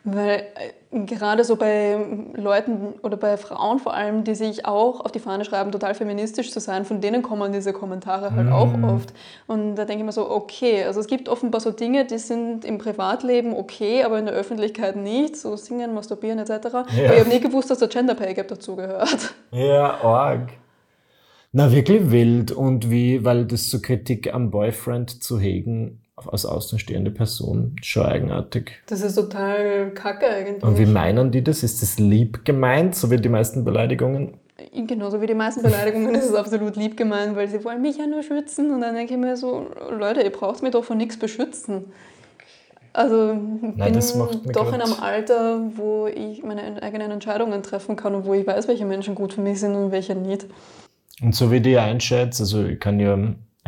Weil 0.02 0.44
äh, 0.90 1.04
gerade 1.04 1.44
so 1.44 1.56
bei 1.56 1.98
Leuten 2.34 2.94
oder 3.02 3.16
bei 3.18 3.36
Frauen 3.36 3.78
vor 3.78 3.92
allem, 3.92 4.24
die 4.24 4.34
sich 4.34 4.64
auch 4.64 5.00
auf 5.00 5.12
die 5.12 5.18
Fahne 5.18 5.44
schreiben, 5.44 5.72
total 5.72 5.94
feministisch 5.94 6.50
zu 6.50 6.58
sein, 6.58 6.84
von 6.86 7.00
denen 7.02 7.22
kommen 7.22 7.52
diese 7.52 7.72
Kommentare 7.72 8.34
halt 8.34 8.50
auch 8.50 8.72
oft. 8.82 9.12
Und 9.46 9.76
da 9.76 9.84
denke 9.84 10.02
ich 10.02 10.06
mir 10.06 10.12
so, 10.12 10.30
okay, 10.30 10.84
also 10.84 11.00
es 11.00 11.06
gibt 11.06 11.28
offenbar 11.28 11.60
so 11.60 11.70
Dinge, 11.70 12.06
die 12.06 12.18
sind 12.18 12.64
im 12.64 12.78
Privatleben 12.78 13.54
okay, 13.54 14.02
aber 14.02 14.18
in 14.18 14.24
der 14.24 14.34
Öffentlichkeit 14.34 14.96
nicht, 14.96 15.36
so 15.36 15.56
singen, 15.56 15.94
masturbieren 15.94 16.38
etc. 16.38 16.66
Aber 16.66 16.86
ich 16.90 17.20
habe 17.20 17.28
nie 17.28 17.40
gewusst, 17.40 17.70
dass 17.70 17.78
der 17.78 17.88
Gender 17.88 18.14
Pay 18.14 18.34
Gap 18.34 18.48
dazugehört. 18.48 19.34
Ja, 19.52 20.00
arg. 20.02 20.48
Na, 21.52 21.72
wirklich 21.72 22.10
wild. 22.10 22.52
Und 22.52 22.90
wie, 22.90 23.24
weil 23.24 23.44
das 23.44 23.70
so 23.70 23.80
Kritik 23.80 24.32
am 24.32 24.50
Boyfriend 24.50 25.22
zu 25.22 25.38
hegen, 25.38 25.99
als 26.28 26.46
außenstehende 26.46 27.10
Person, 27.10 27.76
schon 27.82 28.04
eigenartig. 28.04 28.72
Das 28.86 29.00
ist 29.00 29.14
total 29.14 29.90
kacke 29.90 30.28
eigentlich. 30.28 30.62
Und 30.62 30.78
wie 30.78 30.86
meinen 30.86 31.30
die 31.30 31.42
das? 31.42 31.62
Ist 31.62 31.82
das 31.82 31.98
lieb 31.98 32.44
gemeint, 32.44 32.94
so 32.94 33.10
wie 33.10 33.16
die 33.16 33.28
meisten 33.28 33.64
Beleidigungen? 33.64 34.34
Genauso 34.86 35.20
wie 35.22 35.26
die 35.26 35.34
meisten 35.34 35.62
Beleidigungen 35.62 36.14
ist 36.14 36.26
es 36.26 36.34
absolut 36.34 36.76
lieb 36.76 36.96
gemeint, 36.96 37.34
weil 37.34 37.48
sie 37.48 37.64
wollen 37.64 37.80
mich 37.80 37.96
ja 37.96 38.06
nur 38.06 38.22
schützen. 38.22 38.70
Und 38.70 38.82
dann 38.82 38.94
denke 38.94 39.14
ich 39.14 39.20
mir 39.20 39.36
so, 39.36 39.66
Leute, 39.90 40.20
ihr 40.20 40.30
braucht 40.30 40.62
mich 40.62 40.72
doch 40.72 40.84
vor 40.84 40.96
nichts 40.96 41.18
beschützen. 41.18 41.86
Also 42.92 43.32
ich 43.32 43.74
bin 43.76 44.52
doch 44.52 44.72
in 44.72 44.80
einem 44.80 44.94
Alter, 45.00 45.60
wo 45.76 46.08
ich 46.08 46.42
meine 46.42 46.82
eigenen 46.82 47.12
Entscheidungen 47.12 47.62
treffen 47.62 47.96
kann 47.96 48.14
und 48.14 48.26
wo 48.26 48.34
ich 48.34 48.46
weiß, 48.46 48.66
welche 48.68 48.84
Menschen 48.84 49.14
gut 49.14 49.32
für 49.32 49.40
mich 49.40 49.60
sind 49.60 49.76
und 49.76 49.92
welche 49.92 50.16
nicht. 50.16 50.46
Und 51.22 51.34
so 51.34 51.52
wie 51.52 51.60
die 51.60 51.78
einschätzt, 51.78 52.40
also 52.40 52.64
ich 52.64 52.80
kann 52.80 52.98
ja, 52.98 53.16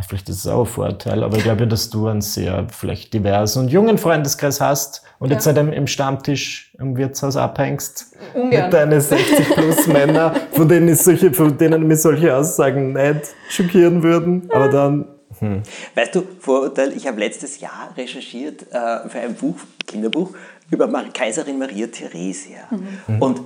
vielleicht 0.06 0.28
ist 0.28 0.38
es 0.38 0.46
auch 0.46 0.60
ein 0.60 0.66
Vorteil, 0.66 1.22
aber 1.24 1.36
ich 1.36 1.42
glaube 1.44 1.66
dass 1.66 1.90
du 1.90 2.06
einen 2.08 2.20
sehr 2.20 2.66
vielleicht 2.70 3.12
diversen 3.14 3.60
und 3.60 3.68
jungen 3.68 3.98
Freundeskreis 3.98 4.60
hast 4.60 5.02
und 5.18 5.28
Ja. 5.30 5.34
jetzt 5.36 5.46
halt 5.46 5.58
im, 5.58 5.72
im 5.72 5.86
Stammtisch 5.86 6.72
im 6.78 6.96
Wirtshaus 6.96 7.36
abhängst 7.36 8.06
Ungern. 8.34 8.64
mit 8.64 8.72
deinen 8.72 9.00
60 9.00 9.48
plus 9.54 9.86
Männer, 9.86 10.34
von 10.52 10.68
denen, 10.68 10.88
ich 10.88 10.98
solche, 11.00 11.32
von 11.32 11.56
denen 11.56 11.86
mich 11.86 12.00
solche 12.02 12.34
Aussagen 12.36 12.92
nicht 12.92 13.28
schockieren 13.48 14.02
würden. 14.02 14.48
Aber 14.52 14.68
dann, 14.68 15.04
Weißt 15.96 16.14
du, 16.14 16.22
Vorurteil, 16.38 16.92
ich 16.96 17.06
habe 17.06 17.18
letztes 17.18 17.58
Jahr 17.58 17.92
recherchiert 17.96 18.62
äh, 18.70 19.08
für 19.08 19.18
ein 19.18 19.34
Buch, 19.34 19.56
Kinderbuch, 19.86 20.30
über 20.70 20.86
Mar 20.86 21.04
Kaiserin 21.12 21.58
Maria 21.58 21.86
Theresia. 21.88 22.60
Und 23.18 23.40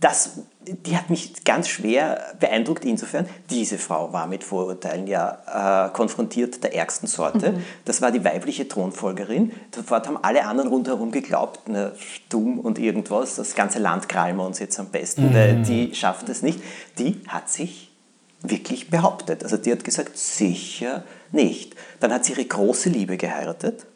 das, 0.00 0.40
die 0.60 0.96
hat 0.96 1.10
mich 1.10 1.44
ganz 1.44 1.68
schwer 1.68 2.34
beeindruckt 2.38 2.84
insofern, 2.84 3.26
diese 3.50 3.78
Frau 3.78 4.12
war 4.12 4.26
mit 4.26 4.44
Vorurteilen 4.44 5.06
ja 5.06 5.86
äh, 5.86 5.92
konfrontiert 5.92 6.62
der 6.62 6.74
ärgsten 6.74 7.08
Sorte. 7.08 7.54
Das 7.84 8.02
war 8.02 8.12
die 8.12 8.22
weibliche 8.22 8.68
Thronfolgerin. 8.68 9.52
Sofort 9.74 10.06
haben 10.06 10.18
alle 10.22 10.44
anderen 10.44 10.68
rundherum 10.68 11.10
geglaubt, 11.10 11.60
na, 11.66 11.92
dumm 12.28 12.60
und 12.60 12.78
irgendwas, 12.78 13.36
das 13.36 13.54
ganze 13.54 13.78
Land 13.78 14.08
krallen 14.08 14.36
wir 14.36 14.44
uns 14.44 14.58
jetzt 14.58 14.78
am 14.78 14.88
besten, 14.88 15.32
weil 15.34 15.62
die 15.62 15.94
schafft 15.94 16.28
es 16.28 16.42
nicht. 16.42 16.60
Die 16.98 17.20
hat 17.26 17.48
sich 17.48 17.90
wirklich 18.42 18.90
behauptet. 18.90 19.42
Also 19.42 19.56
die 19.56 19.72
hat 19.72 19.84
gesagt, 19.84 20.16
sicher 20.16 21.02
nicht. 21.32 21.74
Dann 21.98 22.12
hat 22.12 22.24
sie 22.24 22.32
ihre 22.32 22.44
große 22.44 22.88
Liebe 22.88 23.16
geheiratet 23.16 23.86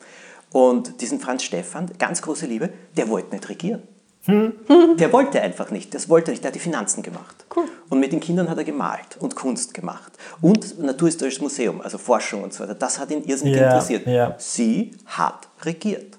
und 0.50 1.00
diesen 1.00 1.20
Franz 1.20 1.44
Stephan, 1.44 1.90
ganz 1.98 2.22
große 2.22 2.46
Liebe, 2.46 2.70
der 2.96 3.08
wollte 3.08 3.34
nicht 3.34 3.48
regieren. 3.48 3.82
Der 4.26 5.12
wollte 5.12 5.40
einfach 5.42 5.70
nicht, 5.70 5.94
das 5.94 6.08
wollte 6.08 6.30
er 6.30 6.32
nicht, 6.32 6.44
der 6.44 6.50
hat 6.50 6.54
die 6.54 6.60
Finanzen 6.60 7.02
gemacht. 7.02 7.44
Cool. 7.56 7.64
Und 7.88 7.98
mit 7.98 8.12
den 8.12 8.20
Kindern 8.20 8.48
hat 8.48 8.56
er 8.56 8.62
gemalt 8.64 9.16
und 9.18 9.34
Kunst 9.34 9.74
gemacht. 9.74 10.12
Und 10.40 10.78
Naturhistorisches 10.80 11.40
Museum, 11.40 11.80
also 11.80 11.98
Forschung 11.98 12.44
und 12.44 12.52
so 12.52 12.62
weiter, 12.62 12.74
das 12.74 13.00
hat 13.00 13.10
ihn 13.10 13.24
irrsinnig 13.24 13.56
Ja, 13.56 13.66
interessiert. 13.70 14.06
ja. 14.06 14.34
Sie 14.38 14.92
hat 15.06 15.48
regiert. 15.62 16.18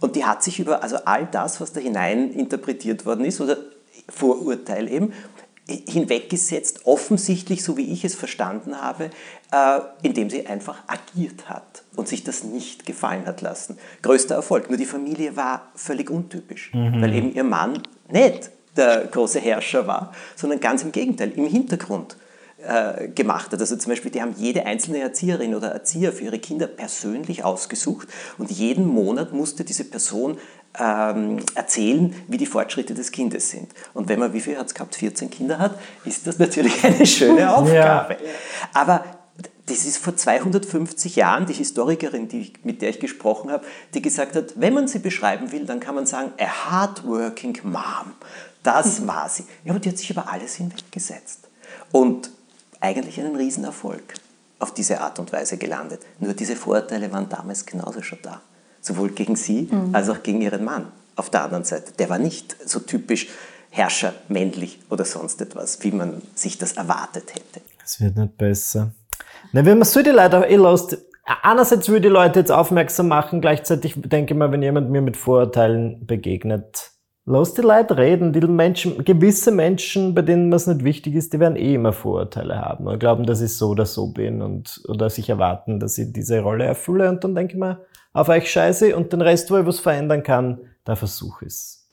Und 0.00 0.16
die 0.16 0.24
hat 0.24 0.42
sich 0.42 0.58
über 0.58 0.82
also 0.82 0.96
all 1.04 1.26
das, 1.26 1.60
was 1.60 1.72
da 1.72 1.80
hinein 1.80 2.32
interpretiert 2.32 3.06
worden 3.06 3.24
ist, 3.24 3.40
oder 3.40 3.56
Vorurteil 4.08 4.90
eben 4.90 5.12
hinweggesetzt, 5.68 6.86
offensichtlich, 6.86 7.62
so 7.62 7.76
wie 7.76 7.92
ich 7.92 8.04
es 8.04 8.14
verstanden 8.14 8.80
habe, 8.80 9.10
äh, 9.52 9.80
indem 10.02 10.30
sie 10.30 10.46
einfach 10.46 10.78
agiert 10.86 11.48
hat 11.48 11.82
und 11.94 12.08
sich 12.08 12.24
das 12.24 12.42
nicht 12.42 12.86
gefallen 12.86 13.26
hat 13.26 13.42
lassen. 13.42 13.78
Größter 14.02 14.34
Erfolg. 14.34 14.70
Nur 14.70 14.78
die 14.78 14.86
Familie 14.86 15.36
war 15.36 15.68
völlig 15.74 16.10
untypisch, 16.10 16.72
mhm. 16.72 17.02
weil 17.02 17.14
eben 17.14 17.34
ihr 17.34 17.44
Mann 17.44 17.82
nicht 18.10 18.50
der 18.76 19.06
große 19.06 19.40
Herrscher 19.40 19.86
war, 19.86 20.12
sondern 20.36 20.60
ganz 20.60 20.82
im 20.82 20.92
Gegenteil, 20.92 21.32
im 21.32 21.46
Hintergrund 21.46 22.16
äh, 22.60 23.08
gemacht 23.08 23.52
hat. 23.52 23.60
Also 23.60 23.76
zum 23.76 23.90
Beispiel, 23.90 24.10
die 24.10 24.22
haben 24.22 24.34
jede 24.36 24.66
einzelne 24.66 25.00
Erzieherin 25.00 25.54
oder 25.54 25.68
Erzieher 25.68 26.12
für 26.12 26.24
ihre 26.24 26.38
Kinder 26.38 26.66
persönlich 26.66 27.44
ausgesucht 27.44 28.08
und 28.36 28.50
jeden 28.50 28.86
Monat 28.86 29.32
musste 29.32 29.64
diese 29.64 29.84
Person 29.84 30.38
ähm, 30.78 31.38
erzählen, 31.54 32.14
wie 32.28 32.36
die 32.36 32.46
Fortschritte 32.46 32.94
des 32.94 33.10
Kindes 33.10 33.50
sind. 33.50 33.72
Und 33.94 34.08
wenn 34.08 34.18
man, 34.18 34.32
wie 34.32 34.40
viel 34.40 34.56
hat 34.56 34.66
es 34.66 34.74
gehabt, 34.74 34.94
14 34.94 35.30
Kinder 35.30 35.58
hat, 35.58 35.78
ist 36.04 36.26
das 36.26 36.38
natürlich 36.38 36.82
eine 36.84 37.06
schöne 37.06 37.52
Aufgabe. 37.54 38.14
Ja. 38.14 38.30
Aber 38.74 39.04
das 39.66 39.84
ist 39.84 39.98
vor 39.98 40.16
250 40.16 41.16
Jahren 41.16 41.46
die 41.46 41.52
Historikerin, 41.52 42.28
die, 42.28 42.52
mit 42.62 42.80
der 42.80 42.90
ich 42.90 43.00
gesprochen 43.00 43.50
habe, 43.50 43.66
die 43.94 44.00
gesagt 44.00 44.34
hat, 44.34 44.54
wenn 44.56 44.72
man 44.72 44.88
sie 44.88 44.98
beschreiben 44.98 45.52
will, 45.52 45.66
dann 45.66 45.80
kann 45.80 45.94
man 45.94 46.06
sagen, 46.06 46.32
a 46.38 46.46
hardworking 46.46 47.58
mom. 47.64 48.14
Das 48.62 49.06
war 49.06 49.28
sie. 49.28 49.44
Ja, 49.64 49.72
aber 49.72 49.80
die 49.80 49.90
hat 49.90 49.98
sich 49.98 50.10
über 50.10 50.30
alles 50.30 50.54
hinweggesetzt. 50.54 51.48
Und 51.92 52.30
eigentlich 52.80 53.20
einen 53.20 53.36
Riesenerfolg 53.36 54.14
auf 54.58 54.74
diese 54.74 55.00
Art 55.00 55.18
und 55.18 55.32
Weise 55.32 55.58
gelandet. 55.58 56.02
Nur 56.18 56.34
diese 56.34 56.56
Vorurteile 56.56 57.12
waren 57.12 57.28
damals 57.28 57.64
genauso 57.64 58.02
schon 58.02 58.18
da 58.22 58.40
sowohl 58.80 59.10
gegen 59.10 59.36
sie 59.36 59.68
mhm. 59.70 59.94
als 59.94 60.08
auch 60.08 60.22
gegen 60.22 60.40
ihren 60.40 60.64
Mann 60.64 60.86
auf 61.16 61.30
der 61.30 61.44
anderen 61.44 61.64
Seite. 61.64 61.92
Der 61.98 62.08
war 62.08 62.18
nicht 62.18 62.56
so 62.64 62.80
typisch 62.80 63.28
Herrscher, 63.70 64.14
männlich 64.28 64.78
oder 64.88 65.04
sonst 65.04 65.40
etwas, 65.40 65.82
wie 65.82 65.90
man 65.90 66.22
sich 66.34 66.58
das 66.58 66.72
erwartet 66.72 67.34
hätte. 67.34 67.64
Es 67.84 68.00
wird 68.00 68.16
nicht 68.16 68.38
besser. 68.38 68.92
Na, 69.52 69.64
wenn 69.64 69.78
man 69.78 69.86
so 69.86 70.02
die 70.02 70.10
Leute 70.10 70.44
eh 70.48 70.56
lässt, 70.56 70.98
einerseits 71.42 71.88
würde 71.88 72.02
die 72.02 72.08
Leute 72.08 72.40
jetzt 72.40 72.50
aufmerksam 72.50 73.08
machen, 73.08 73.40
gleichzeitig 73.40 73.94
denke 73.96 74.34
ich 74.34 74.38
mal, 74.38 74.50
wenn 74.52 74.62
jemand 74.62 74.90
mir 74.90 75.02
mit 75.02 75.16
Vorurteilen 75.16 76.06
begegnet, 76.06 76.92
lass 77.28 77.54
die 77.54 77.62
Leute 77.62 77.96
reden. 77.96 78.32
Die 78.32 78.40
Menschen, 78.40 79.04
gewisse 79.04 79.50
Menschen, 79.50 80.14
bei 80.14 80.22
denen 80.22 80.50
was 80.50 80.66
nicht 80.66 80.84
wichtig 80.84 81.14
ist, 81.14 81.32
die 81.32 81.40
werden 81.40 81.56
eh 81.56 81.74
immer 81.74 81.92
Vorurteile 81.92 82.56
haben 82.56 82.86
und 82.86 82.98
glauben, 82.98 83.26
dass 83.26 83.40
ich 83.40 83.54
so 83.54 83.68
oder 83.68 83.86
so 83.86 84.12
bin 84.12 84.40
und 84.42 84.80
oder 84.88 85.10
sich 85.10 85.28
erwarten, 85.28 85.78
dass 85.78 85.98
ich 85.98 86.12
diese 86.12 86.40
Rolle 86.40 86.64
erfülle. 86.64 87.08
Und 87.10 87.22
dann 87.22 87.34
denke 87.34 87.52
ich 87.54 87.58
mal, 87.58 87.84
auf 88.18 88.28
euch 88.28 88.50
scheiße 88.50 88.96
und 88.96 89.12
den 89.12 89.20
Rest, 89.20 89.50
wo 89.50 89.58
ich 89.58 89.66
was 89.66 89.80
verändern 89.80 90.22
kann, 90.22 90.60
da 90.84 90.96
versuche 90.96 91.46
ich 91.46 91.52
es. 91.52 91.86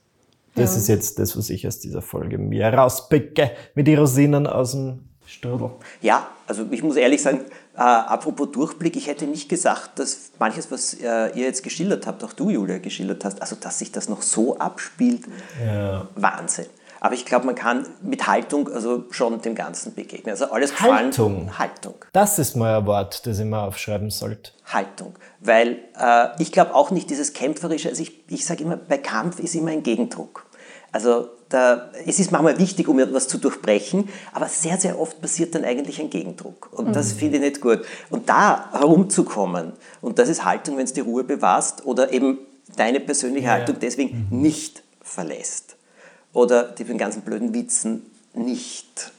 Das 0.55 0.71
ja. 0.71 0.77
ist 0.77 0.87
jetzt 0.87 1.19
das, 1.19 1.37
was 1.37 1.49
ich 1.49 1.67
aus 1.67 1.79
dieser 1.79 2.01
Folge 2.01 2.37
mir 2.37 2.67
rauspicke, 2.67 3.51
mit 3.75 3.87
die 3.87 3.95
Rosinen 3.95 4.47
aus 4.47 4.71
dem 4.71 5.09
Strudel. 5.25 5.71
Ja, 6.01 6.29
also 6.47 6.65
ich 6.71 6.81
muss 6.81 6.95
ehrlich 6.95 7.21
sagen, 7.21 7.41
äh, 7.75 7.79
apropos 7.79 8.51
Durchblick, 8.51 8.95
ich 8.95 9.07
hätte 9.07 9.25
nicht 9.25 9.49
gesagt, 9.49 9.99
dass 9.99 10.31
manches, 10.39 10.71
was 10.71 10.93
äh, 10.93 11.31
ihr 11.35 11.45
jetzt 11.45 11.63
geschildert 11.63 12.07
habt, 12.07 12.23
auch 12.23 12.33
du, 12.33 12.49
Julia, 12.49 12.77
geschildert 12.77 13.25
hast, 13.25 13.41
also 13.41 13.55
dass 13.59 13.79
sich 13.79 13.91
das 13.91 14.07
noch 14.07 14.21
so 14.21 14.57
abspielt, 14.57 15.23
ja. 15.63 16.07
Wahnsinn. 16.15 16.67
Aber 17.05 17.13
ich 17.13 17.23
glaube, 17.23 17.45
man 17.45 17.53
kann 17.53 17.85
mit 18.01 18.25
Haltung 18.25 18.67
also 18.67 19.03
schon 19.11 19.39
dem 19.39 19.53
Ganzen 19.53 19.93
begegnen. 19.93 20.31
Also 20.31 20.45
alles 20.45 20.81
Haltung. 20.81 21.55
Haltung. 21.55 21.93
Das 22.13 22.39
ist 22.39 22.55
mal 22.55 22.79
ein 22.79 22.87
Wort, 22.87 23.27
das 23.27 23.37
ich 23.37 23.45
mal 23.45 23.67
aufschreiben 23.67 24.09
sollte. 24.09 24.53
Haltung. 24.65 25.13
Weil 25.39 25.81
äh, 25.99 26.29
ich 26.39 26.51
glaube 26.51 26.73
auch 26.73 26.89
nicht 26.89 27.11
dieses 27.11 27.33
Kämpferische, 27.33 27.89
also 27.89 28.01
ich, 28.01 28.23
ich 28.27 28.43
sage 28.43 28.63
immer, 28.63 28.75
bei 28.75 28.97
Kampf 28.97 29.37
ist 29.37 29.53
immer 29.53 29.69
ein 29.69 29.83
Gegendruck. 29.83 30.47
Also 30.91 31.29
da, 31.49 31.91
es 32.07 32.17
ist 32.17 32.31
manchmal 32.31 32.57
wichtig, 32.57 32.87
um 32.87 32.97
etwas 32.97 33.27
zu 33.27 33.37
durchbrechen, 33.37 34.09
aber 34.33 34.47
sehr, 34.47 34.79
sehr 34.79 34.99
oft 34.99 35.21
passiert 35.21 35.53
dann 35.53 35.63
eigentlich 35.63 36.01
ein 36.01 36.09
Gegendruck. 36.09 36.69
Und 36.71 36.87
mhm. 36.87 36.93
das 36.93 37.13
finde 37.13 37.35
ich 37.35 37.43
nicht 37.43 37.61
gut. 37.61 37.81
Und 38.09 38.29
da 38.29 38.71
herumzukommen, 38.71 39.73
und 40.01 40.17
das 40.17 40.27
ist 40.27 40.43
Haltung, 40.43 40.77
wenn 40.77 40.85
es 40.85 40.93
die 40.93 41.01
Ruhe 41.01 41.23
bewahrst 41.23 41.85
oder 41.85 42.11
eben 42.11 42.39
deine 42.75 42.99
persönliche 42.99 43.45
ja. 43.45 43.51
Haltung 43.51 43.75
deswegen 43.79 44.27
mhm. 44.31 44.41
nicht 44.41 44.81
verlässt 45.03 45.74
oder 46.35 46.63
die 46.63 46.83
den 46.83 46.97
ganzen 46.97 47.21
blöden 47.21 47.53
Witzen 47.53 48.03
nicht 48.33 49.11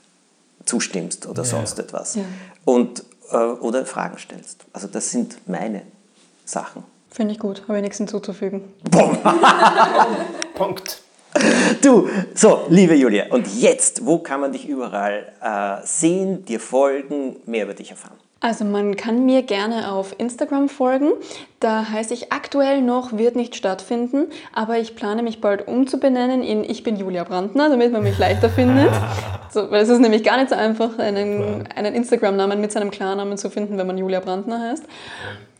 zustimmst 0.64 1.26
oder 1.26 1.42
ja. 1.42 1.48
sonst 1.48 1.78
etwas. 1.78 2.16
Ja. 2.16 2.24
Und, 2.64 3.04
äh, 3.30 3.36
oder 3.36 3.86
Fragen 3.86 4.18
stellst. 4.18 4.64
Also 4.72 4.86
das 4.86 5.10
sind 5.10 5.38
meine 5.48 5.82
Sachen. 6.44 6.84
Finde 7.10 7.32
ich 7.32 7.38
gut, 7.38 7.62
habe 7.66 7.78
ich 7.78 7.82
nichts 7.82 7.98
hinzuzufügen. 7.98 8.64
Punkt. 10.54 11.00
Du, 11.82 12.08
so, 12.34 12.66
liebe 12.68 12.94
Julia, 12.94 13.26
und 13.30 13.46
jetzt, 13.58 14.04
wo 14.04 14.18
kann 14.18 14.40
man 14.40 14.52
dich 14.52 14.68
überall 14.68 15.32
äh, 15.42 15.86
sehen, 15.86 16.44
dir 16.44 16.60
folgen, 16.60 17.36
mehr 17.46 17.64
über 17.64 17.74
dich 17.74 17.90
erfahren? 17.90 18.18
Also 18.40 18.66
man 18.66 18.96
kann 18.96 19.24
mir 19.24 19.42
gerne 19.42 19.90
auf 19.90 20.14
Instagram 20.18 20.68
folgen. 20.68 21.12
Da 21.58 21.88
heiße 21.88 22.12
ich 22.12 22.32
aktuell 22.32 22.82
noch, 22.82 23.16
wird 23.16 23.34
nicht 23.34 23.56
stattfinden, 23.56 24.26
aber 24.52 24.78
ich 24.78 24.94
plane 24.94 25.22
mich 25.22 25.40
bald 25.40 25.66
umzubenennen 25.66 26.42
in 26.42 26.62
Ich 26.62 26.82
bin 26.82 26.96
Julia 26.96 27.24
Brandner, 27.24 27.70
damit 27.70 27.92
man 27.92 28.02
mich 28.02 28.18
leichter 28.18 28.50
findet. 28.50 28.90
So, 29.48 29.70
weil 29.70 29.82
es 29.82 29.88
ist 29.88 30.00
nämlich 30.00 30.22
gar 30.22 30.36
nicht 30.36 30.50
so 30.50 30.54
einfach, 30.54 30.98
einen, 30.98 31.66
einen 31.74 31.94
Instagram-Namen 31.94 32.60
mit 32.60 32.72
seinem 32.72 32.90
Klarnamen 32.90 33.38
zu 33.38 33.48
finden, 33.48 33.78
wenn 33.78 33.86
man 33.86 33.96
Julia 33.96 34.20
Brandner 34.20 34.60
heißt. 34.60 34.84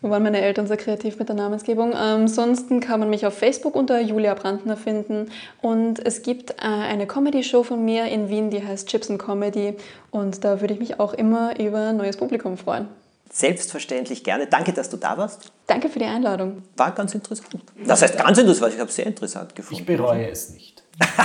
Da 0.06 0.12
waren 0.12 0.22
meine 0.22 0.40
Eltern 0.40 0.68
sehr 0.68 0.76
kreativ 0.76 1.18
mit 1.18 1.28
der 1.28 1.34
Namensgebung. 1.34 1.92
Ansonsten 1.92 2.78
kann 2.78 3.00
man 3.00 3.10
mich 3.10 3.26
auf 3.26 3.36
Facebook 3.36 3.74
unter 3.74 4.00
Julia 4.00 4.34
Brandner 4.34 4.76
finden. 4.76 5.32
Und 5.62 5.98
es 5.98 6.22
gibt 6.22 6.52
äh, 6.52 6.62
eine 6.62 7.08
Comedy-Show 7.08 7.64
von 7.64 7.84
mir 7.84 8.04
in 8.04 8.28
Wien, 8.28 8.50
die 8.50 8.64
heißt 8.64 8.88
Chips 8.88 9.10
and 9.10 9.20
Comedy. 9.20 9.74
Und 10.12 10.44
da 10.44 10.60
würde 10.60 10.74
ich 10.74 10.78
mich 10.78 11.00
auch 11.00 11.12
immer 11.12 11.58
über 11.58 11.88
ein 11.88 11.96
neues 11.96 12.18
Publikum 12.18 12.56
freuen. 12.56 12.86
Selbstverständlich 13.32 14.22
gerne. 14.22 14.46
Danke, 14.46 14.72
dass 14.72 14.90
du 14.90 14.96
da 14.96 15.18
warst. 15.18 15.50
Danke 15.66 15.88
für 15.88 15.98
die 15.98 16.04
Einladung. 16.04 16.62
War 16.76 16.92
ganz 16.92 17.12
interessant. 17.12 17.64
Das 17.84 18.00
heißt 18.00 18.16
ganz 18.16 18.38
interessant, 18.38 18.74
ich 18.74 18.78
habe 18.78 18.88
es 18.88 18.94
sehr 18.94 19.06
interessant 19.06 19.56
gefunden. 19.56 19.80
Ich 19.80 19.86
bereue 19.86 20.30
es 20.30 20.50
nicht. 20.50 20.84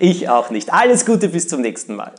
ich 0.00 0.28
auch 0.28 0.50
nicht. 0.50 0.72
Alles 0.72 1.06
Gute, 1.06 1.28
bis 1.28 1.46
zum 1.46 1.60
nächsten 1.60 1.94
Mal. 1.94 2.12